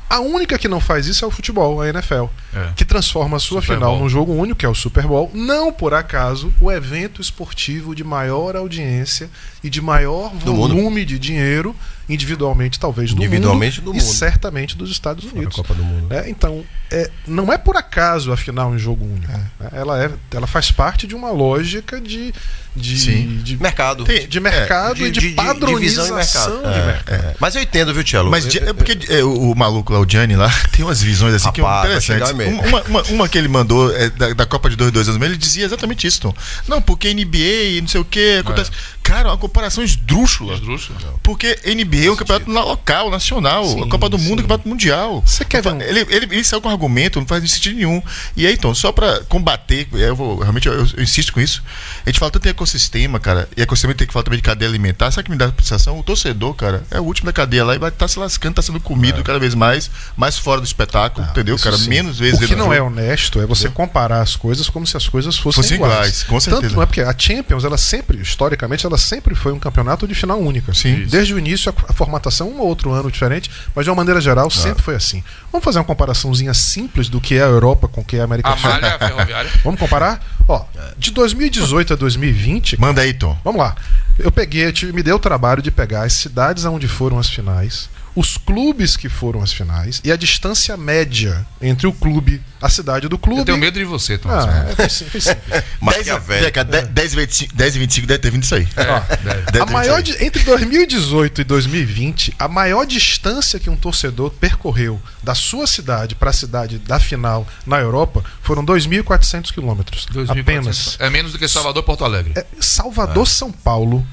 A 0.09 0.21
única 0.21 0.59
que 0.59 0.69
não 0.69 0.81
faz 0.81 1.07
isso 1.07 1.25
é 1.25 1.29
o 1.29 1.31
futebol, 1.31 1.81
a 1.81 1.89
NFL, 1.89 2.27
É. 2.55 2.73
que 2.77 2.85
transforma 2.85 3.39
a 3.39 3.41
sua 3.41 3.61
Super 3.63 3.75
final 3.75 3.93
Bowl. 3.93 4.01
num 4.03 4.09
jogo 4.09 4.33
único, 4.33 4.59
que 4.61 4.67
é 4.67 4.69
o 4.69 4.75
Super 4.75 5.05
Bowl, 5.07 5.31
não 5.35 5.73
por 5.73 5.93
acaso 5.95 6.53
o 6.61 6.71
evento 6.71 7.21
esportivo 7.23 7.95
de 7.95 8.05
maior 8.05 8.55
audiência 8.55 9.29
e 9.63 9.71
de 9.71 9.81
maior 9.81 10.29
volume 10.35 11.05
de 11.07 11.19
dinheiro, 11.19 11.75
individualmente 12.09 12.79
talvez 12.79 13.13
do 13.13 13.23
Individualmente 13.23 13.81
mundo, 13.81 13.93
do 13.93 13.99
e 13.99 14.03
mundo. 14.03 14.13
certamente 14.15 14.77
dos 14.77 14.91
Estados 14.91 15.25
Unidos. 15.33 15.57
Copa 15.57 15.75
do 15.75 15.83
Mundo. 15.83 16.13
É, 16.13 16.29
então, 16.29 16.65
é, 16.91 17.11
não 17.27 17.53
é 17.53 17.57
por 17.57 17.77
acaso 17.77 18.33
a 18.33 18.37
final 18.37 18.75
em 18.75 18.79
jogo 18.79 19.05
único. 19.05 19.27
né? 19.27 19.47
Ela, 19.73 20.05
é, 20.05 20.11
ela 20.33 20.47
faz 20.47 20.71
parte 20.71 21.07
de 21.07 21.15
uma 21.15 21.31
lógica 21.31 22.01
de, 22.01 22.33
de, 22.77 22.99
Sim. 22.99 23.41
de, 23.43 23.57
Mercado. 23.57 24.05
de, 24.05 24.27
de 24.27 24.41
mercado 24.41 25.07
e 25.07 25.11
de, 25.11 25.31
padronização 25.31 26.61
de, 26.61 26.69
mercado. 26.69 27.05
É. 27.07 27.35
Mas 27.41 27.55
eu 27.57 27.63
entendo, 27.63 27.95
viu, 27.95 28.05
Tchelo? 28.05 28.31
Mas 28.31 28.47
é 28.55 28.73
porque 28.73 28.99
é, 29.09 29.25
o, 29.25 29.55
maluco 29.55 29.93
lá, 29.93 30.01
o 30.01 30.09
Gianni 30.09 30.37
lá, 30.37 30.53
tem 30.77 30.85
umas 30.85 31.03
visões 31.03 31.35
assim 31.35 31.51
que 31.53 31.63
Rapaz, 31.63 32.05
chegar 32.05 32.31
interessantes. 32.31 32.37
mesmo. 32.37 32.69
Uma, 32.69 32.83
uma, 32.83 33.03
uma 33.11 33.29
que 33.29 33.39
ele 33.39 33.49
mandou 33.49 33.95
é, 33.95 34.11
da, 34.11 34.35
da 34.35 34.47
Copa 34.47 34.69
de 34.69 34.77
dois, 34.77 34.93
dois 34.93 35.09
anos, 35.09 35.23
ele 35.23 35.37
dizia 35.37 35.65
exatamente 35.65 36.07
isso, 36.07 36.21
Tom. 36.21 36.35
Não, 36.69 36.83
porque 36.83 37.13
NBA 37.15 37.77
e 37.77 37.81
não 37.81 37.89
sei 37.89 38.01
o 38.01 38.05
que 38.05 38.39
acontece. 38.39 38.71
Cara, 39.05 39.29
uma 39.29 39.37
comparação 39.39 39.85
esdrúxula. 39.85 40.55
Esdrúxula. 40.55 40.99
Porque 41.23 41.59
NBA 41.65 42.07
é 42.07 42.11
um 42.11 42.17
campeonato 42.17 42.51
na- 42.51 42.65
local, 42.65 43.11
nacional. 43.11 43.65
Sim, 43.67 43.83
a 43.85 43.89
Copa 43.89 44.09
do 44.09 44.19
Mundo 44.19 44.25
é 44.25 44.29
sim. 44.29 44.33
um 44.33 44.37
campeonato 44.43 44.69
mundial. 44.69 45.23
Você 45.25 45.45
quer 45.45 45.63
ver 45.63 45.81
ele, 45.83 46.01
ele, 46.09 46.27
ele 46.35 46.43
saiu 46.45 46.61
com 46.61 46.69
argumento, 46.71 47.21
não 47.21 47.27
faz 47.27 47.49
sentido 47.53 47.77
nenhum. 47.77 48.03
E 48.35 48.47
aí, 48.47 48.55
então, 48.55 48.75
só 48.75 48.91
pra 48.93 49.21
combater, 49.29 49.87
eu 49.93 50.17
vou, 50.17 50.39
realmente 50.41 50.67
eu, 50.69 50.75
eu 50.97 51.03
insisto 51.03 51.33
com 51.35 51.41
isso. 51.41 51.63
A 52.05 52.09
gente 52.09 52.19
fala 52.19 52.33
tanto 52.33 52.47
em 52.47 52.51
ecossistema, 52.51 53.21
cara, 53.21 53.47
e 53.57 53.61
ecossistema 53.63 53.95
tem 53.95 54.07
que 54.07 54.13
falar 54.13 54.25
também 54.25 54.39
de 54.39 54.43
cadeia 54.43 54.69
alimentar. 54.71 55.11
Sabe 55.11 55.21
o 55.21 55.25
que 55.27 55.31
me 55.33 55.37
dá 55.37 55.47
a 55.47 55.63
sensação? 55.63 55.99
O 55.99 56.03
torcedor, 56.03 56.55
cara, 56.55 56.83
é 56.91 56.99
o 56.99 57.05
último 57.05 57.27
da 57.27 57.33
cadeia 57.33 57.65
lá 57.65 57.75
e 57.75 57.79
vai 57.79 57.91
estar 57.91 58.09
se 58.09 58.19
lascando, 58.19 58.55
tá 58.55 58.63
sendo 58.63 58.81
comido 58.81 59.23
cada 59.23 59.39
vez 59.39 59.55
mais, 59.55 59.91
mais 60.17 60.39
fora 60.39 60.61
do 60.63 60.67
espetáculo, 60.67 61.27
entendeu, 61.31 61.57
Isso 61.57 61.65
cara? 61.65 61.77
sim. 61.77 61.91
Menos 61.91 62.19
vezes 62.19 62.41
O 62.43 62.47
que 62.49 62.57
não 62.57 62.69
no 62.69 62.73
é 62.73 62.79
jogo. 62.79 62.89
honesto 62.91 63.41
é 63.41 63.47
você 63.47 63.69
comparar 63.69 64.23
as 64.23 64.35
coisas 64.35 64.69
como 64.71 64.87
se 64.87 64.97
as 64.97 65.07
coisas 65.07 65.37
fossem, 65.37 65.63
Fossem 65.63 65.77
iguais. 65.77 65.93
iguais, 65.95 66.23
com 66.25 66.41
certeza. 66.41 66.63
Tanto 66.63 66.75
não 66.77 66.83
é 66.83 66.87
porque 66.87 67.03
a 67.03 67.15
Champions, 67.17 67.65
ela 67.65 67.77
sempre, 67.77 68.19
historicamente, 68.19 68.87
ela 68.87 68.94
sempre 68.97 69.35
foi 69.35 69.53
um 69.53 69.59
campeonato 69.59 70.07
de 70.07 70.15
final 70.15 70.39
única. 70.41 70.73
Sim. 70.75 71.07
Desde 71.07 71.35
o 71.35 71.39
início, 71.39 71.73
a, 71.73 71.91
a 71.91 71.93
formatação, 71.93 72.51
um 72.51 72.61
ou 72.61 72.67
outro 72.67 72.93
ano 72.93 73.11
diferente, 73.11 73.51
mas 73.75 73.85
de 73.85 73.91
uma 73.91 73.97
maneira 73.97 74.21
geral, 74.21 74.51
sempre 74.51 74.83
foi 74.83 74.95
assim. 74.95 75.23
Vamos 75.51 75.65
fazer 75.65 75.79
uma 75.79 75.85
comparaçãozinha 75.85 76.55
simples 76.55 77.09
do 77.09 77.21
que 77.21 77.37
é 77.37 77.43
a 77.43 77.47
Europa 77.47 77.89
com 77.89 78.01
o 78.01 78.05
que 78.05 78.17
é 78.17 78.21
a 78.21 78.25
América 78.25 78.51
A 78.51 78.55
do 78.55 78.61
Sul. 78.61 78.71
malha 78.71 78.99
ferroviária. 78.99 79.51
Vamos 79.65 79.81
comparar? 79.81 80.25
Ó, 80.47 80.65
de 80.99 81.11
2018 81.11 81.95
a 81.95 81.97
2020, 81.97 82.81
Manda 82.81 83.01
aí, 83.03 83.15
Tom. 83.15 83.37
Vamos 83.45 83.61
lá. 83.61 83.75
Eu 84.19 84.31
peguei, 84.31 84.67
eu 84.67 84.73
tive, 84.73 84.93
me 84.93 85.03
deu 85.03 85.17
o 85.17 85.19
trabalho 85.19 85.63
de 85.63 85.71
pegar 85.71 86.03
as 86.05 86.13
cidades 86.13 86.65
onde 86.65 86.87
foram 86.87 87.19
as 87.19 87.29
finais, 87.29 87.89
os 88.15 88.37
clubes 88.37 88.97
que 88.97 89.09
foram 89.09 89.43
as 89.43 89.53
finais 89.53 90.01
e 90.05 90.13
a 90.13 90.17
distância 90.17 90.77
média 90.77 91.45
entre 91.61 91.87
o 91.87 91.93
clube, 91.93 92.41
a 92.63 92.69
cidade 92.69 93.09
do 93.09 93.19
clube. 93.19 93.41
Eu 93.41 93.45
tenho 93.45 93.59
medo 93.59 93.79
de 93.79 93.85
você, 93.85 94.17
Tom. 94.17 94.29
Ah, 94.31 94.67
é, 94.71 94.75
foi 94.77 94.89
sim- 94.89 95.05
foi 95.07 95.21
simples. 95.21 95.49
10, 95.51 95.65
Maquiavélico. 95.81 96.59
é, 96.61 96.83
10, 96.83 97.13
e 97.13 97.17
25, 97.17 97.55
10 97.57 97.77
e 97.77 97.79
25 97.81 98.07
deve 98.07 98.19
ter 98.21 98.31
vindo 98.31 98.43
isso 98.45 98.55
aí. 98.55 98.69
É, 98.77 99.51
Deve 99.51 99.61
A 99.63 99.67
maior 99.67 100.01
entre 100.21 100.43
2018 100.45 101.41
e 101.41 101.45
2020, 101.45 102.35
a 102.39 102.47
maior 102.49 102.85
distância 102.87 103.59
que 103.59 103.69
um 103.69 103.77
torcedor 103.77 104.31
percorreu 104.31 105.01
da 105.23 105.35
sua 105.35 105.67
cidade 105.67 106.15
para 106.15 106.31
a 106.31 106.33
cidade 106.33 106.79
da 106.79 107.01
final 107.01 107.47
na 107.67 107.79
Europa 107.81 108.23
foram 108.43 108.65
2.400 108.65 109.53
quilômetros. 109.53 110.07
2.400. 110.13 110.41
Apenas. 110.41 110.97
É 111.01 111.11
menos 111.11 111.33
do 111.33 111.39
que 111.39 111.49
Salvador 111.49 111.83
Porto 111.83 112.05
Alegre. 112.05 112.33
É, 112.37 112.47
Salvador, 112.61 113.27
São 113.27 113.51
Paulo, 113.51 114.07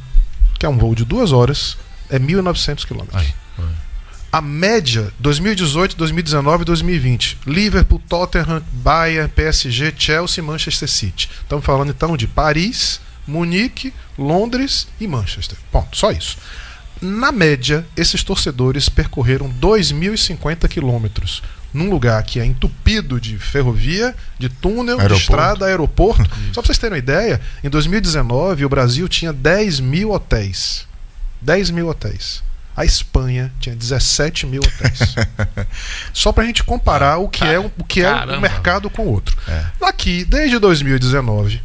que 0.57 0.65
é 0.65 0.69
um 0.69 0.77
voo 0.77 0.95
de 0.95 1.05
duas 1.05 1.31
horas, 1.31 1.77
é 2.09 2.17
1.900 2.17 2.85
quilômetros. 2.85 3.23
A 4.31 4.39
média 4.39 5.11
2018, 5.19 5.97
2019 5.97 6.61
e 6.61 6.65
2020. 6.65 7.37
Liverpool, 7.45 8.01
Tottenham, 8.07 8.63
Bayern, 8.71 9.29
PSG, 9.29 9.93
Chelsea, 9.97 10.41
Manchester 10.41 10.89
City. 10.89 11.29
Estamos 11.41 11.65
falando 11.65 11.89
então 11.89 12.15
de 12.15 12.27
Paris, 12.27 13.01
Munique, 13.27 13.93
Londres 14.17 14.87
e 15.01 15.07
Manchester. 15.07 15.57
Ponto, 15.69 15.97
só 15.97 16.11
isso. 16.11 16.37
Na 17.01 17.31
média, 17.31 17.85
esses 17.97 18.23
torcedores 18.23 18.87
percorreram 18.87 19.51
2.050 19.59 20.67
quilômetros 20.69 21.41
num 21.73 21.89
lugar 21.89 22.21
que 22.23 22.39
é 22.39 22.45
entupido 22.45 23.19
de 23.19 23.37
ferrovia, 23.37 24.15
de 24.37 24.49
túnel, 24.49 24.99
Aeroporto. 24.99 25.15
de 25.15 25.21
estrada, 25.21 25.65
aeroporto. 25.65 26.29
Só 26.53 26.61
para 26.61 26.67
vocês 26.67 26.77
terem 26.77 26.93
uma 26.93 26.99
ideia, 26.99 27.41
em 27.63 27.69
2019 27.69 28.65
o 28.65 28.69
Brasil 28.69 29.07
tinha 29.07 29.31
10 29.31 29.79
mil 29.79 30.11
hotéis. 30.11 30.85
10 31.41 31.71
mil 31.71 31.87
hotéis. 31.87 32.43
A 32.75 32.85
Espanha 32.85 33.51
tinha 33.59 33.75
17 33.75 34.45
mil 34.45 34.61
hotéis. 34.61 35.15
Só 36.13 36.31
pra 36.31 36.43
gente 36.45 36.63
comparar 36.63 37.17
o 37.17 37.27
que 37.27 37.43
é, 37.43 37.59
o 37.59 37.71
o 37.77 37.83
que 37.83 38.01
é 38.01 38.05
Caramba. 38.05 38.37
um 38.37 38.41
mercado 38.41 38.89
com 38.89 39.03
o 39.03 39.09
outro. 39.09 39.35
Aqui, 39.81 40.23
desde 40.25 40.57
2019, 40.59 41.61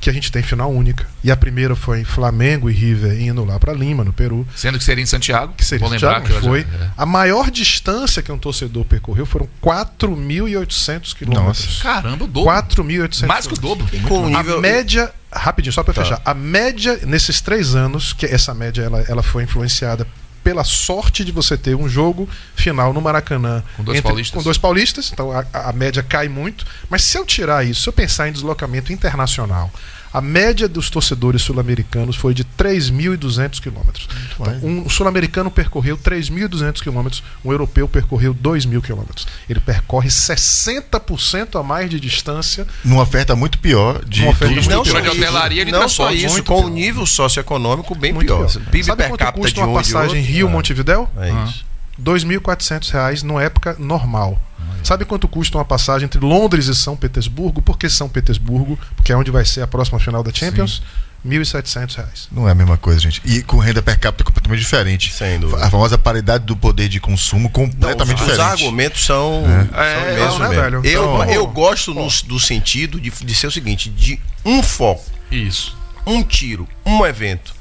que 0.00 0.10
a 0.10 0.12
gente 0.12 0.30
tem 0.30 0.42
final 0.42 0.70
única. 0.70 1.06
E 1.22 1.30
a 1.30 1.36
primeira 1.36 1.74
foi 1.74 2.04
Flamengo 2.04 2.68
e 2.68 2.74
River 2.74 3.18
indo 3.22 3.42
lá 3.42 3.58
pra 3.58 3.72
Lima, 3.72 4.04
no 4.04 4.12
Peru. 4.12 4.46
Sendo 4.54 4.76
que 4.78 4.84
seria 4.84 5.02
em 5.02 5.06
Santiago. 5.06 5.54
Que 5.56 5.64
seria 5.64 5.80
Vou 5.80 5.90
lembrar 5.90 6.16
Santiago, 6.20 6.40
que 6.40 6.46
foi. 6.46 6.60
já- 6.60 6.84
é. 6.84 6.90
A 6.94 7.06
maior 7.06 7.50
distância 7.50 8.22
que 8.22 8.30
um 8.30 8.36
torcedor 8.38 8.84
percorreu 8.84 9.24
foram 9.24 9.48
4.800 9.62 11.14
quilômetros. 11.14 11.80
Caramba, 11.82 12.24
o 12.24 12.28
dobro. 12.28 12.52
4.800 12.52 13.26
Mais 13.26 13.46
que 13.46 13.54
o 13.54 13.56
dobro. 13.56 13.86
Com 14.06 14.24
o 14.24 14.28
nível- 14.28 14.58
a 14.58 14.60
média, 14.60 15.10
rapidinho, 15.32 15.72
só 15.72 15.82
para 15.82 15.94
Tá. 15.94 16.02
fechar, 16.02 16.20
a 16.24 16.34
média 16.34 17.00
nesses 17.06 17.40
três 17.40 17.74
anos, 17.74 18.12
que 18.12 18.26
essa 18.26 18.52
média 18.52 18.82
ela, 18.82 19.00
ela 19.08 19.22
foi 19.22 19.44
influenciada 19.44 20.06
pela 20.44 20.62
sorte 20.62 21.24
de 21.24 21.32
você 21.32 21.56
ter 21.56 21.74
um 21.74 21.88
jogo 21.88 22.28
final 22.54 22.92
no 22.92 23.00
Maracanã 23.00 23.64
Com 23.76 23.82
dois 23.82 24.00
paulistas. 24.02 24.36
com 24.36 24.44
dois 24.44 24.58
paulistas, 24.58 25.10
então 25.10 25.32
a, 25.32 25.44
a 25.52 25.72
média 25.72 26.02
cai 26.02 26.28
muito. 26.28 26.66
Mas 26.90 27.02
se 27.02 27.16
eu 27.16 27.24
tirar 27.24 27.64
isso, 27.64 27.80
se 27.82 27.88
eu 27.88 27.92
pensar 27.92 28.28
em 28.28 28.32
deslocamento 28.32 28.92
internacional, 28.92 29.72
a 30.14 30.20
média 30.20 30.68
dos 30.68 30.88
torcedores 30.88 31.42
sul-americanos 31.42 32.14
foi 32.14 32.32
de 32.32 32.44
3.200 32.44 33.60
quilômetros. 33.60 34.08
Então, 34.32 34.54
um 34.62 34.88
sul-americano 34.88 35.50
percorreu 35.50 35.98
3.200 35.98 36.80
quilômetros, 36.80 37.20
um 37.44 37.50
europeu 37.50 37.88
percorreu 37.88 38.32
2.000 38.32 38.80
quilômetros. 38.80 39.26
Ele 39.50 39.58
percorre 39.58 40.08
60% 40.08 41.58
a 41.58 41.62
mais 41.64 41.90
de 41.90 41.98
distância 41.98 42.64
Numa 42.84 43.02
oferta 43.02 43.34
muito 43.34 43.58
pior 43.58 44.04
de 44.04 44.22
Uma 44.22 44.30
oferta 44.30 44.54
pior. 44.54 45.02
de 45.02 45.08
hotelaria 45.08 45.64
de 45.64 45.72
não 45.72 45.88
só 45.88 46.12
isso, 46.12 46.44
com 46.44 46.58
o 46.60 46.62
pior. 46.62 46.70
nível 46.70 47.04
socioeconômico 47.06 47.92
bem 47.96 48.12
Muito 48.12 48.28
pior. 48.28 48.46
pior. 48.48 48.62
PIB 48.70 48.84
Sabe 48.84 49.02
per 49.02 49.08
quanto 49.10 49.18
capita 49.18 49.40
custa 49.42 49.54
de 49.54 49.60
uma 49.60 49.66
um 49.66 49.82
de 49.82 49.92
passagem? 49.92 50.22
Rio-Montevidéu? 50.22 51.10
É 51.18 51.30
isso. 51.44 51.64
2.400 52.00 52.90
reais 52.92 53.22
numa 53.24 53.42
época 53.42 53.74
normal. 53.80 54.40
Sabe 54.84 55.06
quanto 55.06 55.26
custa 55.26 55.56
uma 55.56 55.64
passagem 55.64 56.04
entre 56.04 56.20
Londres 56.20 56.66
e 56.66 56.74
São 56.74 56.94
Petersburgo? 56.94 57.62
Por 57.62 57.78
que 57.78 57.88
São 57.88 58.08
Petersburgo? 58.08 58.78
Porque 58.94 59.12
é 59.12 59.16
onde 59.16 59.30
vai 59.30 59.44
ser 59.44 59.62
a 59.62 59.66
próxima 59.66 59.98
final 59.98 60.22
da 60.22 60.32
Champions. 60.32 60.82
1.700 61.26 61.96
reais. 61.96 62.28
Não 62.30 62.46
é 62.46 62.52
a 62.52 62.54
mesma 62.54 62.76
coisa, 62.76 63.00
gente. 63.00 63.22
E 63.24 63.42
com 63.42 63.56
renda 63.56 63.82
per 63.82 63.98
capita 63.98 64.22
completamente 64.24 64.60
diferente. 64.60 65.10
Sem 65.10 65.40
dúvida. 65.40 65.64
A 65.64 65.70
famosa 65.70 65.96
paridade 65.96 66.44
do 66.44 66.54
poder 66.54 66.88
de 66.88 67.00
consumo 67.00 67.48
completamente 67.48 68.08
Não, 68.08 68.14
os, 68.14 68.20
os 68.20 68.36
diferente. 68.36 68.62
argumentos 68.62 69.04
são, 69.06 69.42
É, 69.46 69.72
são 69.72 69.82
é, 69.82 70.12
imensos 70.12 70.38
né? 70.38 70.68
Eu, 70.74 70.84
Então, 70.84 71.24
eu 71.30 71.46
gosto 71.46 71.94
no, 71.94 72.06
do 72.26 72.38
sentido 72.38 73.00
de, 73.00 73.10
de 73.10 73.34
ser 73.34 73.46
o 73.46 73.50
seguinte: 73.50 73.88
de 73.88 74.20
um 74.44 74.62
foco, 74.62 75.10
Isso. 75.30 75.74
um 76.06 76.22
tiro, 76.22 76.68
um 76.84 77.06
evento. 77.06 77.54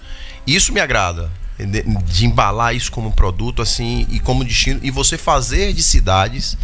Isso 0.46 0.74
me 0.74 0.82
agrada. 0.82 1.32
De, 1.58 2.26
embalar 2.26 2.76
isso 2.76 2.92
como 2.92 3.12
produto 3.12 3.62
assim 3.62 4.08
e 4.10 4.20
como 4.20 4.44
destino. 4.44 4.80
E 4.84 4.90
você 4.90 5.18
fazer 5.18 5.74
de 5.74 5.84
cidades 5.84 6.58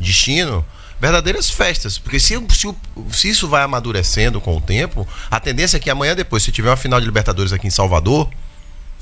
destino 0.00 0.64
verdadeiras 1.00 1.50
festas. 1.50 1.98
Porque 1.98 2.18
se, 2.18 2.34
se, 2.50 2.74
se 3.12 3.28
isso 3.28 3.48
vai 3.48 3.62
amadurecendo 3.62 4.40
com 4.40 4.56
o 4.56 4.60
tempo, 4.60 5.06
a 5.30 5.38
tendência 5.40 5.76
é 5.76 5.80
que 5.80 5.90
amanhã 5.90 6.14
depois, 6.14 6.42
se 6.42 6.52
tiver 6.52 6.70
uma 6.70 6.76
final 6.76 7.00
de 7.00 7.06
Libertadores 7.06 7.52
aqui 7.52 7.66
em 7.66 7.70
Salvador, 7.70 8.30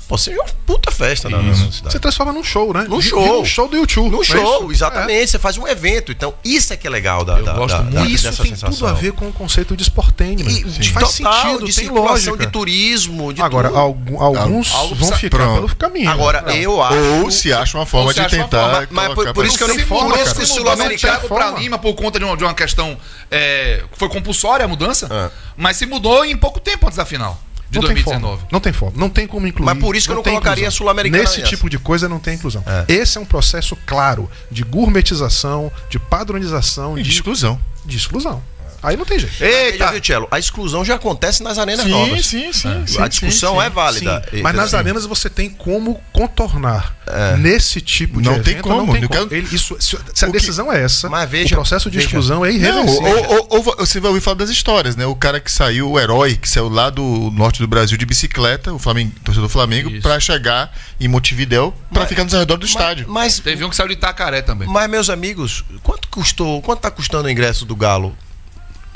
pô, 0.07 0.17
seja 0.17 0.37
uma 0.39 0.45
puta 0.65 0.91
festa 0.91 1.29
na, 1.29 1.41
na 1.41 1.53
cidade. 1.55 1.91
Você 1.91 1.99
transforma 1.99 2.31
num 2.31 2.43
show, 2.43 2.73
né? 2.73 2.85
Num 2.87 3.01
show. 3.01 3.21
vira 3.21 3.33
um 3.37 3.45
show 3.45 3.67
do 3.67 3.75
YouTube. 3.75 4.05
No 4.11 4.11
não 4.17 4.21
é 4.21 4.25
show, 4.25 4.63
isso? 4.63 4.71
exatamente. 4.71 5.31
Você 5.31 5.39
faz 5.39 5.57
um 5.57 5.67
evento. 5.67 6.11
Então, 6.11 6.33
isso 6.43 6.73
é 6.73 6.77
que 6.77 6.85
é 6.87 6.89
legal 6.89 7.23
da, 7.25 7.39
Eu 7.39 7.45
da, 7.45 7.53
gosto 7.53 7.77
da- 7.77 7.83
muito. 7.83 7.95
da- 7.95 8.05
isso 8.05 8.23
dessa 8.23 8.43
tem 8.43 8.51
sensação. 8.51 8.73
tudo 8.73 8.87
a 8.87 8.93
ver 8.93 9.11
com 9.13 9.27
o 9.27 9.33
conceito 9.33 9.75
de. 9.75 9.85
E, 9.85 10.63
de 10.63 10.91
Faz 10.91 11.15
total, 11.17 11.33
sentido, 11.43 11.65
de 11.65 11.75
tem 11.75 11.89
lógica. 11.89 12.37
de 12.37 12.47
turismo, 12.47 13.33
de 13.33 13.41
Agora, 13.41 13.69
algum- 13.69 14.19
alguns 14.21 14.73
Algo 14.73 14.89
vão 14.89 14.97
precisa- 14.97 15.17
ficar 15.17 15.37
Pronto. 15.37 15.55
pelo 15.67 15.75
caminho. 15.75 16.09
Agora, 16.09 16.41
Não. 16.41 16.53
eu 16.53 16.81
acho. 16.83 16.97
Ou 17.23 17.31
se 17.31 17.51
acha 17.53 17.77
uma 17.77 17.85
forma 17.85 18.13
de 18.13 18.25
tentar. 18.27 18.71
forma, 18.71 18.87
mas 18.91 19.13
por- 19.13 19.33
por 19.33 19.45
isso 19.45 19.57
que 19.57 19.63
eu 19.63 19.67
não 19.67 19.75
Se 19.75 19.83
forma, 19.85 20.15
Santiago 20.17 20.77
não 20.79 20.87
tem 20.87 20.97
pra 20.97 21.19
forma. 21.19 21.59
Lima 21.59 21.77
por 21.77 21.93
conta 21.95 22.19
de 22.19 22.25
uma, 22.25 22.35
de 22.37 22.43
uma 22.43 22.53
questão. 22.53 22.97
é, 23.31 23.83
foi 23.93 24.07
compulsória 24.09 24.65
a 24.65 24.67
mudança, 24.67 25.07
É. 25.11 25.29
mas 25.57 25.77
se 25.77 25.85
mudou 25.85 26.23
em 26.23 26.37
pouco 26.37 26.59
tempo 26.59 26.85
antes 26.85 26.97
da 26.97 27.05
final 27.05 27.39
de 27.69 27.79
não 27.79 27.87
tem 27.87 27.95
2019. 27.95 28.21
forma. 28.37 28.47
Não 28.51 28.59
tem 28.59 28.73
forma. 28.73 28.97
Não 28.97 29.09
tem 29.09 29.27
como 29.27 29.47
incluir. 29.47 29.65
Mas 29.65 29.77
por 29.79 29.95
isso 29.95 30.07
que 30.07 30.11
eu 30.11 30.15
não 30.17 30.23
tem 30.23 30.33
colocaria 30.33 30.63
inclusão. 30.63 30.67
a 30.67 30.71
Sul-Americana 30.71 31.23
Nesse 31.23 31.41
tipo 31.43 31.69
de 31.69 31.77
coisa 31.79 32.07
não 32.07 32.19
tem 32.19 32.35
inclusão. 32.35 32.63
É. 32.65 32.85
Esse 32.93 33.17
é 33.17 33.21
um 33.21 33.25
processo 33.25 33.75
claro 33.85 34.29
de 34.51 34.63
gourmetização, 34.63 35.71
de 35.89 35.97
padronização, 35.99 36.97
E 36.97 37.03
de 37.03 37.09
de, 37.09 37.15
exclusão. 37.15 37.59
de 37.85 37.97
exclusão. 37.97 38.41
Aí 38.85 38.95
não 38.95 39.03
tem 39.05 39.19
jeito. 39.19 39.43
Eita, 39.43 39.91
viu, 39.91 40.01
Cello? 40.03 40.27
A 40.31 40.37
exclusão 40.39 40.85
já 40.85 40.95
acontece 40.95 41.41
nas 41.43 41.57
arenas 41.57 41.85
novas. 41.85 42.25
sim, 42.25 42.51
sim, 42.53 42.85
a 42.99 43.07
discussão 43.07 43.61
é 43.61 43.69
válida. 43.69 44.23
Sim, 44.31 44.41
mas 44.41 44.55
nas 44.55 44.73
arenas 44.73 45.05
você 45.05 45.29
tem 45.29 45.49
como 45.49 45.99
contornar 46.13 46.95
nesse 47.39 47.81
tipo 47.81 48.21
de 48.21 48.27
Não 48.27 48.41
tem 48.41 48.53
evento, 48.53 48.63
como, 48.63 48.85
Não 48.85 48.93
tem 48.93 49.01
não 49.01 49.07
como. 49.09 49.33
Ele- 49.33 49.47
isso- 49.55 49.75
se, 49.79 49.97
se 50.13 50.25
a 50.25 50.27
O 50.27 50.31
que- 50.31 50.37
decisão 50.39 50.71
é 50.71 50.83
essa, 50.83 51.09
Mas 51.09 51.29
veja- 51.29 51.55
o 51.55 51.57
processo 51.57 51.89
de 51.89 51.97
veja. 51.97 52.07
exclusão 52.07 52.43
é 52.45 52.49
Não, 52.49 52.55
irreversível. 52.55 53.03
ou, 53.29 53.37
ou- 53.37 53.47
ou 53.49 53.63
você 53.63 53.99
vai 53.99 54.09
ouvir 54.09 54.21
falar 54.21 54.37
das 54.37 54.49
histórias, 54.49 54.95
né? 54.95 55.05
O 55.05 55.15
cara 55.15 55.39
que 55.39 55.51
saiu, 55.51 55.91
o 55.91 55.99
herói 55.99 56.35
que 56.35 56.47
saiu 56.49 56.69
lá 56.69 56.89
do 56.89 57.03
norte 57.31 57.59
do 57.59 57.67
Brasil 57.67 57.97
de 57.97 58.05
bicicleta, 58.05 58.73
o 58.73 58.79
Flamengo, 58.79 59.11
torcedor 59.23 59.47
do 59.47 59.51
Flamengo, 59.51 59.89
Isso. 59.89 60.01
pra 60.01 60.19
chegar 60.19 60.71
em 60.99 61.07
Montevidéu 61.07 61.73
pra 61.93 62.05
ficar 62.05 62.23
nos 62.23 62.33
arredores 62.33 62.59
do 62.61 62.65
estádio. 62.67 63.05
Mas, 63.07 63.39
Teve 63.39 63.63
um 63.63 63.69
que 63.69 63.75
saiu 63.75 63.87
de 63.87 63.93
Itacaré 63.93 64.41
também. 64.41 64.67
mas, 64.67 64.89
meus 64.89 65.09
amigos, 65.09 65.63
quanto 65.83 66.07
custou? 66.09 66.61
Quanto 66.61 66.79
tá 66.81 66.91
custando 66.91 67.27
o 67.27 67.31
ingresso 67.31 67.65
do 67.65 67.75
Galo? 67.75 68.15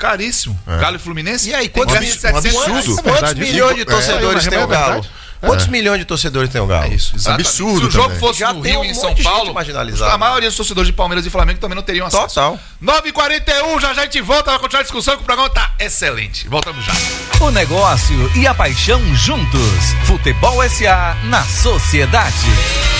Caríssimo. 0.00 0.58
Galo 0.66 0.96
e 0.96 0.98
Fluminense? 0.98 1.48
E 1.50 1.54
aí, 1.54 1.68
quantos, 1.68 1.92
Tem 1.96 2.02
mil- 2.08 2.18
700 2.18 2.54
um 2.54 2.74
absurdo. 2.74 3.02
quantos 3.02 3.06
É 3.06 3.12
verdade, 3.12 3.40
milhões 3.40 3.74
de 3.74 3.80
isso- 3.82 3.90
torcedores 3.90 4.46
é, 4.46 4.50
tem 4.50 4.58
o 4.58 4.62
é. 4.62 4.66
Galo? 4.66 5.06
Quantos 5.40 5.66
milhões 5.68 5.98
de 5.98 6.04
torcedores 6.04 6.50
tem 6.50 6.60
o 6.60 6.66
Galo? 6.66 6.84
É 6.84 6.88
isso, 6.94 7.16
exatamente. 7.16 7.46
Absurdo 7.46 7.80
Se 7.80 7.86
o 7.86 7.90
jogo 7.90 8.04
também. 8.08 8.20
fosse 8.20 8.38
Já 8.40 8.52
no 8.52 8.60
tem 8.60 8.72
Rio 8.72 8.80
um 8.80 8.84
e 8.84 8.88
em 8.90 8.94
São 8.94 9.14
Paulo, 9.14 9.54
a 10.10 10.18
maioria 10.18 10.48
dos 10.50 10.56
torcedores 10.56 10.86
de 10.88 10.92
Palmeiras 10.92 11.24
e 11.24 11.30
Flamengo 11.30 11.58
também 11.58 11.74
não 11.76 11.82
teriam 11.82 12.06
acesso. 12.06 12.26
Total. 12.34 12.58
9h41, 12.82 13.80
já 13.80 13.94
já 13.94 14.02
a 14.02 14.04
gente 14.04 14.20
volta, 14.20 14.50
vai 14.50 14.60
continuar 14.60 14.80
a 14.80 14.82
discussão 14.82 15.16
que 15.16 15.22
o 15.22 15.24
programa 15.24 15.48
tá 15.48 15.72
excelente. 15.78 16.46
Voltamos 16.46 16.84
já. 16.84 16.92
O 17.40 17.50
negócio 17.50 18.30
e 18.36 18.46
a 18.46 18.52
paixão 18.52 19.00
juntos. 19.14 19.60
Futebol 20.04 20.62
SA 20.68 21.16
na 21.24 21.42
sociedade. 21.44 22.99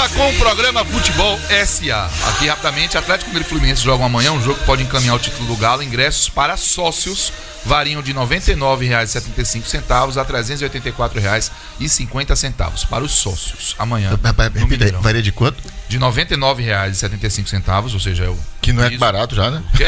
Volta 0.00 0.14
com 0.14 0.30
o 0.30 0.34
programa 0.38 0.82
Futebol 0.84 1.36
SA. 1.66 2.08
Aqui 2.30 2.46
rapidamente, 2.46 2.96
Atlético 2.96 3.28
Mineiro 3.28 3.46
e 3.46 3.50
Fluminense 3.50 3.82
jogam 3.82 4.06
amanhã, 4.06 4.32
um 4.32 4.42
jogo 4.42 4.58
que 4.58 4.64
pode 4.64 4.82
encaminhar 4.82 5.14
o 5.16 5.18
título 5.18 5.46
do 5.46 5.54
Galo. 5.56 5.82
Ingressos 5.82 6.30
para 6.30 6.56
sócios 6.56 7.30
variam 7.66 8.00
de 8.00 8.12
R$ 8.12 8.18
99,75 8.20 10.16
a 10.16 10.22
R$ 10.22 10.32
384,50 10.32 12.86
para 12.88 13.04
os 13.04 13.12
sócios. 13.12 13.76
Amanhã. 13.78 14.18
Repita 14.54 14.86
aí, 14.86 14.92
varia 14.92 15.20
de 15.22 15.32
quanto? 15.32 15.62
De 15.88 15.98
R$ 15.98 16.04
99,75, 16.04 17.92
ou 17.92 18.00
seja, 18.00 18.24
é 18.24 18.28
o 18.28 18.38
Que 18.62 18.72
não 18.72 18.82
é 18.84 18.88
piso. 18.88 19.00
barato 19.00 19.34
já, 19.34 19.50
né? 19.50 19.62
Quê? 19.76 19.86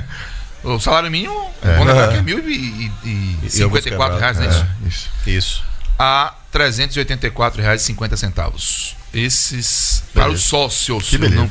o 0.64 0.80
salário 0.80 1.10
mínimo, 1.10 1.52
lembrar 1.62 2.08
que 2.08 2.16
é 2.16 2.22
1.054 2.22 4.18
reais, 4.18 4.38
não 4.38 4.46
é 4.46 4.48
isso? 4.48 4.64
É, 5.26 5.30
isso. 5.30 5.62
A 5.98 6.34
R$ 6.52 6.58
384,50. 6.58 8.94
Esses 9.14 10.02
para 10.14 10.30
os 10.30 10.42
sócios. 10.42 11.08
Que 11.08 11.18
beleza. 11.18 11.42
Não, 11.42 11.50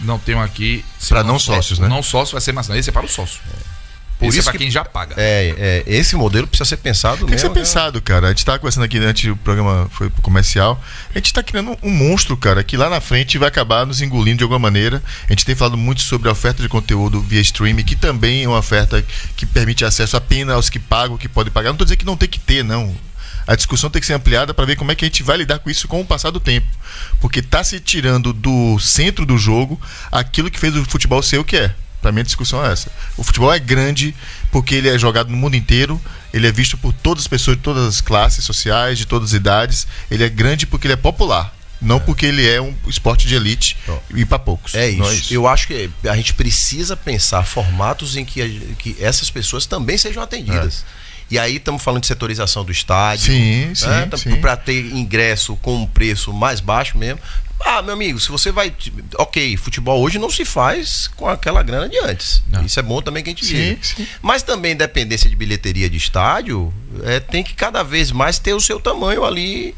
não 0.00 0.18
tenho 0.18 0.40
aqui. 0.40 0.84
o 1.10 1.14
não 1.24 1.38
sócios, 1.38 1.78
né? 1.78 1.88
Não 1.88 2.02
sócio 2.02 2.32
vai 2.32 2.40
ser 2.40 2.52
mais. 2.52 2.68
Não, 2.68 2.76
esse 2.76 2.90
é 2.90 2.92
para 2.92 3.06
o 3.06 3.08
sócio. 3.08 3.40
Por 4.18 4.24
Por 4.26 4.30
isso 4.30 4.36
é 4.36 4.40
isso 4.40 4.44
para 4.46 4.52
que- 4.52 4.58
quem 4.58 4.70
já 4.70 4.84
paga. 4.84 5.14
É, 5.16 5.54
é, 5.56 5.84
esse 5.86 6.16
modelo 6.16 6.48
precisa 6.48 6.68
ser 6.68 6.78
pensado 6.78 7.18
Tem 7.18 7.26
que 7.36 7.40
ser 7.40 7.44
mesmo. 7.44 7.54
né? 7.54 7.60
pensado, 7.60 8.02
cara. 8.02 8.26
A 8.26 8.30
gente 8.30 8.44
tava 8.44 8.58
conversando 8.58 8.82
aqui 8.82 8.98
antes 8.98 9.30
o 9.30 9.36
programa 9.36 9.88
foi 9.92 10.10
pro 10.10 10.20
comercial. 10.22 10.82
A 11.14 11.18
gente 11.18 11.32
tá 11.32 11.40
criando 11.40 11.78
um 11.84 11.90
monstro, 11.90 12.36
cara, 12.36 12.64
que 12.64 12.76
lá 12.76 12.90
na 12.90 13.00
frente 13.00 13.38
vai 13.38 13.46
acabar 13.48 13.86
nos 13.86 14.00
engolindo 14.02 14.38
de 14.38 14.42
alguma 14.42 14.58
maneira. 14.58 15.00
A 15.28 15.32
gente 15.32 15.44
tem 15.46 15.54
falado 15.54 15.76
muito 15.76 16.00
sobre 16.02 16.28
a 16.28 16.32
oferta 16.32 16.60
de 16.60 16.68
conteúdo 16.68 17.20
via 17.20 17.40
streaming, 17.40 17.84
que 17.84 17.94
também 17.94 18.42
é 18.42 18.48
uma 18.48 18.58
oferta 18.58 19.04
que 19.36 19.46
permite 19.46 19.84
acesso 19.84 20.16
apenas 20.16 20.56
aos 20.56 20.68
que 20.68 20.80
pagam, 20.80 21.16
que 21.16 21.28
podem 21.28 21.52
pagar. 21.52 21.70
Não 21.70 21.76
tô 21.76 21.84
dizendo 21.84 21.98
que 21.98 22.04
não 22.06 22.16
tem 22.16 22.28
que 22.28 22.40
ter, 22.40 22.64
não. 22.64 22.92
A 23.48 23.56
discussão 23.56 23.88
tem 23.88 23.98
que 23.98 24.06
ser 24.06 24.12
ampliada 24.12 24.52
para 24.52 24.66
ver 24.66 24.76
como 24.76 24.92
é 24.92 24.94
que 24.94 25.06
a 25.06 25.08
gente 25.08 25.22
vai 25.22 25.38
lidar 25.38 25.58
com 25.58 25.70
isso 25.70 25.88
com 25.88 26.02
o 26.02 26.04
passar 26.04 26.30
do 26.30 26.38
tempo. 26.38 26.66
Porque 27.18 27.40
tá 27.40 27.64
se 27.64 27.80
tirando 27.80 28.30
do 28.30 28.78
centro 28.78 29.24
do 29.24 29.38
jogo 29.38 29.80
aquilo 30.12 30.50
que 30.50 30.60
fez 30.60 30.76
o 30.76 30.84
futebol 30.84 31.22
ser 31.22 31.38
o 31.38 31.44
que 31.44 31.56
é. 31.56 31.74
Pra 32.02 32.12
mim 32.12 32.20
a 32.20 32.24
discussão 32.24 32.62
é 32.62 32.70
essa. 32.70 32.92
O 33.16 33.24
futebol 33.24 33.50
é 33.50 33.58
grande 33.58 34.14
porque 34.52 34.74
ele 34.74 34.90
é 34.90 34.98
jogado 34.98 35.30
no 35.30 35.36
mundo 35.38 35.56
inteiro, 35.56 35.98
ele 36.30 36.46
é 36.46 36.52
visto 36.52 36.76
por 36.76 36.92
todas 36.92 37.22
as 37.24 37.26
pessoas 37.26 37.56
de 37.56 37.62
todas 37.62 37.86
as 37.86 38.00
classes 38.02 38.44
sociais, 38.44 38.98
de 38.98 39.06
todas 39.06 39.30
as 39.30 39.34
idades. 39.34 39.86
Ele 40.10 40.22
é 40.22 40.28
grande 40.28 40.66
porque 40.66 40.86
ele 40.86 40.92
é 40.92 40.96
popular, 40.96 41.50
não 41.80 41.98
porque 41.98 42.26
ele 42.26 42.46
é 42.46 42.60
um 42.60 42.74
esporte 42.86 43.26
de 43.26 43.34
elite 43.34 43.78
e 44.14 44.26
para 44.26 44.38
poucos. 44.38 44.74
É 44.74 44.90
Não 44.92 45.10
isso. 45.10 45.32
Eu 45.32 45.48
acho 45.48 45.68
que 45.68 45.88
a 46.06 46.14
gente 46.14 46.34
precisa 46.34 46.94
pensar 46.98 47.44
formatos 47.44 48.14
em 48.14 48.26
que, 48.26 48.76
que 48.78 48.94
essas 49.00 49.30
pessoas 49.30 49.64
também 49.64 49.96
sejam 49.96 50.22
atendidas. 50.22 50.84
E 51.30 51.38
aí 51.38 51.56
estamos 51.56 51.82
falando 51.82 52.00
de 52.02 52.06
setorização 52.06 52.64
do 52.64 52.72
estádio. 52.72 53.26
Sim, 53.32 53.72
sim, 53.74 53.86
sim. 54.16 54.36
Para 54.40 54.56
ter 54.56 54.86
ingresso 54.94 55.56
com 55.56 55.82
um 55.82 55.86
preço 55.86 56.32
mais 56.32 56.60
baixo 56.60 56.96
mesmo. 56.96 57.20
Ah, 57.60 57.82
meu 57.82 57.92
amigo, 57.92 58.20
se 58.20 58.30
você 58.30 58.52
vai. 58.52 58.72
Ok, 59.16 59.56
futebol 59.56 60.00
hoje 60.00 60.16
não 60.18 60.30
se 60.30 60.44
faz 60.44 61.08
com 61.16 61.28
aquela 61.28 61.60
grana 61.62 61.88
de 61.88 61.98
antes. 61.98 62.40
Isso 62.64 62.78
é 62.78 62.82
bom 62.82 63.02
também 63.02 63.22
que 63.22 63.30
a 63.30 63.32
gente 63.32 63.44
Sim, 63.44 63.54
diga. 63.54 63.78
sim. 63.82 64.06
Mas 64.22 64.42
também 64.44 64.76
dependência 64.76 65.28
de 65.28 65.34
bilheteria 65.34 65.90
de 65.90 65.96
estádio 65.96 66.72
é, 67.02 67.18
tem 67.18 67.42
que 67.42 67.54
cada 67.54 67.82
vez 67.82 68.12
mais 68.12 68.38
ter 68.38 68.54
o 68.54 68.60
seu 68.60 68.78
tamanho 68.80 69.24
ali. 69.24 69.74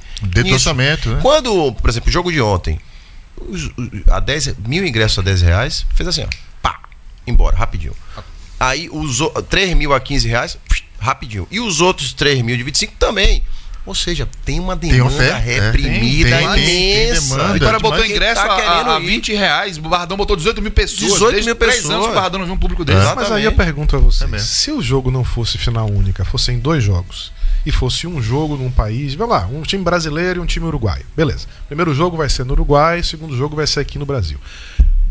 Orçamento, 0.53 1.09
né? 1.09 1.19
Quando, 1.23 1.73
por 1.73 1.89
exemplo, 1.89 2.11
o 2.11 2.13
jogo 2.13 2.31
de 2.31 2.41
ontem, 2.41 2.79
os- 3.39 3.65
os- 3.77 4.09
a 4.11 4.21
10, 4.21 4.55
mil 4.67 4.87
ingressos 4.87 5.19
a 5.19 5.23
10 5.23 5.41
reais, 5.41 5.87
fez 5.95 6.07
assim, 6.07 6.23
ó, 6.23 6.29
pá, 6.63 6.79
embora, 7.27 7.57
rapidinho. 7.57 7.95
Aí 8.59 8.91
os 8.93 9.23
o- 9.23 9.31
3 9.49 9.75
mil 9.75 9.95
a 9.95 10.01
15 10.01 10.29
reais, 10.29 10.59
rapidinho. 11.01 11.49
E 11.51 11.59
os 11.59 11.81
outros 11.81 12.13
3 12.13 12.43
mil 12.43 12.57
de 12.57 12.63
25 12.63 12.95
também. 12.99 13.43
Ou 13.87 13.95
seja, 13.95 14.29
tem 14.45 14.61
uma 14.61 14.77
Tem 14.77 14.91
demanda 14.93 15.15
oferta, 15.17 15.37
é, 15.51 15.61
reprimida 15.61 16.37
tem, 16.37 16.49
tem, 16.49 16.55
tem 16.65 17.07
imensa. 17.09 17.21
demanda. 17.23 17.51
O 17.51 17.53
Vitória 17.55 17.79
demais. 17.79 17.83
botou 17.83 18.07
ingresso 18.07 18.43
tá 18.43 18.53
a, 18.53 18.57
querendo 18.57 18.91
a, 18.91 18.97
a 18.97 19.01
ir. 19.01 19.07
20 19.07 19.35
reais. 19.35 19.79
O 19.79 19.81
Bardão 19.81 20.17
botou 20.19 20.37
18 20.37 20.61
mil 20.63 20.71
pessoas. 20.71 21.13
18 21.13 21.33
Desde 21.33 21.47
mil 21.51 21.57
três 21.57 21.77
pessoas. 21.77 21.95
anos 21.95 22.07
que 22.07 22.13
o 22.13 22.15
Bardão 22.15 22.39
não 22.41 22.47
viu 22.47 22.55
um 22.55 22.59
público 22.59 22.85
desse. 22.85 23.07
É. 23.07 23.15
Mas 23.15 23.33
aí 23.33 23.45
eu 23.45 23.53
pergunto 23.53 23.97
a 23.97 23.99
vocês: 23.99 24.31
mesmo. 24.31 24.47
se 24.47 24.71
o 24.71 24.83
jogo 24.83 25.11
não 25.11 25.25
fosse 25.25 25.57
final 25.57 25.91
única, 25.91 26.25
fossem 26.27 26.59
dois 26.59 26.85
jogos, 26.85 27.33
e 27.65 27.73
fosse 27.73 28.07
um 28.07 28.21
jogo 28.23 28.57
num 28.57 28.71
país, 28.71 29.15
vai 29.15 29.27
lá, 29.27 29.47
um 29.47 29.63
time 29.63 29.83
brasileiro 29.83 30.41
e 30.41 30.43
um 30.43 30.47
time 30.47 30.67
uruguaio. 30.67 31.05
Beleza. 31.17 31.47
Primeiro 31.67 31.95
jogo 31.95 32.17
vai 32.19 32.29
ser 32.29 32.45
no 32.45 32.53
Uruguai, 32.53 33.03
segundo 33.03 33.37
jogo 33.37 33.57
vai 33.57 33.67
ser 33.67 33.81
aqui 33.81 33.99
no 33.99 34.07
Brasil. 34.07 34.39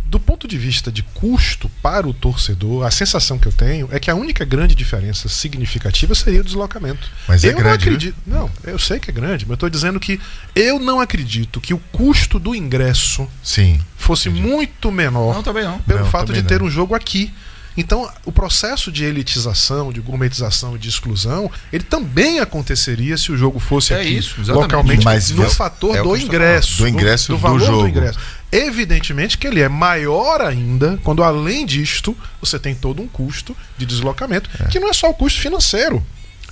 Do 0.10 0.20
ponto 0.20 0.48
de 0.48 0.58
vista 0.58 0.92
de 0.92 1.04
custo 1.04 1.70
para 1.84 2.08
o 2.08 2.14
torcedor, 2.16 2.84
a 2.84 2.90
sensação 2.90 3.38
que 3.38 3.48
eu 3.48 3.52
tenho 3.52 3.88
é 3.92 4.00
que 4.00 4.10
a 4.10 4.16
única 4.16 4.44
grande 4.44 4.74
diferença 4.74 5.30
significativa 5.30 6.16
seria 6.16 6.42
o 6.42 6.44
deslocamento. 6.44 7.08
Mas 7.28 7.44
é 7.44 7.50
eu 7.50 7.52
não 7.52 7.60
grande, 7.60 7.86
né? 7.86 7.92
acredito. 7.94 8.16
Não, 8.26 8.50
eu 8.64 8.80
sei 8.80 9.00
que 9.00 9.12
é 9.12 9.14
grande, 9.14 9.46
mas 9.46 9.52
eu 9.52 9.54
estou 9.54 9.70
dizendo 9.70 10.00
que 10.00 10.20
eu 10.56 10.80
não 10.80 11.00
acredito 11.00 11.62
que 11.62 11.76
o 11.76 11.78
custo 11.92 12.40
do 12.40 12.56
ingresso 12.56 13.28
Sim. 13.44 13.80
fosse 13.96 14.30
muito 14.30 14.92
menor 14.92 15.36
Não, 15.36 15.44
também 15.44 15.64
não. 15.64 15.80
pelo 15.82 16.00
Não, 16.00 16.06
fato 16.08 16.28
também 16.28 16.42
de 16.42 16.48
ter 16.48 16.60
não. 16.60 16.66
um 16.66 16.72
jogo 16.72 16.96
aqui. 16.96 17.32
Então, 17.78 18.10
o 18.26 18.32
processo 18.32 18.92
de 18.92 19.06
elitização, 19.06 19.94
de 19.94 20.02
gourmetização 20.02 20.76
e 20.76 20.80
de 20.80 20.90
exclusão, 20.90 21.50
ele 21.72 21.84
também 21.84 22.40
aconteceria 22.40 23.18
se 23.18 23.32
o 23.32 23.38
jogo 23.38 23.60
fosse 23.60 23.94
É 23.94 24.02
aqui 24.02 24.18
isso, 24.18 24.36
localmente 24.52 25.06
Mas 25.06 25.30
no 25.32 25.44
é 25.44 25.48
o- 25.48 25.52
fator 25.52 25.96
é 25.96 26.02
do 26.04 26.18
ingresso. 26.18 26.78
Do 26.78 26.88
ingresso 26.88 27.32
no, 27.32 27.38
do 27.38 27.42
valor 27.42 27.60
jogo. 27.60 27.84
do 27.84 27.88
ingresso. 27.90 28.20
Evidentemente 28.52 29.38
que 29.38 29.48
ele 29.48 29.62
é 29.62 29.70
maior 29.70 30.42
ainda 30.42 31.00
quando 31.04 31.24
além 31.24 31.66
disto 31.66 32.18
você 32.42 32.58
tem 32.60 32.74
todo 32.76 33.02
um 33.02 33.08
custo 33.08 33.56
de 33.78 33.86
deslocamento, 33.86 34.50
que 34.70 34.80
não 34.80 34.90
é 34.90 34.94
só 34.94 35.10
o 35.10 35.14
custo 35.14 35.40
financeiro. 35.40 36.04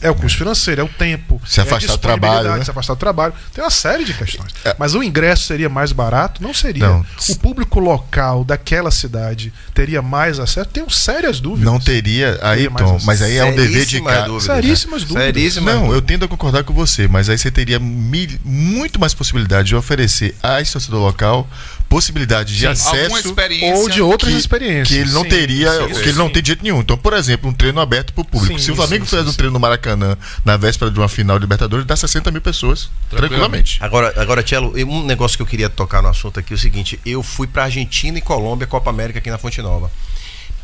É 0.01 0.09
o 0.11 0.15
custo 0.15 0.37
financeiro, 0.37 0.81
é 0.81 0.83
o 0.83 0.87
tempo, 0.87 1.41
Se 1.45 1.59
é 1.59 1.63
a 1.63 1.65
afastar 1.65 1.87
do 1.87 1.91
disponibilidade, 1.93 2.41
trabalho, 2.41 2.59
né? 2.59 2.65
se 2.65 2.71
afastar 2.71 2.93
do 2.93 2.99
trabalho. 2.99 3.33
Tem 3.53 3.63
uma 3.63 3.69
série 3.71 4.03
de 4.05 4.13
questões. 4.13 4.53
Mas 4.77 4.93
o 4.93 5.01
ingresso 5.01 5.43
seria 5.45 5.69
mais 5.69 5.91
barato? 5.91 6.41
Não 6.43 6.53
seria. 6.53 6.87
Não. 6.87 7.05
O 7.29 7.35
público 7.37 7.79
local 7.79 8.43
daquela 8.43 8.91
cidade 8.91 9.51
teria 9.73 10.01
mais 10.01 10.39
acesso? 10.39 10.69
Tenho 10.69 10.89
sérias 10.89 11.39
dúvidas. 11.39 11.65
Não 11.65 11.79
teria. 11.79 12.37
Aí, 12.41 12.63
Teria 12.63 12.71
Tom, 12.77 12.95
as 12.97 13.05
mas 13.05 13.21
aí 13.21 13.37
é 13.37 13.43
um 13.45 13.55
dever 13.55 13.85
de 13.85 14.01
casa. 14.01 14.25
dúvidas. 14.27 14.55
Seríssimas 14.55 15.01
dúvidas. 15.03 15.23
Seríssimas 15.23 15.75
Não, 15.75 15.91
eu 15.91 16.01
tendo 16.01 16.25
a 16.25 16.27
concordar 16.27 16.63
com 16.63 16.73
você, 16.73 17.07
mas 17.07 17.29
aí 17.29 17.37
você 17.37 17.49
teria 17.49 17.79
mil- 17.79 18.39
muito 18.45 18.99
mais 18.99 19.13
possibilidade 19.13 19.69
de 19.69 19.75
oferecer 19.75 20.35
a 20.43 20.61
esse 20.61 20.73
torcedor 20.73 21.01
local 21.01 21.47
possibilidade 21.89 22.55
de 22.55 22.67
Alguma 22.67 22.81
acesso. 22.91 23.35
Ou 23.75 23.89
de 23.89 24.01
outras 24.01 24.31
que, 24.33 24.39
experiências. 24.39 24.87
que 24.89 24.95
ele 24.95 25.11
não 25.11 25.23
Sim, 25.23 25.29
teria, 25.29 25.71
sim, 25.71 26.01
que 26.01 26.09
ele 26.09 26.17
não 26.17 26.27
sim. 26.27 26.33
tem 26.33 26.41
de 26.41 26.47
jeito 26.47 26.63
nenhum. 26.63 26.79
Então, 26.79 26.97
por 26.97 27.13
exemplo, 27.13 27.49
um 27.49 27.53
treino 27.53 27.79
aberto 27.79 28.13
para 28.13 28.21
o 28.21 28.25
público. 28.25 28.57
Sim, 28.57 28.63
Se 28.63 28.71
o 28.71 28.75
Flamengo 28.75 29.05
sim, 29.05 29.09
fizer 29.09 29.23
sim, 29.23 29.27
um 29.27 29.31
sim. 29.31 29.37
treino 29.37 29.53
no 29.53 29.59
Maracanã 29.59 30.17
na 30.43 30.57
véspera 30.57 30.91
de 30.91 30.99
uma 30.99 31.07
final 31.09 31.37
de 31.37 31.43
Libertadores, 31.43 31.85
dá 31.85 31.95
60 31.95 32.31
mil 32.31 32.41
pessoas, 32.41 32.89
tranquilamente. 33.09 33.77
Agora, 33.81 34.13
agora 34.17 34.43
Tchelo, 34.43 34.73
um 34.85 35.03
negócio 35.05 35.37
que 35.37 35.41
eu 35.41 35.47
queria 35.47 35.69
tocar 35.69 36.01
no 36.01 36.09
assunto 36.09 36.39
aqui 36.39 36.53
é 36.53 36.55
o 36.55 36.59
seguinte: 36.59 36.99
eu 37.05 37.23
fui 37.23 37.47
pra 37.47 37.63
Argentina 37.63 38.17
e 38.17 38.21
Colômbia, 38.21 38.67
Copa 38.67 38.89
América 38.89 39.19
aqui 39.19 39.29
na 39.29 39.37
Fonte 39.37 39.61
Nova. 39.61 39.91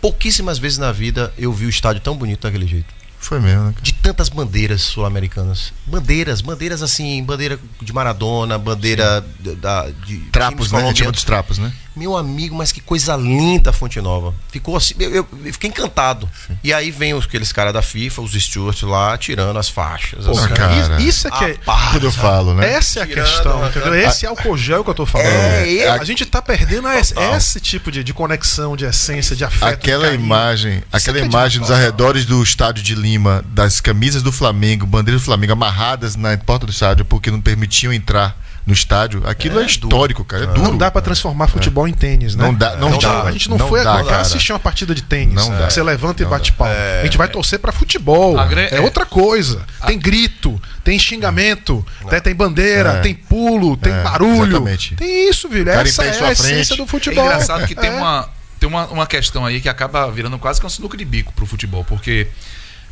Pouquíssimas 0.01 0.59
vezes 0.59 0.77
na 0.77 0.91
vida 0.91 1.33
eu 1.37 1.53
vi 1.53 1.65
o 1.65 1.69
estádio 1.69 2.01
tão 2.01 2.15
bonito 2.15 2.41
daquele 2.41 2.67
jeito. 2.67 2.93
Foi 3.23 3.39
mesmo, 3.39 3.63
né? 3.63 3.73
De 3.81 3.93
tantas 3.93 4.27
bandeiras 4.27 4.81
sul-americanas. 4.81 5.71
Bandeiras, 5.85 6.41
bandeiras 6.41 6.81
assim, 6.81 7.23
bandeira 7.23 7.57
de 7.81 7.93
Maradona, 7.93 8.57
bandeira 8.57 9.25
da, 9.61 9.89
de 10.05 10.17
Trapos, 10.29 10.73
né? 10.73 10.79
A 10.79 10.81
gente 10.87 10.97
chama 10.97 11.11
colombianos. 11.11 11.11
dos 11.13 11.23
trapos, 11.23 11.57
né? 11.57 11.71
Meu 11.95 12.17
amigo, 12.17 12.55
mas 12.55 12.71
que 12.71 12.81
coisa 12.81 13.15
linda 13.15 13.69
a 13.69 13.73
Fonte 13.73 14.01
Nova. 14.01 14.33
Ficou 14.51 14.75
assim, 14.75 14.95
eu, 14.99 15.11
eu- 15.11 15.27
eu 15.45 15.53
fiquei 15.53 15.69
encantado. 15.69 16.27
E 16.63 16.73
aí 16.73 16.89
vem 16.89 17.13
os- 17.13 17.25
aqueles 17.25 17.51
caras 17.51 17.71
da 17.73 17.81
FIFA, 17.83 18.21
os 18.23 18.31
stewards 18.33 18.81
lá, 18.81 19.15
tirando 19.17 19.57
as 19.59 19.69
faixas. 19.69 20.25
Pô, 20.25 20.31
assim. 20.31 20.47
cara. 20.53 20.99
Isso, 20.99 21.07
isso 21.09 21.27
é 21.27 21.31
que 21.31 21.43
é. 21.45 21.57
Quando 21.91 22.03
eu 22.05 22.11
falo, 22.11 22.53
né? 22.55 22.73
Essa 22.73 23.01
é 23.01 23.03
a 23.03 23.07
Tirando, 23.07 23.25
questão, 23.25 23.61
né? 23.61 23.67
entendeu? 23.69 23.95
Esse 23.95 24.25
álcool 24.25 24.57
gel 24.57 24.83
que 24.83 24.89
eu 24.89 24.95
tô 24.95 25.05
falando. 25.05 25.27
É, 25.27 25.77
é. 25.77 25.89
a 25.89 26.03
gente 26.03 26.25
tá 26.25 26.41
perdendo 26.41 26.87
esse, 26.89 27.13
esse 27.37 27.59
tipo 27.59 27.91
de, 27.91 28.03
de 28.03 28.13
conexão, 28.13 28.75
de 28.75 28.85
essência, 28.85 29.35
de 29.35 29.43
afeto. 29.45 29.65
Aquela 29.65 30.11
imagem, 30.13 30.83
aquela 30.91 31.17
que 31.19 31.23
é 31.23 31.27
imagem 31.27 31.61
dos 31.61 31.69
arredores 31.71 32.25
do 32.25 32.41
estádio 32.41 32.83
de 32.83 32.95
Lima, 32.95 33.43
das 33.49 33.79
camisas 33.79 34.23
do 34.23 34.31
Flamengo, 34.31 34.85
bandeiras 34.87 35.21
do 35.21 35.25
Flamengo 35.25 35.53
amarradas 35.53 36.15
na 36.15 36.35
porta 36.37 36.65
do 36.65 36.71
estádio 36.71 37.05
porque 37.05 37.29
não 37.29 37.39
permitiam 37.41 37.93
entrar 37.93 38.35
no 38.65 38.73
estádio, 38.73 39.21
aquilo 39.27 39.59
é, 39.59 39.65
histórico, 39.65 40.23
cara. 40.23 40.43
É 40.43 40.47
duro. 40.47 40.61
Não 40.61 40.77
dá 40.77 40.89
pra 40.89 41.01
transformar 41.01 41.47
futebol 41.47 41.87
em 41.87 41.93
tênis, 41.93 42.33
né? 42.35 42.45
Não 42.45 42.53
dá- 42.53 42.77
não 42.77 42.87
a 42.87 42.91
gente, 42.91 43.01
dá. 43.05 43.23
A 43.23 43.31
gente 43.31 43.49
não, 43.49 43.57
Não 43.57 43.67
foi 43.67 43.83
dá, 43.83 43.95
agora 43.95 44.19
assistir 44.19 44.53
uma 44.53 44.59
partida 44.59 44.95
de 44.95 45.01
tênis. 45.03 45.35
Não 45.35 45.49
dá. 45.57 45.69
Você 45.69 45.83
levanta 45.83 46.23
e 46.23 46.25
bate 46.25 46.53
pau. 46.53 46.67
A 46.67 47.03
gente 47.03 47.17
vai 47.17 47.27
torcer 47.27 47.59
pra 47.59 47.71
futebol. 47.71 48.39
É 48.39 48.75
é. 48.75 48.81
outra 48.81 49.05
coisa. 49.05 49.65
Tem 49.85 49.99
grito, 49.99 50.61
tem 50.83 50.97
xingamento, 50.97 51.85
né? 52.09 52.19
tem 52.21 52.33
bandeira, 52.33 52.93
É. 52.93 52.99
tem 53.01 53.13
pulo, 53.13 53.75
tem 53.75 53.91
É, 53.93 54.01
barulho. 54.01 54.43
exatamente. 54.51 54.95
Tem 54.95 55.29
isso, 55.29 55.47
em 55.47 55.67
Essa 55.69 56.03
é 56.03 56.27
a 56.27 56.31
essência 56.31 56.75
do 56.77 56.83
É 56.83 56.87
futebol. 56.87 57.25
engraçado 57.25 57.67
que 57.67 57.75
tem, 57.75 57.89
É. 57.89 57.93
uma, 57.93 58.29
tem 58.59 58.69
uma, 58.69 58.85
uma 58.87 59.05
questão 59.05 59.45
aí 59.45 59.59
que 59.59 59.67
acaba 59.67 60.09
virando 60.09 60.39
quase 60.39 60.59
que 60.59 60.65
um 60.65 60.69
sinuca 60.69 60.95
de 60.95 61.03
bico 61.03 61.33
pro 61.33 61.45
futebol, 61.45 61.83
porque 61.83 62.27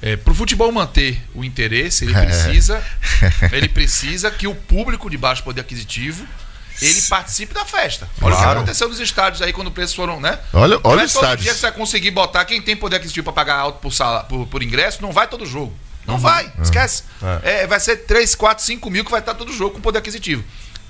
é, 0.02 0.16
pro 0.18 0.34
futebol 0.34 0.72
manter 0.72 1.22
o 1.36 1.44
interesse, 1.44 2.06
ele 2.06 2.16
É. 2.16 2.26
precisa, 2.26 2.84
ele 3.52 3.68
precisa 3.70 4.32
que 4.32 4.48
o 4.48 4.56
público 4.56 5.10
de 5.10 5.18
baixo 5.18 5.44
poder 5.44 5.62
aquisitivo 5.62 6.26
ele 6.82 7.02
participe 7.04 7.54
da 7.54 7.64
festa. 7.64 8.10
Olha 8.22 8.34
o 8.34 8.38
que 8.38 8.42
Claro. 8.44 8.60
aconteceu 8.62 8.90
nos 8.90 9.00
estádios 9.00 9.40
aí 9.44 9.54
quando 9.54 9.68
os 9.68 9.74
preços 9.74 9.96
foram, 9.96 10.20
né? 10.20 10.40
Olha- 10.52 10.80
olha 10.84 10.96
Não 10.96 11.02
é 11.02 11.06
os 11.06 11.14
todo 11.14 11.24
estádios. 11.24 11.44
dia 11.44 11.54
que 11.54 11.60
você 11.60 11.68
vai 11.68 11.72
conseguir 11.78 12.10
botar 12.10 12.44
quem 12.46 12.60
tem 12.60 12.76
poder 12.76 12.96
aquisitivo 12.96 13.26
para 13.26 13.34
pagar 13.34 13.56
alto 13.58 13.80
por, 13.80 13.94
sala, 13.94 14.24
por, 14.24 14.48
por 14.48 14.64
ingresso, 14.64 15.00
não 15.02 15.12
vai 15.12 15.28
todo 15.28 15.46
jogo. 15.46 15.76
Não 16.08 16.16
Uhum. 16.16 16.20
vai, 16.22 16.52
esquece. 16.64 17.04
É, 17.44 17.68
vai 17.68 17.80
ser 17.80 17.98
3, 17.98 18.34
4, 18.34 18.66
5 18.66 18.90
mil 18.90 19.06
que 19.06 19.12
vai 19.12 19.20
estar 19.20 19.36
todo 19.36 19.54
jogo 19.54 19.76
com 19.76 19.82
poder 19.82 20.00
aquisitivo. 20.00 20.44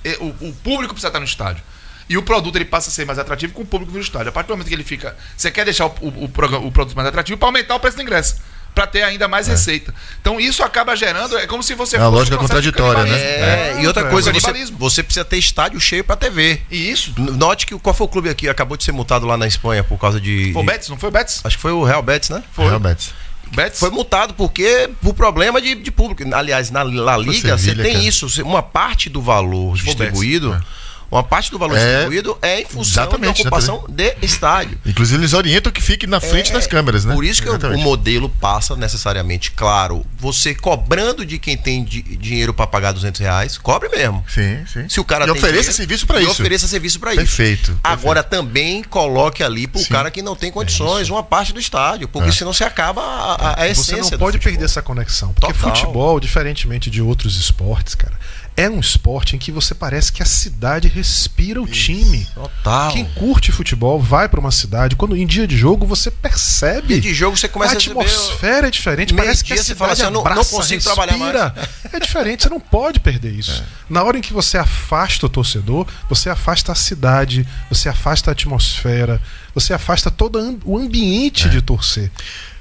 É, 0.05 0.15
O, 0.21 0.27
o 0.47 0.53
público 0.63 0.93
precisa 0.93 1.09
estar 1.09 1.19
no 1.19 1.25
estádio. 1.25 1.61
E 2.07 2.17
o 2.17 2.23
produto 2.23 2.55
ele 2.55 2.65
passa 2.65 2.89
a 2.89 2.93
ser 2.93 3.05
mais 3.05 3.19
atrativo 3.19 3.51
com 3.53 3.61
o 3.61 3.65
público 3.65 3.91
no 3.93 3.99
estádio. 3.99 4.29
A 4.29 4.31
partir 4.31 4.47
do 4.47 4.51
momento 4.51 4.67
que 4.69 4.73
ele 4.73 4.83
fica. 4.85 5.17
Você 5.35 5.51
quer 5.51 5.65
deixar 5.65 5.85
o, 5.87 5.89
o, 6.01 6.07
o 6.07 6.25
o 6.25 6.71
produto 6.71 6.95
mais 6.95 7.07
atrativo 7.07 7.37
para 7.37 7.49
aumentar 7.49 7.75
o 7.75 7.79
preço 7.81 7.97
do 7.97 8.03
ingresso. 8.03 8.35
Para 8.73 8.87
ter 8.87 9.03
ainda 9.03 9.27
mais 9.27 9.47
receita. 9.47 9.93
Então 10.21 10.39
isso 10.39 10.63
acaba 10.63 10.95
gerando. 10.95 11.37
É 11.37 11.45
como 11.45 11.61
se 11.61 11.75
você 11.75 11.97
É 11.97 11.99
uma 11.99 12.05
fosse 12.05 12.17
lógica 12.19 12.35
um 12.37 12.39
contraditória, 12.39 13.03
né? 13.03 13.09
canibalismo. 13.09 13.79
É, 13.79 13.83
e 13.83 13.87
outra 13.87 14.07
é, 14.07 14.09
coisa, 14.09 14.31
você, 14.31 14.39
canibalismo. 14.41 14.77
você 14.77 15.03
precisa 15.03 15.25
ter 15.25 15.37
estádio 15.37 15.79
cheio 15.81 16.03
pra 16.05 16.15
TV. 16.15 16.61
E 16.71 16.89
isso. 16.89 17.13
Note 17.17 17.65
que 17.65 17.75
o- 17.75 17.79
qual 17.79 17.93
foi 17.93 18.05
o 18.05 18.09
clube 18.09 18.29
aqui 18.29 18.47
acabou 18.47 18.77
de 18.77 18.83
ser 18.85 18.93
multado 18.93 19.25
lá 19.25 19.35
na 19.35 19.45
Espanha 19.45 19.83
por 19.83 19.97
causa 19.99 20.21
de. 20.21 20.51
Foi 20.53 20.61
o 20.61 20.65
Betis, 20.65 20.87
não 20.87 20.97
foi 20.97 21.09
o 21.09 21.11
Betis? 21.11 21.41
Acho 21.43 21.57
que 21.57 21.61
foi 21.61 21.71
o 21.73 21.83
Real 21.83 22.01
Betis, 22.01 22.29
né? 22.29 22.41
Foi. 22.53 22.65
Realmente. 22.65 23.13
Betis? 23.53 23.77
Foi 23.79 23.89
multado 23.89 24.33
porque 24.35 24.89
por 25.01 25.13
problema 25.13 25.61
de, 25.61 25.75
de 25.75 25.91
público. 25.91 26.23
Aliás, 26.33 26.71
na 26.71 26.81
La 26.83 27.17
Liga 27.17 27.57
você 27.57 27.65
Sevilha, 27.65 27.83
tem 27.83 27.93
cara. 27.95 28.05
isso. 28.05 28.29
você- 28.29 28.41
Uma 28.41 28.63
parte 28.63 29.09
do 29.09 29.21
valor 29.21 29.75
foi 29.77 29.83
o 29.83 29.95
distribuído. 29.95 30.63
Uma 31.11 31.23
parte 31.23 31.51
do 31.51 31.59
valor 31.59 31.77
É, 31.77 31.91
distribuído 31.93 32.37
é 32.41 32.61
em 32.61 32.65
função 32.65 33.09
da 33.09 33.29
ocupação 33.29 33.83
de 33.89 34.15
estádio. 34.21 34.77
Inclusive, 34.85 35.19
eles 35.21 35.33
orientam 35.33 35.69
que 35.69 35.81
fique 35.81 36.07
na 36.07 36.21
frente 36.21 36.51
É, 36.51 36.53
das 36.53 36.65
câmeras, 36.65 37.03
né? 37.03 37.13
Por 37.13 37.25
isso 37.25 37.41
que 37.43 37.49
o- 37.49 37.57
o 37.75 37.77
modelo 37.77 38.29
passa 38.29 38.77
necessariamente, 38.77 39.51
claro, 39.51 40.05
você 40.17 40.55
cobrando 40.55 41.25
de 41.25 41.37
quem 41.37 41.57
tem 41.57 41.83
di- 41.83 42.01
dinheiro 42.01 42.53
para 42.53 42.65
pagar 42.65 42.93
200 42.93 43.19
reais, 43.19 43.57
cobre 43.57 43.89
mesmo. 43.89 44.23
Sim, 44.29 44.63
sim. 44.71 44.87
Se 44.87 45.01
o 45.01 45.03
cara 45.03 45.25
e 45.25 45.31
ofereça 45.31 45.49
dinheiro, 45.49 45.73
serviço 45.73 46.07
para 46.07 46.19
e 46.21 46.23
isso. 46.23 46.31
ofereça 46.31 46.67
serviço 46.67 46.99
para 46.99 47.11
isso. 47.13 47.21
Perfeito, 47.23 47.77
Agora 47.83 48.23
também 48.23 48.81
coloque 48.81 49.43
ali 49.43 49.67
pro 49.67 49.81
Sim. 49.81 49.89
cara 49.89 50.09
que 50.09 50.21
não 50.21 50.35
tem 50.35 50.49
condições 50.49 51.09
uma 51.09 51.23
parte 51.23 51.51
do 51.51 51.59
estádio, 51.59 52.07
porque 52.07 52.29
É. 52.29 52.31
senão 52.31 52.53
se 52.53 52.63
acaba 52.63 53.01
a, 53.01 53.33
a- 53.35 53.61
a 53.63 53.67
essência. 53.67 54.03
Você 54.03 54.11
não 54.11 54.19
pode 54.19 54.39
perder 54.39 54.63
essa 54.63 54.81
conexão. 54.81 55.33
Porque 55.33 55.51
Total. 55.53 55.75
futebol, 55.75 56.19
diferentemente 56.21 56.89
de 56.89 57.01
outros 57.01 57.35
esportes, 57.37 57.95
cara, 57.95 58.13
é 58.57 58.69
um 58.69 58.79
esporte 58.79 59.35
em 59.35 59.39
que 59.39 59.51
você 59.51 59.73
parece 59.73 60.11
que 60.11 60.21
a 60.21 60.25
cidade 60.25 60.87
respira 60.87 61.61
o 61.61 61.65
time. 61.67 62.27
Total. 62.33 62.91
Quem 62.91 63.05
curte 63.15 63.51
futebol 63.51 63.99
vai 63.99 64.27
pra 64.29 64.39
uma 64.39 64.51
cidade, 64.51 64.95
quando 64.95 65.15
em 65.15 65.25
dia 65.25 65.47
de 65.47 65.57
jogo 65.57 65.85
você 65.85 66.11
percebe. 66.11 66.87
Dia 66.87 67.01
de 67.01 67.13
jogo 67.13 67.37
você 67.37 67.47
começa 67.47 67.73
a 67.73 67.75
a 67.75 67.77
atmosfera 67.77 68.67
é 68.67 68.71
diferente, 68.71 69.13
parece 69.13 69.43
que 69.43 69.53
a 69.53 69.57
você 69.57 69.73
fala 69.75 69.95
cidade 69.95 70.01
assim, 70.01 70.03
eu 70.03 70.11
não- 70.11 70.21
abraça, 70.21 70.55
consigo 70.55 70.83
trabalhar 70.83 71.13
respira. 71.17 71.69
É 71.93 71.99
diferente, 71.99 72.43
você 72.43 72.49
não 72.49 72.59
pode 72.59 72.99
perder 72.99 73.31
isso. 73.33 73.63
Na 73.89 74.03
hora 74.03 74.17
em 74.17 74.21
que 74.21 74.33
você 74.33 74.57
afasta 74.57 75.25
o 75.25 75.29
torcedor, 75.29 75.87
você 76.09 76.29
afasta 76.29 76.71
a 76.71 76.75
cidade, 76.75 77.47
você 77.69 77.89
afasta 77.89 78.31
a 78.31 78.33
atmosfera, 78.33 79.21
você 79.53 79.73
afasta 79.73 80.09
todo 80.11 80.59
o 80.65 80.77
ambiente 80.77 81.49
de 81.49 81.61
torcer. 81.61 82.09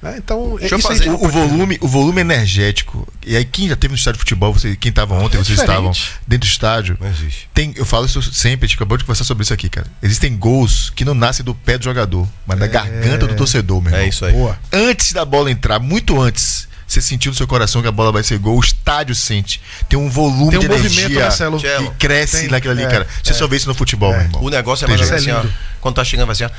né? 0.03 0.17
Então, 0.19 0.57
Deixa 0.59 0.77
isso 0.77 0.89
fazer 0.89 1.05
gente 1.05 1.15
O, 1.25 1.29
volume, 1.29 1.79
o 1.81 1.87
volume 1.89 2.21
energético. 2.21 3.07
E 3.27 3.37
aí, 3.37 3.45
quem 3.45 3.69
já 3.69 3.77
teve 3.77 3.93
no 3.93 3.99
estádio 3.99 4.19
de 4.19 4.21
futebol, 4.21 4.53
você, 4.53 4.75
quem 4.77 4.91
estava 4.91 5.15
ontem, 5.15 5.37
É 5.39 5.45
vocês 5.45 5.59
estavam 5.59 5.93
dentro 6.27 6.49
do 6.49 6.51
estádio. 6.51 6.97
Não 7.01 7.09
existe. 7.09 7.49
Tem, 7.55 7.73
eu 7.77 7.85
falo 7.85 8.07
isso 8.07 8.21
sempre, 8.33 8.65
a 8.65 8.69
gente 8.69 8.77
acabou 8.77 8.97
de 8.99 9.05
conversar 9.05 9.25
sobre 9.25 9.43
isso 9.45 9.53
aqui, 9.55 9.69
cara. 9.69 9.87
Existem 10.03 10.37
gols 10.37 10.91
que 10.95 11.05
não 11.05 11.15
nascem 11.15 11.45
do 11.45 11.55
pé 11.55 11.79
do 11.79 11.85
jogador, 11.85 12.27
mas 12.47 12.59
da 12.59 12.67
garganta 12.67 13.27
do 13.27 13.35
torcedor, 13.37 13.81
meu 13.81 13.91
irmão. 13.93 14.05
É 14.05 14.09
isso 14.09 14.25
aí. 14.25 14.33
Boa. 14.33 14.59
Antes 14.73 15.13
da 15.13 15.25
bola 15.25 15.51
entrar, 15.51 15.79
muito 15.79 16.21
antes, 16.21 16.69
você 16.87 17.01
sentiu 17.01 17.31
no 17.31 17.37
seu 17.37 17.47
coração 17.47 17.81
que 17.83 17.87
a 17.87 17.93
bola 17.93 18.11
vai 18.11 18.25
ser 18.25 18.37
gol, 18.39 18.57
o 18.57 18.61
estádio 18.61 19.15
sente. 19.15 19.63
Tem 19.89 19.97
um 19.97 20.11
volume 20.11 20.51
Tem 20.51 20.59
um 20.59 20.63
de 20.63 20.67
energia 20.75 21.21
Marcelo. 21.23 21.61
que 21.61 21.91
cresce 22.01 22.41
Tem, 22.41 22.49
naquilo 22.49 22.73
ali, 22.73 22.83
é, 22.83 22.89
cara. 22.89 23.07
Você 23.23 23.31
é. 23.31 23.35
só 23.35 23.47
vê 23.47 23.57
isso 23.57 23.69
no 23.69 23.75
futebol, 23.75 24.13
É. 24.13 24.17
meu 24.17 24.27
irmão. 24.27 24.43
O 24.43 24.51
negócio 24.51 24.85
é 24.87 24.89
mais 24.89 25.13
assim, 25.13 25.31
ó, 25.31 25.45
quando 25.81 25.95
tá 25.95 26.05
chegando 26.05 26.27
vai 26.27 26.33
assim, 26.33 26.45
ó. 26.45 26.51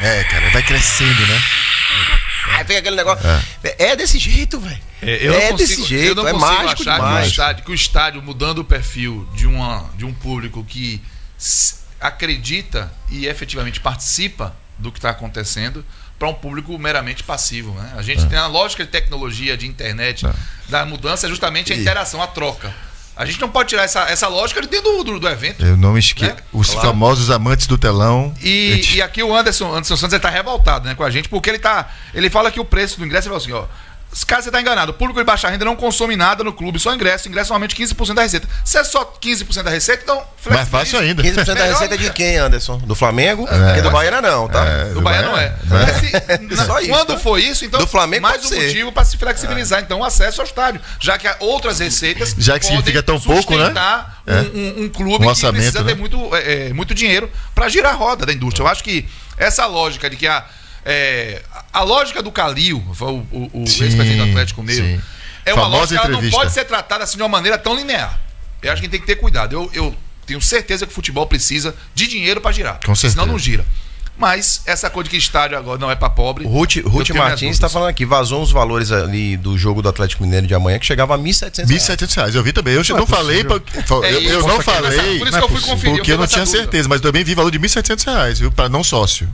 É, 0.00 0.24
cara, 0.24 0.50
vai 0.50 0.62
crescendo, 0.62 1.26
né? 1.26 1.42
Aí 2.56 2.64
vem 2.64 2.76
aquele 2.76 2.96
negócio. 2.96 3.24
É, 3.78 3.96
desse 3.96 4.18
jeito, 4.18 4.58
velho. 4.60 4.80
É, 5.02 5.26
eu 5.26 5.32
não 5.32 5.38
é 5.38 5.48
consigo- 5.50 5.58
desse 5.58 5.84
jeito, 5.88 6.06
eu 6.08 6.14
não 6.14 6.28
é 6.28 6.32
consigo 6.32 6.50
mágico 6.52 6.82
achar 6.90 6.98
que 6.98 7.04
o, 7.22 7.28
estádio, 7.28 7.64
que 7.64 7.70
o 7.70 7.74
estádio 7.74 8.22
mudando 8.22 8.58
o 8.58 8.64
perfil 8.64 9.28
de, 9.34 9.46
uma, 9.46 9.88
de 9.96 10.04
um 10.04 10.12
público 10.12 10.64
que 10.64 11.00
acredita 12.00 12.92
e 13.10 13.26
efetivamente 13.26 13.80
participa 13.80 14.54
do 14.78 14.92
que 14.92 14.98
está 14.98 15.10
acontecendo 15.10 15.84
para 16.18 16.28
um 16.28 16.34
público 16.34 16.76
meramente 16.78 17.22
passivo. 17.22 17.72
Né? 17.74 17.92
A 17.96 18.00
É. 18.00 18.02
gente 18.02 18.26
tem 18.26 18.38
a 18.38 18.46
lógica 18.46 18.84
de 18.84 18.90
tecnologia, 18.90 19.56
de 19.56 19.66
internet, 19.66 20.26
da 20.68 20.84
mudança 20.84 21.26
é 21.26 21.28
justamente 21.30 21.72
a 21.72 21.76
interação, 21.76 22.22
a 22.22 22.26
troca. 22.26 22.72
A 23.18 23.24
gente 23.26 23.40
não 23.40 23.48
pode 23.48 23.70
tirar 23.70 23.82
essa, 23.82 24.02
essa 24.02 24.28
lógica 24.28 24.60
de 24.62 24.68
dentro 24.68 24.92
do, 24.92 25.02
do, 25.04 25.18
do 25.20 25.28
evento. 25.28 25.64
Eu 25.66 25.76
não 25.76 25.98
esqueço. 25.98 26.34
Né? 26.36 26.40
Os 26.52 26.70
Claro. 26.70 26.86
famosos 26.88 27.30
amantes 27.30 27.66
do 27.66 27.76
telão. 27.76 28.32
E, 28.40 28.74
Gente, 28.76 28.96
e 28.98 29.02
aqui 29.02 29.22
o 29.24 29.34
Anderson, 29.34 29.70
Anderson 29.72 29.96
Santos 29.96 30.12
ele 30.12 30.22
tá 30.22 30.30
revoltado 30.30 30.86
né, 30.86 30.94
com 30.94 31.02
a 31.02 31.10
gente, 31.10 31.28
porque 31.28 31.50
ele 31.50 31.58
tá. 31.58 31.90
Ele 32.14 32.30
fala 32.30 32.48
que 32.52 32.60
o 32.60 32.64
preço 32.64 32.96
do 33.00 33.04
ingresso 33.04 33.26
fala 33.26 33.38
assim, 33.38 33.50
ó. 33.52 33.64
Esse 34.10 34.24
cara 34.24 34.40
você 34.42 34.50
tá 34.50 34.60
enganado. 34.60 34.90
O 34.90 34.94
público 34.94 35.20
de 35.20 35.24
baixa 35.26 35.48
renda 35.48 35.64
não 35.64 35.76
consome 35.76 36.16
nada 36.16 36.42
no 36.42 36.52
clube, 36.52 36.78
só 36.78 36.94
ingresso. 36.94 37.28
Ingresso 37.28 37.48
é 37.50 37.52
normalmente 37.52 37.76
15% 37.76 38.14
da 38.14 38.22
receita. 38.22 38.48
Se 38.64 38.78
é 38.78 38.82
só 38.82 39.04
15% 39.04 39.62
da 39.62 39.70
receita, 39.70 40.02
então. 40.02 40.22
Mais 40.50 40.68
fácil 40.68 40.98
ainda. 40.98 41.22
15% 41.22 41.44
da 41.44 41.54
Melhor 41.54 41.68
receita 41.72 41.94
é 41.94 41.98
de 41.98 42.10
quem, 42.12 42.36
Anderson? 42.36 42.78
Do 42.78 42.94
Flamengo? 42.94 43.46
Porque 43.46 43.82
do 43.82 43.90
Bahia 43.90 44.20
não, 44.22 44.48
tá? 44.48 44.64
É, 44.64 44.84
Do 44.94 45.00
Bahia 45.02 45.22
não 45.22 45.36
é. 45.36 45.54
Mas 45.64 45.96
se- 45.96 46.38
na- 46.56 46.64
Só 46.66 46.80
isso, 46.80 46.88
quando 46.90 47.06
tá? 47.14 47.18
for 47.18 47.38
isso, 47.38 47.64
então 47.64 47.78
Do 47.80 47.86
Flamengo 47.86 48.22
mais 48.22 48.44
um 48.44 48.48
ser. 48.48 48.66
motivo 48.66 48.92
para 48.92 49.04
se 49.04 49.16
flexibilizar 49.18 49.80
então 49.82 50.00
o 50.00 50.04
acesso 50.04 50.40
ao 50.40 50.46
estádio, 50.46 50.80
já 50.98 51.18
que 51.18 51.28
há 51.28 51.36
outras 51.40 51.78
receitas 51.78 52.34
Já 52.38 52.58
que 52.58 52.64
significa 52.66 53.02
tão 53.02 53.20
pouco, 53.20 53.56
né? 53.56 53.72
É. 54.26 54.32
um, 54.34 54.38
um- 54.82 54.84
um 54.84 54.88
clube 54.88 55.26
Um 55.26 55.32
que 55.34 55.46
precisa 55.52 55.82
né? 55.82 55.92
ter 55.92 55.96
muito, 55.98 56.34
é, 56.34 56.68
é, 56.68 56.72
muito 56.72 56.94
dinheiro 56.94 57.30
para 57.54 57.68
girar 57.68 57.92
a 57.92 57.96
roda 57.96 58.24
da 58.26 58.32
indústria. 58.32 58.64
Eu 58.64 58.68
acho 58.68 58.82
que 58.82 59.06
essa 59.36 59.66
lógica 59.66 60.08
de 60.10 60.16
que 60.16 60.26
a 60.26 60.44
é, 60.84 61.42
a 61.72 61.82
lógica 61.82 62.22
do 62.22 62.32
Calil, 62.32 62.78
o, 62.78 63.58
o, 63.58 63.62
ex-presidente 63.62 64.16
do 64.16 64.22
Atlético 64.24 64.62
Mineiro, 64.62 64.86
sim. 64.86 65.02
é 65.44 65.54
uma 65.54 65.64
Famosa 65.64 65.78
lógica 65.78 66.02
que 66.02 66.24
não 66.24 66.30
pode 66.30 66.52
ser 66.52 66.64
tratada 66.64 67.04
assim 67.04 67.16
de 67.16 67.22
uma 67.22 67.28
maneira 67.28 67.58
tão 67.58 67.74
linear. 67.76 68.18
Eu 68.62 68.72
acho 68.72 68.80
que 68.80 68.86
a 68.86 68.90
gente 68.90 68.90
tem 68.90 69.00
que 69.00 69.06
ter 69.06 69.16
cuidado. 69.16 69.52
Eu, 69.52 69.70
eu 69.72 69.96
tenho 70.26 70.40
certeza 70.40 70.86
que 70.86 70.92
o 70.92 70.94
futebol 70.94 71.26
precisa 71.26 71.74
de 71.94 72.06
dinheiro 72.06 72.40
para 72.40 72.52
girar. 72.52 72.80
Com 72.84 72.94
certeza. 72.94 73.20
Senão 73.20 73.26
não 73.26 73.38
gira. 73.38 73.64
Mas 74.18 74.62
essa 74.66 74.90
coisa 74.90 75.04
de 75.04 75.10
que 75.10 75.16
estádio 75.16 75.56
agora 75.56 75.78
não 75.78 75.88
é 75.90 75.94
para 75.94 76.10
pobre. 76.10 76.44
O 76.44 76.48
Ruth, 76.48 76.76
Ruth 76.84 77.10
Martins 77.10 77.52
está 77.52 77.68
falando 77.68 77.88
aqui, 77.90 78.04
vazou 78.04 78.42
uns 78.42 78.50
valores 78.50 78.90
ali 78.90 79.36
do 79.36 79.56
jogo 79.56 79.80
do 79.80 79.88
Atlético 79.88 80.24
Mineiro 80.24 80.44
de 80.46 80.54
amanhã 80.54 80.76
que 80.78 80.86
chegava 80.86 81.14
a 81.14 81.18
1.700 81.18 81.68
reais. 81.68 81.82
1.700 81.82 82.14
reais. 82.16 82.34
Eu 82.34 82.42
vi 82.42 82.52
também. 82.52 82.74
Eu 82.74 82.82
não, 82.88 82.96
Não 82.96 83.02
é 83.04 83.06
falei. 83.06 83.44
pra- 83.44 83.56
É, 83.56 84.12
eu 84.14 84.20
e 84.20 84.26
eu 84.26 84.46
não 84.46 84.60
falei. 84.60 84.90
nessa- 84.90 85.18
por 85.18 85.28
isso 85.28 85.38
que 85.38 85.44
eu 85.44 85.48
fui 85.48 85.60
conferir, 85.60 85.94
Porque 85.96 86.10
eu 86.10 86.14
eu 86.16 86.18
não 86.20 86.26
tinha 86.26 86.44
dúvida. 86.44 86.62
certeza, 86.64 86.88
mas 86.88 87.00
também 87.00 87.22
vi 87.22 87.34
valor 87.36 87.50
de 87.52 87.58
1.700 87.60 88.04
reais, 88.04 88.40
viu? 88.40 88.50
Para 88.50 88.68
não 88.68 88.82
sócio. 88.82 89.28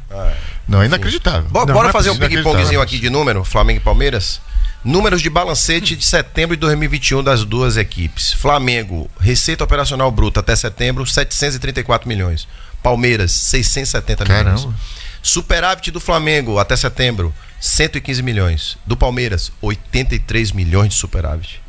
Não, 0.69 0.83
é 0.83 0.87
inacreditável. 0.87 1.49
Bo- 1.49 1.61
Não, 1.61 1.67
bora 1.67 1.83
não 1.85 1.89
é 1.89 1.93
fazer 1.93 2.11
um 2.11 2.17
ping-pongzinho 2.19 2.81
aqui 2.81 2.99
de 2.99 3.09
número, 3.09 3.43
Flamengo 3.43 3.79
e 3.81 3.83
Palmeiras. 3.83 4.41
Números 4.85 5.23
de 5.23 5.31
balancete 5.31 5.97
de 5.97 6.05
setembro 6.05 6.55
de 6.57 6.61
2021 6.61 7.23
das 7.23 7.43
duas 7.43 7.79
equipes. 7.79 8.35
Flamengo, 8.35 9.11
receita 9.19 9.65
operacional 9.65 10.11
bruta 10.11 10.41
até 10.41 10.55
setembro, 10.55 11.07
734 11.07 12.07
milhões. 12.07 12.47
Palmeiras, 12.85 13.33
670 13.33 14.25
milhões. 14.25 14.45
Caramba. 14.45 14.75
Superávit 15.23 15.91
do 15.91 15.99
Flamengo 15.99 16.59
até 16.59 16.77
setembro, 16.77 17.35
115 17.59 18.23
milhões. 18.23 18.77
Do 18.85 18.95
Palmeiras, 18.95 19.51
83 19.63 20.53
milhões 20.53 20.91
de 20.91 20.97
superávit. 20.97 21.63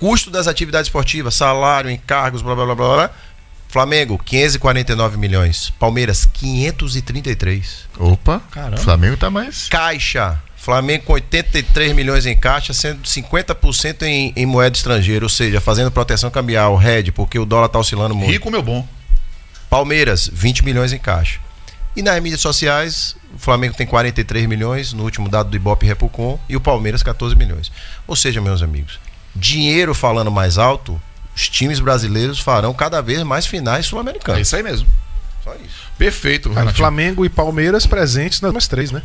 Custo 0.00 0.30
das 0.30 0.48
atividades 0.48 0.88
esportivas, 0.88 1.34
salário, 1.34 1.90
encargos, 1.90 2.40
blá 2.40 2.54
blá 2.54 2.64
blá 2.64 2.74
blá. 2.74 2.94
blá. 2.94 3.10
Flamengo, 3.68 4.18
549 4.24 5.18
milhões. 5.18 5.70
Palmeiras, 5.78 6.24
533. 6.32 7.86
Opa, 7.98 8.40
Caramba. 8.50 8.78
Flamengo 8.78 9.18
tá 9.18 9.28
mais. 9.28 9.68
Caixa. 9.68 10.40
Flamengo 10.56 11.04
com 11.04 11.12
83 11.12 11.92
milhões 11.92 12.24
em 12.24 12.34
caixa, 12.34 12.72
sendo 12.72 13.02
50% 13.02 14.02
em, 14.04 14.32
em 14.34 14.46
moeda 14.46 14.74
estrangeira, 14.74 15.26
ou 15.26 15.28
seja, 15.28 15.60
fazendo 15.60 15.90
proteção 15.90 16.30
cambial, 16.30 16.74
RED, 16.74 17.12
porque 17.12 17.38
o 17.38 17.44
dólar 17.44 17.68
tá 17.68 17.78
oscilando 17.78 18.14
muito. 18.14 18.30
Rico, 18.30 18.50
meu 18.50 18.62
bom. 18.62 18.88
Palmeiras, 19.74 20.30
20 20.32 20.64
milhões 20.64 20.92
em 20.92 20.98
caixa. 21.00 21.40
E 21.96 22.02
nas 22.02 22.22
mídias 22.22 22.40
sociais, 22.40 23.16
o 23.34 23.38
Flamengo 23.40 23.74
tem 23.74 23.84
43 23.84 24.46
milhões, 24.46 24.92
no 24.92 25.02
último 25.02 25.28
dado 25.28 25.50
do 25.50 25.56
Ibope 25.56 25.84
Repucom, 25.84 26.38
e 26.48 26.54
o 26.54 26.60
Palmeiras 26.60 27.02
14 27.02 27.34
milhões. 27.34 27.72
Ou 28.06 28.14
seja, 28.14 28.40
meus 28.40 28.62
amigos, 28.62 29.00
dinheiro 29.34 29.92
falando 29.92 30.30
mais 30.30 30.58
alto, 30.58 31.02
os 31.34 31.48
times 31.48 31.80
brasileiros 31.80 32.38
farão 32.38 32.72
cada 32.72 33.02
vez 33.02 33.20
mais 33.24 33.46
finais 33.46 33.84
É 33.84 33.88
sul-americanas. 33.88 34.46
isso 34.46 34.54
aí 34.54 34.62
mesmo. 34.62 34.86
Só 35.42 35.52
isso. 35.56 35.90
Perfeito, 35.98 36.50
Renatinho. 36.50 36.74
Flamengo 36.76 37.24
e 37.24 37.28
Palmeiras 37.28 37.84
presentes 37.84 38.40
nas 38.40 38.68
três, 38.68 38.92
né? 38.92 39.02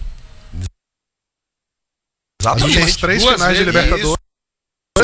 As 2.45 2.61
últimas 2.61 2.95
três 2.95 3.23
Duas 3.23 3.33
finais 3.33 3.57
de 3.57 3.63
vezes. 3.63 4.15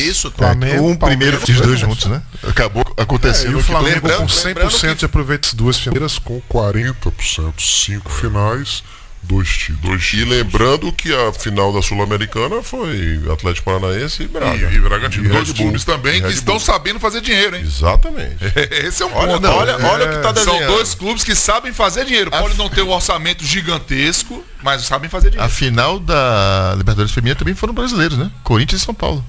Isso. 0.04 0.30
Flamengo, 0.36 0.88
um 0.88 0.96
primeiro 0.96 1.36
os 1.38 1.60
dois 1.60 1.78
juntos, 1.80 2.06
né? 2.06 2.22
Acabou 2.46 2.84
É, 2.96 3.02
acontecendo. 3.02 3.52
e 3.52 3.54
o 3.54 3.58
que- 3.58 3.64
Flamengo 3.64 3.94
lembrando- 4.06 4.20
com 4.22 4.28
100% 4.28 4.98
de 4.98 5.04
aproveitamento 5.04 5.46
das 5.48 5.54
duas 5.54 5.78
finais. 5.78 6.18
com 6.18 6.40
40%, 6.48 7.60
cinco 7.62 8.10
finais, 8.10 8.82
dois 9.22 9.48
títulos. 9.48 10.12
E 10.14 10.24
lembrando 10.24 10.92
que 10.92 11.12
a 11.12 11.32
final 11.32 11.72
da 11.72 11.82
Sul-Americana 11.82 12.62
foi 12.62 13.20
Atlético 13.32 13.64
Paranaense 13.64 14.22
e 14.22 14.28
Braga. 14.28 14.70
E, 14.70 14.76
e 14.76 14.80
Bragantino, 14.80 15.28
dois 15.28 15.52
times 15.52 15.84
também 15.84 16.22
que 16.22 16.28
estão 16.28 16.60
sabendo 16.60 17.00
fazer 17.00 17.20
dinheiro, 17.20 17.56
hein? 17.56 17.62
Exatamente. 17.62 18.36
Esse 18.86 19.02
é 19.02 19.06
um 19.06 19.14
Olha, 19.14 19.32
ponto. 19.34 19.48
olha, 19.48 19.76
olha 19.84 20.06
o 20.06 20.10
que 20.16 20.22
tá 20.22 20.34
São 20.34 20.44
desenhando. 20.52 20.72
dois 20.74 20.94
clubes 20.94 21.24
que 21.24 21.34
sabem 21.34 21.72
fazer 21.72 22.04
dinheiro. 22.04 22.30
Pode 22.30 22.56
não 22.56 22.68
ter 22.68 22.82
um 22.82 22.90
orçamento 22.90 23.44
gigantesco, 23.44 24.44
mas 24.62 24.82
sabem 24.82 25.10
fazer 25.10 25.28
A 25.28 25.30
dinheiro. 25.30 25.52
final 25.52 25.98
da 25.98 26.74
Libertadores 26.76 27.10
Feminina 27.12 27.34
também 27.36 27.54
foram 27.54 27.74
brasileiros, 27.74 28.16
né? 28.16 28.30
Corinthians 28.44 28.82
e 28.82 28.84
São 28.84 28.94
Paulo. 28.94 29.24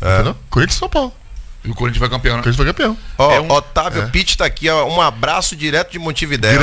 É. 0.00 0.22
Não? 0.22 0.36
Corinthians 0.48 0.76
e 0.76 0.78
São 0.78 0.88
Paulo. 0.88 1.12
E 1.62 1.70
o 1.70 1.74
Corinthians 1.74 2.00
vai 2.00 2.08
campeão, 2.08 2.36
né? 2.36 2.42
Corinthians 2.42 2.56
foi 2.56 2.66
campeão. 2.66 2.96
Ó, 3.18 3.32
É 3.34 3.40
um- 3.40 3.50
Otávio 3.50 4.08
Pitt 4.08 4.38
tá 4.38 4.46
aqui, 4.46 4.68
ó. 4.70 4.86
Um 4.86 5.00
abraço 5.00 5.54
direto 5.54 5.92
de 5.92 5.98
Montevidéu. 5.98 6.58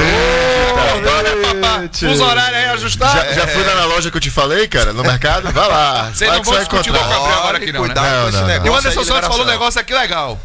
Fuso 2.00 2.24
horário 2.24 2.58
aí 2.58 2.66
ajustado. 2.70 3.16
Já, 3.18 3.34
já 3.34 3.48
fui 3.48 3.64
lá 3.64 3.76
na 3.76 3.86
loja 3.86 4.10
que 4.10 4.18
eu 4.18 4.22
te 4.22 4.30
falei, 4.32 4.68
cara, 4.68 4.94
no 4.94 5.04
mercado? 5.04 5.52
Vai 5.52 5.68
lá. 5.68 6.06
Vocês 6.12 6.30
vai 6.30 6.38
não 6.38 6.44
vão 6.44 6.54
vai 6.54 6.62
discutir 6.64 6.90
o 6.90 6.94
Gabriel 6.94 7.24
agora 7.26 7.58
aqui 7.58 7.72
não, 7.72 7.82
né? 7.82 7.86
cuidado 7.88 8.06
Não, 8.08 8.24
com 8.24 8.30
esse 8.30 8.38
não, 8.40 8.48
negócio. 8.48 8.68
E 8.68 8.70
o 8.70 8.76
Anderson 8.78 9.04
Santos 9.04 9.28
falou 9.28 9.44
um 9.46 9.50
negócio 9.50 9.80
aqui 9.82 9.94
legal. 9.94 10.40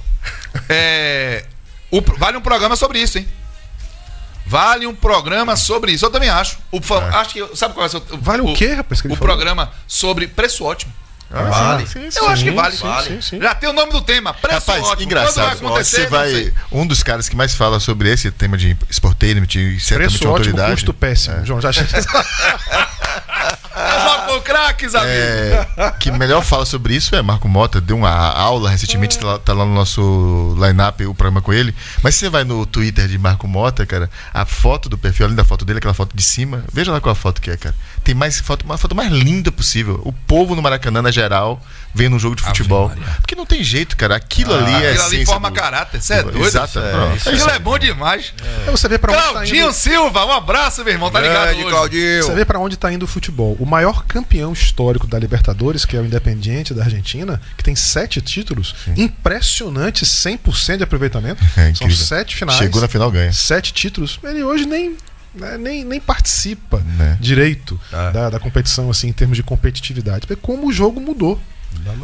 É, 0.69 1.45
o- 1.91 2.03
vale 2.19 2.37
um 2.37 2.41
programa 2.43 2.77
sobre 2.77 2.99
isso, 3.01 3.19
hein? 3.19 3.29
Vale 4.45 4.87
um 4.87 4.95
programa 4.95 5.57
sobre 5.57 5.93
isso. 5.93 6.05
Eu 6.05 6.11
também 6.11 6.29
acho. 6.29 6.59
O, 6.71 6.81
fa- 6.83 7.09
Acho 7.21 7.31
que. 7.31 7.57
Sabe 7.57 7.75
qual 7.75 7.85
é 7.85 7.87
o, 7.87 7.91
seu- 7.91 8.05
Vale 8.21 8.43
o 8.43 8.53
quê, 8.55 8.75
rapaz, 8.75 9.01
que 9.01 9.07
O 9.07 9.11
falou? 9.17 9.25
programa 9.27 9.71
sobre 9.87 10.27
preço 10.27 10.65
ótimo. 10.65 10.93
Ah, 11.33 11.43
Vale. 11.45 11.87
sim, 11.87 12.11
sim, 12.11 12.19
Eu 12.19 12.29
acho 12.29 12.45
que 12.45 12.51
vale. 12.51 12.77
sim, 12.77 12.83
vale. 12.87 13.09
sim, 13.09 13.21
sim. 13.23 13.41
Já 13.41 13.55
tem 13.55 13.69
o 13.69 13.73
nome 13.73 13.91
do 13.93 14.03
tema. 14.03 14.35
Preço 14.35 14.59
Rapaz, 14.71 14.83
ótimo. 14.85 15.03
engraçado. 15.05 15.45
Vai 15.47 15.55
acontecer, 15.71 16.03
Você 16.03 16.07
vai. 16.09 16.53
Um 16.71 16.87
dos 16.87 17.03
caras 17.03 17.29
que 17.29 17.35
mais 17.37 17.55
fala 17.55 17.81
sobre 17.81 18.11
esse 18.13 18.31
tema 18.31 18.57
de 18.59 18.77
Sportainment 18.91 19.47
e 19.55 19.81
certamente 19.81 20.11
Preço 20.11 20.17
ótimo, 20.17 20.31
autoridade. 20.33 20.71
custo 20.73 20.93
péssimo. 20.95 21.45
João, 21.47 21.61
já 21.61 21.71
com 24.27 24.41
craques, 24.41 24.95
amigo. 24.95 25.11
É, 25.13 25.67
que 25.99 26.11
melhor 26.11 26.43
fala 26.43 26.65
sobre 26.65 26.95
isso 26.95 27.15
é 27.15 27.23
Marco 27.23 27.49
Mota, 27.49 27.81
deu 27.81 27.97
uma 27.97 28.11
aula 28.11 28.71
recentemente, 28.71 29.19
tá 29.19 29.27
lá, 29.27 29.39
tá 29.39 29.53
lá 29.53 29.65
no 29.65 29.75
nosso 29.75 30.57
line-up 30.59 31.05
o 31.07 31.15
programa 31.15 31.43
com 31.43 31.53
ele. 31.53 31.75
Mas 32.03 32.15
você 32.15 32.29
vai 32.29 32.45
no 32.45 32.65
Twitter 32.67 33.07
de 33.09 33.19
Marco 33.19 33.47
Mota, 33.47 33.85
cara, 33.85 34.11
a 34.33 34.45
foto 34.47 34.89
do 34.89 34.97
perfil, 34.97 35.27
além 35.27 35.37
da 35.37 35.45
foto 35.45 35.65
dele, 35.65 35.79
aquela 35.79 35.95
foto 35.95 36.17
de 36.17 36.23
cima, 36.23 36.65
veja 36.73 36.93
lá 36.93 37.01
qual 37.01 37.13
a 37.13 37.17
foto 37.17 37.41
que 37.41 37.51
é, 37.51 37.57
cara. 37.57 37.75
Tem 38.05 38.15
mais 38.15 38.41
foto, 38.41 38.65
uma 38.65 38.79
foto 38.79 38.95
mais 38.95 39.11
linda 39.13 39.53
possível. 39.53 40.01
O 40.05 40.13
povo 40.13 40.55
no 40.55 40.63
Maracanã, 40.63 41.03
na 41.03 41.11
geral, 41.23 41.63
vendo 41.95 42.17
um 42.17 42.19
jogo 42.19 42.35
de 42.37 42.43
futebol. 42.43 42.91
Porque 43.21 43.35
não 43.35 43.47
tem 43.47 43.63
jeito, 43.63 43.97
cara. 43.97 44.17
Aquilo 44.17 44.53
ali 44.55 44.73
é. 44.85 44.91
Aquilo 44.91 45.05
ali 45.05 45.25
forma 45.27 45.51
do- 45.51 45.55
caráter. 45.55 46.01
Você 46.03 46.15
é 46.15 46.23
doido? 46.23 46.45
Exato. 46.45 46.79
É, 46.79 46.83
isso 46.83 46.93
É 46.93 47.15
Aquilo 47.15 47.37
isso 47.37 47.51
é 47.51 47.59
bom 47.59 47.79
demais. 47.79 48.35
É, 48.67 48.71
você 48.71 48.89
vê 48.89 48.99
pra 48.99 49.13
onde 49.13 49.23
tá 49.23 49.31
Claudinho 49.33 49.65
indo. 49.67 49.73
Silva, 49.73 50.25
um 50.27 50.33
abraço, 50.33 50.83
meu 50.85 50.93
irmão. 50.93 51.11
Tá 51.11 51.21
ligado 51.21 51.45
Grande 51.45 51.61
hoje. 51.63 51.71
Claudinho. 51.71 52.23
Você 52.25 52.35
vê 52.35 52.45
pra 52.45 52.59
onde 52.59 52.77
tá 52.77 52.93
indo 52.93 53.05
o 53.05 53.07
futebol. 53.09 53.57
O 53.61 53.67
maior 53.67 54.05
campeão 54.07 54.53
histórico 54.53 55.07
da 55.07 55.19
Libertadores, 55.19 55.85
que 55.85 55.97
é 55.97 56.01
o 56.01 56.05
Independiente 56.05 56.75
da 56.75 56.83
Argentina, 56.85 57.41
que 57.57 57.63
tem 57.63 57.77
sete 57.77 58.21
títulos, 58.21 58.75
impressionante, 58.97 60.05
100% 60.05 60.79
de 60.79 60.85
aproveitamento. 60.85 61.43
É 61.57 61.73
São 61.75 61.91
sete 61.91 62.35
finais. 62.37 62.59
Chegou 62.59 62.81
na 62.81 62.89
final, 62.89 63.11
ganha. 63.11 63.33
Sete 63.33 63.73
títulos. 63.73 64.19
Ele 64.25 64.43
hoje 64.43 64.67
nem, 64.67 64.97
né, 65.35 65.57
nem, 65.59 65.85
nem 65.85 66.01
participa 66.01 66.79
Né. 66.81 67.17
direito 67.21 67.81
É. 67.93 68.11
da, 68.13 68.31
da 68.31 68.39
competição, 68.41 68.91
assim, 68.91 69.09
em 69.09 69.13
termos 69.13 69.37
de 69.37 69.43
competitividade. 69.43 70.27
Porque 70.27 70.37
como 70.41 70.69
o 70.69 70.73
jogo 70.73 71.01
mudou. 71.01 71.41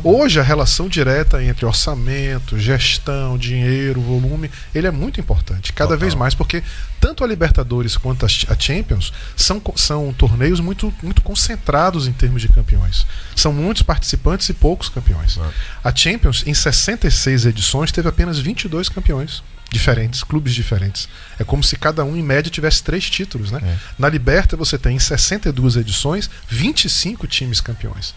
Hoje 0.02 0.40
a 0.40 0.42
relação 0.42 0.88
direta 0.88 1.44
entre 1.44 1.66
orçamento, 1.66 2.58
gestão, 2.58 3.36
dinheiro, 3.36 4.00
volume, 4.00 4.50
ele 4.74 4.86
é 4.86 4.90
muito 4.90 5.20
importante, 5.20 5.74
cada 5.74 5.94
vez 5.94 6.14
mais, 6.14 6.34
porque 6.34 6.62
tanto 6.98 7.22
a 7.22 7.26
Libertadores 7.26 7.94
quanto 7.94 8.24
a 8.24 8.28
Ch- 8.30 8.46
a 8.50 8.58
Champions 8.58 9.12
são, 9.36 9.60
são 9.76 10.10
torneios 10.14 10.58
muito, 10.58 10.90
muito 11.02 11.20
concentrados 11.20 12.08
em 12.08 12.12
termos 12.12 12.40
de 12.40 12.48
campeões. 12.48 13.06
São 13.36 13.52
muitos 13.52 13.82
participantes 13.82 14.48
e 14.48 14.54
poucos 14.54 14.88
campeões. 14.88 15.38
A 15.84 15.94
Champions, 15.94 16.44
em 16.46 16.54
66 16.54 17.44
edições, 17.44 17.92
teve 17.92 18.08
apenas 18.08 18.38
22 18.38 18.88
campeões 18.88 19.42
diferentes, 19.70 20.22
clubes 20.22 20.54
diferentes. 20.54 21.08
É 21.38 21.44
como 21.44 21.62
se 21.62 21.76
cada 21.76 22.04
um, 22.04 22.16
em 22.16 22.22
média, 22.22 22.50
tivesse 22.50 22.82
três 22.82 23.08
títulos. 23.08 23.50
Né? 23.50 23.78
Na 23.98 24.08
Liberta, 24.08 24.56
você 24.56 24.78
tem, 24.78 24.96
em 24.96 24.98
62 24.98 25.76
edições, 25.76 26.30
25 26.48 27.26
times 27.26 27.60
campeões. 27.60 28.14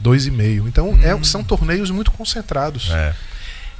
Dois 0.00 0.26
e 0.26 0.30
meio. 0.30 0.66
Então, 0.66 0.98
é- 1.02 1.22
são 1.24 1.44
torneios 1.44 1.90
muito 1.90 2.10
concentrados. 2.10 2.90
É. 2.90 3.14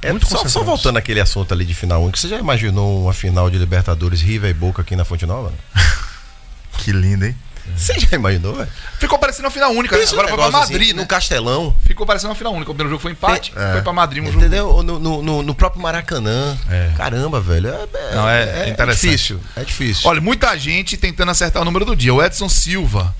É, 0.01 0.11
Muito 0.11 0.27
só, 0.27 0.47
só 0.47 0.63
voltando 0.63 0.97
àquele 0.97 1.19
assunto 1.19 1.51
ali 1.51 1.65
de 1.65 1.73
final 1.73 2.03
única, 2.03 2.19
você 2.19 2.27
já 2.27 2.37
imaginou 2.37 3.03
uma 3.05 3.13
final 3.13 3.49
de 3.49 3.57
Libertadores 3.57 4.21
River 4.21 4.51
e 4.51 4.53
Boca 4.53 4.83
aqui 4.83 4.95
na 4.95 5.03
Fonte 5.03 5.25
Nova? 5.25 5.51
Que 6.77 6.91
lindo, 6.91 7.25
hein? 7.25 7.35
Você 7.75 7.99
já 7.99 8.15
imaginou, 8.15 8.55
velho? 8.55 8.69
Ficou 8.99 9.17
parecendo 9.19 9.45
uma 9.47 9.51
final 9.51 9.71
única. 9.71 9.95
né? 9.95 10.01
Pensa 10.01 10.15
um 10.15 10.19
Agora 10.19 10.27
foi 10.35 10.37
pra 10.49 10.59
Madrid, 10.59 10.81
assim, 10.81 10.93
né? 10.93 11.01
No 11.01 11.07
Castelão. 11.07 11.75
Ficou 11.85 12.05
parecendo 12.05 12.29
uma 12.29 12.35
final 12.35 12.53
única. 12.53 12.71
O 12.71 12.73
primeiro 12.73 12.89
jogo 12.91 13.01
foi 13.01 13.11
empate, 13.11 13.51
foi 13.71 13.81
pra 13.81 13.91
Madrid 13.93 14.23
um 14.23 14.27
jogo. 14.27 14.39
Entendeu? 14.39 14.83
No, 14.83 14.99
no, 15.21 15.43
no- 15.43 15.55
próprio 15.55 15.81
Maracanã. 15.81 16.57
Caramba, 16.97 17.39
velho. 17.41 17.67
É, 17.69 17.71
é- 18.11 18.15
Não, 18.15 18.29
é 18.29 18.69
interessante. 18.69 19.01
difícil. 19.11 19.39
É 19.55 19.63
difícil. 19.63 20.09
Olha, 20.09 20.21
muita 20.21 20.57
gente 20.57 20.95
tentando 20.97 21.31
acertar 21.31 21.61
o 21.61 21.65
número 21.65 21.85
do 21.85 21.95
dia. 21.95 22.13
O 22.13 22.23
Edson 22.23 22.47
Silva. 22.49 23.13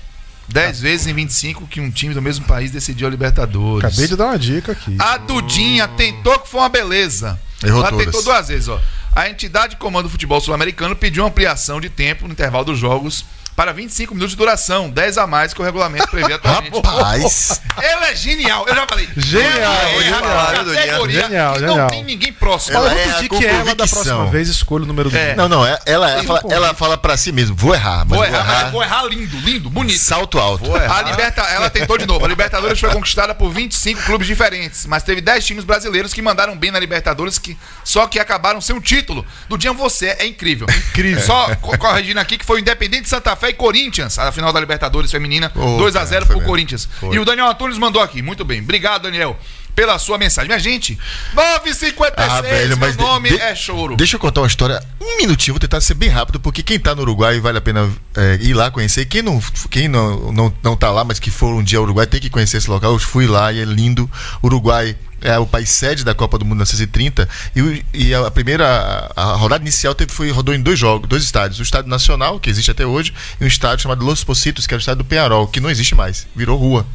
10 0.48 0.80
vezes 0.80 1.06
em 1.08 1.12
25 1.12 1.66
que 1.66 1.80
um 1.80 1.90
time 1.90 2.14
do 2.14 2.22
mesmo 2.22 2.46
país 2.46 2.70
decidiu 2.70 3.08
a 3.08 3.10
Libertadores. 3.10 3.84
Acabei 3.84 4.06
de 4.06 4.14
dar 4.16 4.26
uma 4.26 4.38
dica 4.38 4.72
aqui. 4.72 4.94
A 4.98 5.16
Dudinha 5.16 5.88
tentou 5.88 6.38
que 6.38 6.48
foi 6.48 6.60
uma 6.60 6.68
beleza. 6.68 7.36
Errou 7.64 7.80
Ela 7.80 7.90
todas. 7.90 8.06
tentou 8.06 8.22
duas 8.22 8.46
vezes, 8.46 8.68
ó. 8.68 8.80
A 9.12 9.28
entidade 9.28 9.70
de 9.70 9.76
comando 9.76 10.04
do 10.04 10.10
futebol 10.10 10.40
sul-americano 10.40 10.94
pediu 10.94 11.24
uma 11.24 11.30
ampliação 11.30 11.80
de 11.80 11.88
tempo 11.90 12.26
no 12.26 12.32
intervalo 12.32 12.64
dos 12.66 12.78
jogos 12.78 13.24
para 13.56 13.72
25 13.72 14.14
minutos 14.14 14.32
de 14.32 14.36
duração, 14.36 14.90
10 14.90 15.16
a 15.18 15.26
mais 15.26 15.54
que 15.54 15.60
o 15.60 15.64
regulamento 15.64 16.06
prevê 16.08 16.34
atualmente. 16.34 16.74
Rapaz! 16.76 17.60
Ele 17.82 18.04
é 18.04 18.14
genial, 18.14 18.66
eu 18.68 18.74
já 18.74 18.86
falei. 18.86 19.08
Genial, 19.16 19.72
É, 19.72 20.02
genial, 20.02 20.46
categoria 20.54 21.22
Genial, 21.22 21.52
que 21.54 21.60
genial. 21.60 21.76
Não 21.78 21.86
tem 21.88 22.04
ninguém 22.04 22.32
próximo. 22.32 22.78
Olha, 22.78 22.86
eu 22.86 22.90
Ela 22.90 22.94
vou 23.04 23.10
é 23.10 23.14
pedir 23.16 23.28
que 23.30 23.46
ela, 23.46 23.74
da 23.74 23.86
próxima 23.86 24.26
vez, 24.26 24.48
escolha 24.48 24.84
o 24.84 24.86
número 24.86 25.10
do 25.10 25.16
É. 25.16 25.34
Não, 25.34 25.48
não, 25.48 25.66
é- 25.66 25.78
ela, 25.86 26.10
ela, 26.10 26.22
fala, 26.24 26.42
ela 26.50 26.74
fala 26.74 26.98
pra 26.98 27.16
si 27.16 27.32
mesmo, 27.32 27.56
vou 27.56 27.74
errar, 27.74 28.04
mas 28.06 28.08
Vou 28.08 28.18
vou, 28.18 28.26
errar, 28.26 28.70
vou 28.70 28.82
errar 28.82 29.02
lindo, 29.04 29.36
lindo, 29.38 29.70
bonito. 29.70 29.98
Salto 29.98 30.38
alto. 30.38 30.74
A 30.74 31.02
Liberta, 31.02 31.40
ela 31.42 31.70
tentou 31.70 31.96
de 31.98 32.06
novo. 32.06 32.24
A 32.24 32.28
Libertadores 32.28 32.78
foi 32.78 32.90
conquistada 32.90 33.34
por 33.34 33.50
25 33.50 34.02
clubes 34.02 34.26
diferentes, 34.26 34.84
mas 34.86 35.02
teve 35.02 35.20
10 35.20 35.44
times 35.44 35.64
brasileiros 35.64 36.12
que 36.12 36.20
mandaram 36.20 36.56
bem 36.56 36.70
na 36.70 36.78
Libertadores, 36.78 37.38
que, 37.38 37.56
só 37.82 38.06
que 38.06 38.18
acabaram 38.18 38.60
sem 38.60 38.76
um 38.76 38.80
título. 38.80 39.24
Do 39.48 39.56
dia 39.56 39.72
você 39.72 40.16
é 40.18 40.26
incrível. 40.26 40.66
Incrível. 40.90 41.22
Só 41.24 41.54
co- 41.56 41.76
corrigindo 41.78 42.20
aqui 42.20 42.36
que 42.38 42.44
foi 42.44 42.56
o 42.56 42.60
Independente 42.60 43.08
Santa 43.08 43.34
Fé 43.36 43.45
e 43.48 43.54
Corinthians, 43.54 44.18
a 44.18 44.30
final 44.32 44.52
da 44.52 44.60
Libertadores 44.60 45.10
feminina, 45.10 45.50
Oh, 45.54 45.76
2 45.78 45.96
a 45.96 45.98
cara, 46.00 46.10
0 46.10 46.26
foi 46.26 46.36
pro. 46.36 46.44
Corinthians. 46.46 46.88
E 47.12 47.18
o 47.18 47.24
Daniel 47.24 47.48
Antunes 47.48 47.78
mandou 47.78 48.02
aqui. 48.02 48.22
Muito 48.22 48.44
bem. 48.44 48.60
Obrigado, 48.60 49.02
Daniel, 49.02 49.36
pela 49.76 49.98
sua 49.98 50.16
mensagem. 50.18 50.48
Minha 50.48 50.58
gente, 50.58 50.98
9h56, 51.34 52.12
Ah, 52.16 52.40
velho, 52.40 52.76
meu 52.78 52.90
de- 52.90 52.98
nome 52.98 53.28
de- 53.28 53.38
é 53.40 53.54
choro. 53.54 53.94
Deixa 53.94 54.16
eu 54.16 54.20
contar 54.20 54.40
uma 54.40 54.46
história, 54.46 54.82
um 55.00 55.18
minutinho, 55.18 55.52
vou 55.54 55.60
tentar 55.60 55.80
ser 55.82 55.94
bem 55.94 56.08
rápido, 56.08 56.40
porque 56.40 56.62
quem 56.62 56.80
tá 56.80 56.94
no 56.94 57.02
Uruguai 57.02 57.38
vale 57.38 57.58
a 57.58 57.60
pena 57.60 57.88
é, 58.16 58.38
ir 58.40 58.54
lá 58.54 58.70
conhecer. 58.70 59.04
Quem 59.04 59.20
não, 59.22 59.38
quem 59.70 59.86
não, 59.86 60.32
não, 60.32 60.54
não 60.62 60.76
tá 60.76 60.90
lá, 60.90 61.04
mas 61.04 61.18
que 61.20 61.30
for 61.30 61.54
um 61.54 61.62
dia 61.62 61.78
ao 61.78 61.84
Uruguai, 61.84 62.06
tem 62.06 62.18
que 62.18 62.30
conhecer 62.30 62.56
esse 62.56 62.70
local. 62.70 62.92
Eu 62.94 62.98
fui 62.98 63.26
lá 63.26 63.52
e 63.52 63.60
é 63.60 63.64
lindo. 63.64 64.10
Uruguai 64.42 64.96
é 65.20 65.38
o 65.38 65.46
país 65.46 65.68
sede 65.70 66.04
da 66.04 66.14
Copa 66.14 66.38
do 66.38 66.44
Mundo 66.44 66.56
1930 66.56 67.28
e, 67.54 67.84
e 67.92 68.14
a 68.14 68.30
primeira 68.30 69.10
a 69.14 69.32
rodada 69.34 69.62
inicial 69.62 69.94
teve, 69.94 70.12
foi, 70.12 70.30
rodou 70.30 70.54
em 70.54 70.60
dois 70.62 70.78
jogos, 70.78 71.06
dois 71.08 71.22
estádios. 71.22 71.58
O 71.60 71.62
Estádio 71.62 71.90
Nacional, 71.90 72.40
que 72.40 72.48
existe 72.48 72.70
até 72.70 72.86
hoje, 72.86 73.12
e 73.40 73.44
um 73.44 73.46
estádio 73.46 73.82
chamado 73.82 74.04
Los 74.04 74.24
Positos, 74.24 74.66
que 74.66 74.72
era 74.72 74.78
o 74.78 74.80
estádio 74.80 75.02
do 75.02 75.06
Penharol, 75.06 75.46
que 75.48 75.60
não 75.60 75.68
existe 75.70 75.94
mais, 75.94 76.26
virou 76.34 76.56
rua. 76.58 76.86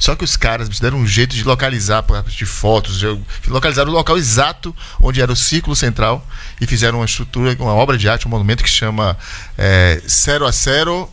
Só 0.00 0.16
que 0.16 0.24
os 0.24 0.34
caras 0.34 0.68
deram 0.80 0.98
um 0.98 1.06
jeito 1.06 1.36
de 1.36 1.44
localizar, 1.44 2.02
de 2.26 2.46
fotos, 2.46 3.02
localizaram 3.46 3.90
o 3.90 3.94
local 3.94 4.16
exato 4.16 4.74
onde 4.98 5.20
era 5.20 5.30
o 5.30 5.36
círculo 5.36 5.76
central 5.76 6.26
e 6.58 6.66
fizeram 6.66 7.00
uma 7.00 7.04
estrutura, 7.04 7.54
uma 7.60 7.74
obra 7.74 7.98
de 7.98 8.08
arte, 8.08 8.26
um 8.26 8.30
monumento 8.30 8.64
que 8.64 8.70
chama 8.70 9.16
é, 9.58 10.00
Zero 10.08 10.46
a 10.46 10.50
Zero 10.50 11.08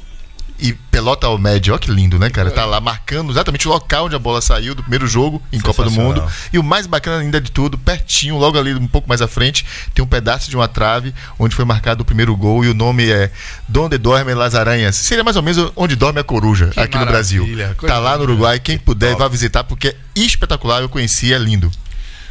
e 0.59 0.73
Pelota 0.73 1.27
ao 1.27 1.37
Médio. 1.37 1.73
Olha 1.73 1.79
que 1.79 1.91
lindo, 1.91 2.17
né, 2.17 2.29
cara? 2.29 2.51
Tá 2.51 2.65
lá 2.65 2.79
marcando 2.79 3.31
exatamente 3.31 3.67
o 3.67 3.71
local 3.71 4.05
onde 4.05 4.15
a 4.15 4.19
bola 4.19 4.41
saiu 4.41 4.73
do 4.73 4.81
primeiro 4.81 5.07
jogo 5.07 5.41
em 5.51 5.59
Copa 5.59 5.83
do. 5.83 5.91
Mundo. 5.91 6.23
E 6.51 6.59
o 6.59 6.63
mais 6.63 6.85
bacana 6.85 7.21
ainda 7.21 7.39
de 7.39 7.51
tudo, 7.51 7.77
pertinho, 7.77 8.37
logo 8.37 8.57
ali, 8.57 8.73
um 8.73 8.87
pouco 8.87 9.07
mais 9.07 9.21
à 9.21 9.27
frente, 9.27 9.65
tem 9.93 10.03
um 10.03 10.07
pedaço 10.07 10.49
de 10.49 10.55
uma 10.55 10.67
trave 10.67 11.13
onde 11.39 11.55
foi 11.55 11.65
marcado 11.65 12.01
o 12.01 12.05
primeiro 12.05 12.35
gol 12.35 12.63
e 12.63 12.69
o 12.69 12.73
nome 12.73 13.09
é 13.09 13.31
Donde 13.67 13.97
Dormem 13.97 14.35
Las 14.35 14.55
Aranhas. 14.55 14.95
Seria 14.95 15.23
mais 15.23 15.35
ou 15.35 15.43
menos 15.43 15.71
onde 15.75 15.95
dorme 15.95 16.19
a 16.19 16.23
coruja 16.23 16.67
Que 16.67 16.79
aqui 16.79 16.97
no 16.97 17.05
Brasil. 17.05 17.47
Tá 17.85 17.99
lá 17.99 18.17
no 18.17 18.23
Uruguai, 18.23 18.59
quem 18.59 18.77
puder 18.77 19.15
vá 19.15 19.27
visitar 19.27 19.63
porque 19.63 19.89
é 19.89 19.95
espetacular, 20.15 20.81
eu 20.81 20.89
conheci, 20.89 21.33
é 21.33 21.37
lindo. 21.37 21.71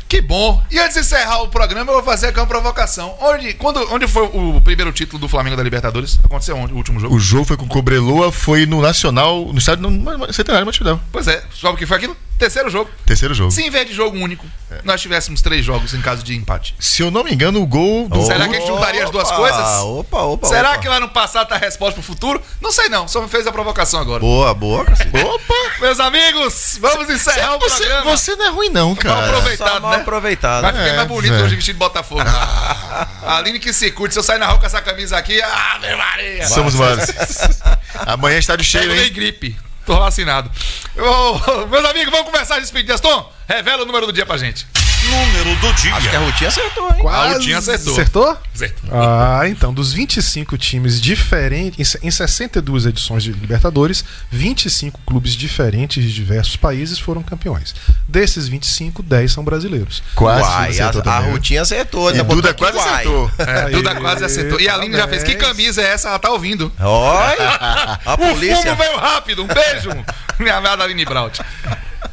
Que 0.09 0.21
bom. 0.21 0.63
E 0.71 0.79
antes 0.79 0.95
de 0.95 1.01
encerrar 1.01 1.43
o 1.43 1.49
programa, 1.49 1.91
eu 1.91 1.97
vou 1.97 2.05
fazer 2.05 2.29
aqui 2.29 2.39
uma 2.39 2.47
provocação. 2.47 3.17
Onde, 3.21 3.55
quando, 3.55 3.81
onde 3.93 4.07
foi 4.07 4.23
o 4.23 4.61
primeiro 4.61 4.93
título 4.93 5.19
do 5.19 5.29
Flamengo 5.29 5.57
da 5.57 5.63
Libertadores? 5.63 6.19
Aconteceu 6.23 6.57
onde? 6.57 6.73
O 6.73 6.77
último 6.77 7.01
jogo? 7.01 7.15
O 7.15 7.19
jogo 7.19 7.45
foi 7.45 7.57
com 7.57 7.65
o 7.65 7.69
Cobreloa, 7.69 8.31
foi 8.31 8.67
no 8.67 8.81
Nacional, 8.81 9.47
no 9.47 9.59
estádio 9.59 9.91
no, 9.91 10.33
Centenário 10.33 10.65
Montevidéu. 10.65 11.01
Pois 11.11 11.27
é. 11.27 11.43
Sabe 11.61 11.75
o 11.75 11.77
que 11.77 11.87
foi 11.87 11.97
aquilo? 11.97 12.17
Terceiro 12.39 12.69
jogo. 12.69 12.91
Terceiro 13.07 13.33
jogo. 13.35 13.51
Se 13.51 13.63
em 13.63 13.71
vez 13.71 13.87
de 13.89 13.95
jogo 13.95 14.17
único, 14.19 14.45
nós 14.85 15.01
tivéssemos 15.01 15.41
três 15.41 15.65
jogos 15.65 15.95
em 15.95 16.03
caso 16.03 16.23
de 16.23 16.37
empate. 16.37 16.75
Se 16.79 17.03
eu 17.03 17.11
não 17.11 17.25
me 17.25 17.33
engano, 17.33 17.63
o 17.63 17.67
gol 17.67 18.09
do. 18.09 18.25
Será 18.27 18.47
que 18.47 18.57
a 18.57 18.59
gente 18.61 18.67
juntaria 18.69 19.05
as 19.05 19.11
duas 19.11 19.31
coisas? 19.31 19.61
Opa, 19.83 20.19
opa, 20.23 20.47
Será 20.49 20.73
opa. 20.73 20.79
que 20.81 20.89
lá 20.89 21.01
no 21.01 21.09
passado 21.09 21.49
tá 21.49 21.55
a 21.55 21.59
resposta 21.59 21.95
pro 21.95 22.03
futuro? 22.03 22.43
Não 22.61 22.71
sei 22.71 22.89
não, 22.91 23.09
só 23.09 23.23
me 23.23 23.29
fez 23.29 23.47
a 23.47 23.53
provocação 23.53 24.01
agora. 24.01 24.21
Boa, 24.21 24.53
boa. 24.53 24.83
Opa! 24.83 25.55
Meus 25.81 25.99
amigos, 26.01 26.79
vamos 26.81 27.09
encerrar 27.09 27.57
o 27.57 27.59
Você, 27.61 27.85
programa. 27.85 28.11
você 28.17 28.37
não 28.37 28.45
é 28.47 28.49
ruim, 28.51 28.69
não, 28.69 28.89
Mal 28.89 28.97
cara. 28.97 29.27
aproveitado, 29.27 29.73
Só 29.73 29.81
mal 29.81 29.91
né? 29.93 29.97
aproveitado. 29.97 30.63
Vai 30.63 30.73
ficar 30.73 30.85
É, 30.87 30.97
mais 30.97 31.09
bonito 31.09 31.33
velho. 31.33 31.45
hoje 31.47 31.57
vestido 31.57 31.75
de 31.75 31.79
Botafogo. 31.79 32.21
A 32.23 33.09
Aline 33.39 33.59
que 33.59 33.73
se 33.73 33.91
curte, 33.91 34.13
se 34.15 34.19
eu 34.19 34.23
sair 34.23 34.39
na 34.39 34.47
rua 34.47 34.59
com 34.59 34.67
essa 34.67 34.81
camisa 34.83 35.17
aqui, 35.17 35.41
ah, 35.43 35.79
meu 35.81 35.97
Maria. 35.97 36.47
Somos 36.49 36.75
mais. 36.75 37.11
Amanhã 38.07 38.39
estádio 38.39 38.65
cheio, 38.65 38.85
Pego 38.85 38.95
nem 38.95 39.05
hein? 39.07 39.13
gripe. 39.13 39.57
Tô 39.87 39.97
vacinado. 40.01 40.51
Ô, 40.97 41.67
meus 41.67 41.85
amigos, 41.85 42.11
vamos 42.11 42.31
começar 42.31 42.57
as 42.57 42.63
despedidas. 42.63 43.01
Tom, 43.01 43.33
revela 43.49 43.85
o 43.85 43.87
número 43.87 44.07
do 44.07 44.13
dia 44.13 44.27
pra 44.27 44.37
gente. 44.37 44.67
Número 45.11 45.55
do 45.61 45.73
dia. 45.75 45.95
Acho 45.95 46.11
que 46.11 46.17
a 46.17 46.19
Rutinha 46.19 46.49
acertou, 46.49 46.89
hein? 46.95 47.09
A 47.09 47.33
Rutinha 47.33 47.59
acertou. 47.59 47.93
Acertou? 47.93 48.39
Acertou. 48.55 48.91
Ah, 48.93 49.43
então, 49.47 49.73
dos 49.73 49.93
25 49.93 50.59
times 50.59 51.01
diferentes, 51.01 51.97
em 52.03 52.11
62 52.11 52.87
edições 52.87 53.23
de 53.23 53.33
Libertadores, 53.33 54.05
25 54.31 55.01
clubes 55.07 55.35
diferentes 55.35 56.03
de 56.03 56.13
diversos 56.13 56.57
países 56.57 56.99
foram 56.99 57.23
campeões. 57.23 57.75
Desses 58.09 58.49
25, 58.49 59.03
10 59.03 59.33
são 59.33 59.45
brasileiros. 59.45 60.03
Quase 60.15 60.43
Uai, 60.43 60.81
a, 60.81 60.89
a 60.89 60.93
também. 60.93 61.31
Rutinha 61.33 61.63
acertou. 61.63 62.09
E 62.09 62.13
ainda 62.13 62.25
botou 62.25 62.43
Duda 62.43 62.55
quase 62.55 62.77
uai. 62.79 62.89
acertou. 62.95 63.31
É, 63.39 63.63
Aí, 63.67 63.73
Duda 63.73 63.95
quase 63.97 64.25
acertou. 64.25 64.61
E 64.61 64.69
a 64.69 64.75
Aline 64.75 64.97
já 64.97 65.07
fez. 65.09 65.23
Que 65.23 65.35
camisa 65.37 65.83
é 65.83 65.93
essa? 65.93 66.09
Ela 66.09 66.19
tá 66.19 66.31
ouvindo. 66.31 66.73
Olha, 66.81 67.99
a 68.05 68.15
O 68.15 68.19
polícia. 68.19 68.57
fumo 68.63 68.77
veio 68.77 68.97
rápido. 68.99 69.45
Um 69.45 69.47
beijo, 69.47 69.91
minha 70.39 70.57
amada 70.57 70.83
Aline 70.85 71.05
Braut. 71.05 71.41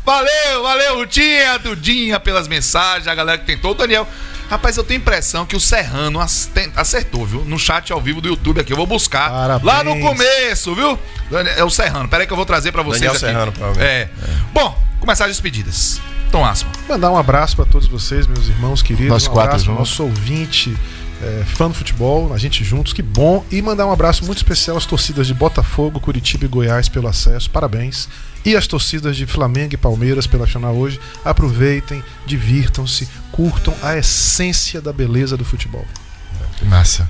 Valeu, 0.05 0.63
valeu, 0.63 0.97
Rutinha, 0.97 1.57
Dudinha, 1.59 2.19
pelas 2.19 2.47
mensagens, 2.47 3.07
a 3.07 3.15
galera 3.15 3.37
que 3.37 3.45
tentou. 3.45 3.71
O 3.71 3.75
Daniel. 3.75 4.07
Rapaz, 4.49 4.77
eu 4.77 4.83
tenho 4.83 4.99
impressão 4.99 5.45
que 5.45 5.55
o 5.55 5.59
Serrano 5.59 6.19
acertou, 6.19 7.25
viu? 7.25 7.43
No 7.45 7.57
chat 7.57 7.91
ao 7.91 7.99
vivo 7.99 8.21
do 8.21 8.27
YouTube 8.27 8.59
aqui. 8.59 8.71
Eu 8.71 8.77
vou 8.77 8.85
buscar. 8.85 9.29
Parabéns. 9.29 9.63
Lá 9.63 9.83
no 9.83 9.99
começo, 9.99 10.75
viu? 10.75 10.99
É 11.57 11.63
o 11.63 11.69
Serrano. 11.69 12.07
Peraí 12.07 12.27
que 12.27 12.33
eu 12.33 12.37
vou 12.37 12.45
trazer 12.45 12.71
pra 12.71 12.83
vocês 12.83 13.01
Daniel 13.01 13.13
aqui. 13.13 13.25
Serrano, 13.25 13.51
provavelmente. 13.51 13.89
É. 13.91 14.09
Bom, 14.53 14.77
começar 14.99 15.25
as 15.25 15.31
despedidas. 15.31 15.99
Tom 16.31 16.43
Asma. 16.45 16.71
Mandar 16.89 17.11
um 17.11 17.17
abraço 17.17 17.55
para 17.55 17.65
todos 17.65 17.87
vocês, 17.87 18.27
meus 18.27 18.47
irmãos 18.47 18.81
queridos. 18.81 19.09
Nós 19.09 19.27
um 19.27 19.31
quatro 19.31 19.59
juntos. 19.59 19.79
nosso 19.79 20.03
ouvinte, 20.03 20.75
é, 21.21 21.43
fã 21.45 21.67
do 21.67 21.73
futebol, 21.73 22.33
a 22.33 22.37
gente 22.37 22.63
juntos, 22.63 22.91
que 22.91 23.01
bom. 23.01 23.45
E 23.51 23.61
mandar 23.61 23.85
um 23.85 23.91
abraço 23.91 24.25
muito 24.25 24.37
especial 24.37 24.75
às 24.75 24.85
torcidas 24.85 25.27
de 25.27 25.33
Botafogo, 25.33 25.99
Curitiba 25.99 26.45
e 26.45 26.47
Goiás 26.47 26.89
pelo 26.89 27.07
acesso, 27.07 27.49
parabéns. 27.49 28.09
E 28.45 28.55
às 28.55 28.67
torcidas 28.67 29.15
de 29.15 29.25
Flamengo 29.25 29.73
e 29.73 29.77
Palmeiras 29.77 30.27
pela 30.27 30.45
final 30.45 30.75
hoje. 30.75 30.99
Aproveitem, 31.23 32.03
divirtam-se, 32.25 33.07
curtam 33.31 33.73
a 33.81 33.97
essência 33.97 34.81
da 34.81 34.91
beleza 34.91 35.37
do 35.37 35.45
futebol. 35.45 35.85
Massa. 36.63 37.09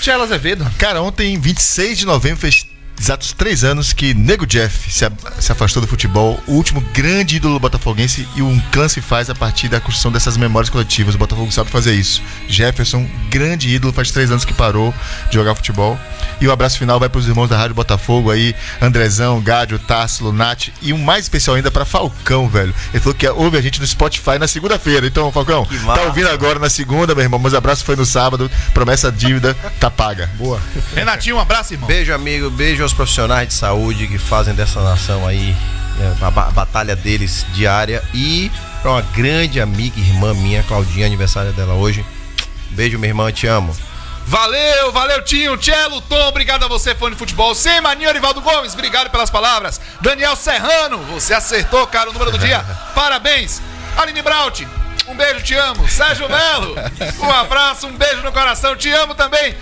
Tchela 0.00 0.24
Azevedo. 0.24 0.66
Cara, 0.78 1.02
ontem, 1.02 1.38
26 1.38 1.98
de 1.98 2.06
novembro, 2.06 2.40
fez 2.40 2.66
exatos 2.98 3.32
três 3.32 3.64
anos 3.64 3.92
que 3.92 4.14
Nego 4.14 4.46
Jeff 4.46 4.90
se, 4.92 5.04
se 5.40 5.52
afastou 5.52 5.80
do 5.80 5.88
futebol, 5.88 6.40
o 6.46 6.52
último 6.52 6.80
grande 6.92 7.36
ídolo 7.36 7.58
botafoguense, 7.58 8.26
e 8.36 8.42
um 8.42 8.60
clã 8.72 8.88
se 8.88 9.00
faz 9.00 9.28
a 9.28 9.34
partir 9.34 9.68
da 9.68 9.80
construção 9.80 10.12
dessas 10.12 10.36
memórias 10.36 10.70
coletivas. 10.70 11.14
O 11.14 11.18
Botafogo 11.18 11.50
sabe 11.52 11.70
fazer 11.70 11.94
isso. 11.94 12.22
Jefferson, 12.48 13.08
grande 13.28 13.68
ídolo, 13.68 13.92
faz 13.92 14.10
três 14.10 14.30
anos 14.30 14.44
que 14.44 14.52
parou 14.52 14.94
de 15.28 15.34
jogar 15.34 15.54
futebol. 15.54 15.98
E 16.40 16.46
o 16.46 16.52
abraço 16.52 16.78
final 16.78 16.98
vai 16.98 17.08
para 17.08 17.18
os 17.18 17.28
irmãos 17.28 17.48
da 17.48 17.56
Rádio 17.56 17.74
Botafogo 17.74 18.30
aí, 18.30 18.54
Andrezão, 18.80 19.40
Gádio, 19.40 19.78
Tássilo, 19.78 20.32
Nath, 20.32 20.68
e 20.82 20.92
um 20.92 20.98
mais 20.98 21.24
especial 21.24 21.56
ainda 21.56 21.70
para 21.70 21.84
Falcão, 21.84 22.48
velho. 22.48 22.74
Ele 22.92 23.00
falou 23.00 23.14
que 23.14 23.28
ouve 23.28 23.56
a 23.58 23.62
gente 23.62 23.80
no 23.80 23.86
Spotify 23.86 24.38
na 24.38 24.48
segunda-feira. 24.48 25.06
Então, 25.06 25.30
Falcão, 25.32 25.66
tá 25.86 26.02
ouvindo 26.02 26.28
agora 26.28 26.58
na 26.58 26.70
segunda, 26.70 27.14
meu 27.14 27.24
irmão, 27.24 27.38
mas 27.38 27.54
abraço 27.54 27.84
foi 27.84 27.96
no 27.96 28.06
sábado, 28.06 28.50
promessa 28.72 29.10
dívida, 29.10 29.54
tá 29.78 29.90
paga. 29.90 30.30
Boa. 30.36 30.60
Renatinho, 30.94 31.36
um 31.36 31.40
abraço, 31.40 31.74
irmão. 31.74 31.86
Beijo, 31.86 32.12
amigo. 32.12 32.50
Beijo 32.50 32.83
aos 32.84 32.92
profissionais 32.92 33.48
de 33.48 33.54
saúde 33.54 34.06
que 34.06 34.18
fazem 34.18 34.54
dessa 34.54 34.80
nação 34.82 35.26
aí 35.26 35.56
é, 36.00 36.24
a, 36.24 36.30
ba- 36.30 36.48
a 36.48 36.50
batalha 36.50 36.94
deles 36.94 37.44
diária. 37.52 38.02
E 38.14 38.50
pra 38.82 38.92
uma 38.92 39.02
grande 39.02 39.60
amiga 39.60 39.98
irmã 39.98 40.32
minha, 40.34 40.62
Claudinha, 40.62 41.06
aniversário 41.06 41.52
dela 41.52 41.74
hoje. 41.74 42.04
Beijo, 42.70 42.98
minha 42.98 43.10
irmã, 43.10 43.30
te 43.32 43.46
amo. 43.46 43.74
Valeu, 44.26 44.90
valeu, 44.90 45.22
Tinho, 45.22 45.56
Tchelo, 45.58 46.00
Tom, 46.02 46.28
obrigado 46.28 46.64
a 46.64 46.68
você, 46.68 46.94
fã 46.94 47.10
de 47.10 47.16
futebol. 47.16 47.54
Sem 47.54 47.80
Maninho 47.82 48.08
Arivaldo 48.08 48.40
Gomes, 48.40 48.72
obrigado 48.72 49.10
pelas 49.10 49.28
palavras. 49.30 49.80
Daniel 50.00 50.34
Serrano, 50.34 50.98
você 51.12 51.34
acertou, 51.34 51.86
cara, 51.86 52.08
o 52.08 52.12
número 52.12 52.30
do 52.30 52.38
dia. 52.38 52.60
Parabéns. 52.94 53.60
Aline 53.96 54.22
Braut, 54.22 54.66
um 55.08 55.14
beijo, 55.14 55.42
te 55.42 55.54
amo. 55.54 55.86
Sérgio 55.88 56.26
Melo, 56.28 56.74
um 57.20 57.30
abraço, 57.30 57.86
um 57.86 57.92
beijo 57.96 58.22
no 58.22 58.32
coração, 58.32 58.74
te 58.74 58.90
amo 58.90 59.14
também. 59.14 59.54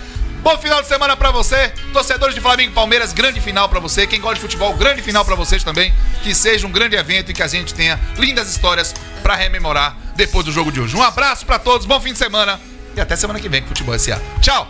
Bom 0.43 0.57
final 0.57 0.81
de 0.81 0.89
semana 0.89 1.15
pra 1.15 1.31
você, 1.31 1.69
torcedores 1.93 2.35
de 2.35 2.41
Flamengo 2.41 2.71
e 2.71 2.73
Palmeiras, 2.73 3.13
grande 3.13 3.39
final 3.39 3.69
pra 3.69 3.79
você. 3.79 4.05
Quem 4.05 4.19
gosta 4.19 4.35
de 4.35 4.41
futebol, 4.41 4.73
grande 4.73 5.01
final 5.01 5.23
pra 5.23 5.35
vocês 5.35 5.63
também. 5.63 5.93
Que 6.21 6.35
seja 6.35 6.67
um 6.67 6.71
grande 6.71 6.97
evento 6.97 7.31
e 7.31 7.33
que 7.33 7.41
a 7.41 7.47
gente 7.47 7.73
tenha 7.73 7.97
lindas 8.17 8.49
histórias 8.49 8.93
pra 9.21 9.35
rememorar 9.35 9.95
depois 10.17 10.45
do 10.45 10.51
jogo 10.51 10.69
de 10.69 10.81
hoje. 10.81 10.97
Um 10.97 11.01
abraço 11.01 11.45
pra 11.45 11.57
todos, 11.57 11.87
bom 11.87 11.97
fim 12.01 12.11
de 12.11 12.17
semana 12.17 12.59
e 12.93 12.99
até 12.99 13.15
semana 13.15 13.39
que 13.39 13.47
vem 13.47 13.61
com 13.61 13.69
Futebol 13.69 13.97
SA. 13.97 14.21
Tchau! 14.41 14.67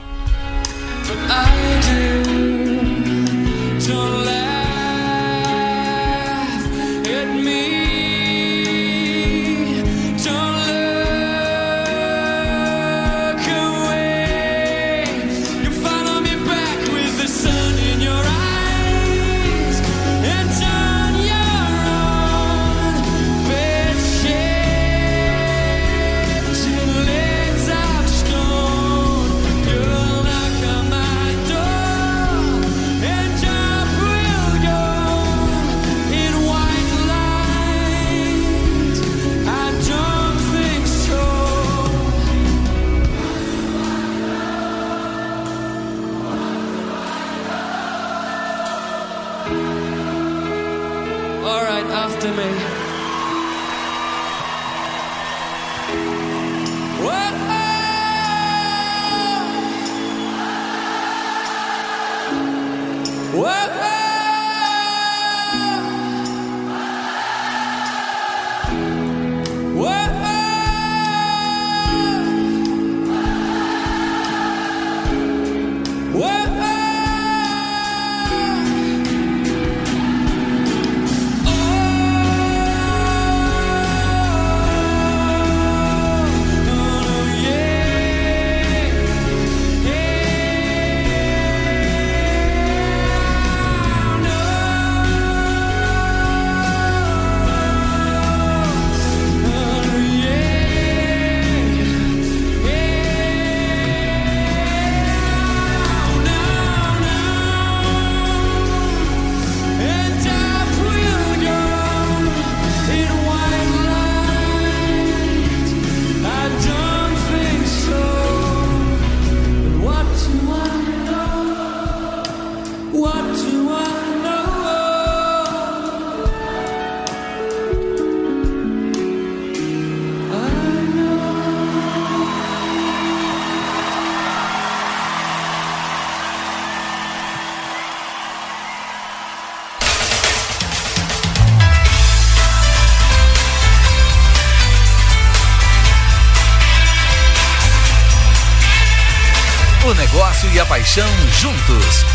All 51.46 51.64
right, 51.64 51.86
after 51.86 52.32
me. 52.34 52.83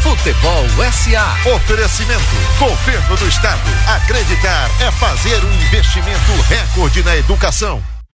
Futebol 0.02 0.66
SA. 0.92 1.50
Oferecimento. 1.54 2.22
Governo 2.58 3.16
do 3.16 3.28
Estado. 3.28 3.60
Acreditar 3.96 4.70
é 4.80 4.90
fazer 4.92 5.44
um 5.44 5.52
investimento 5.52 6.32
recorde 6.48 7.02
na 7.02 7.16
educação. 7.16 7.97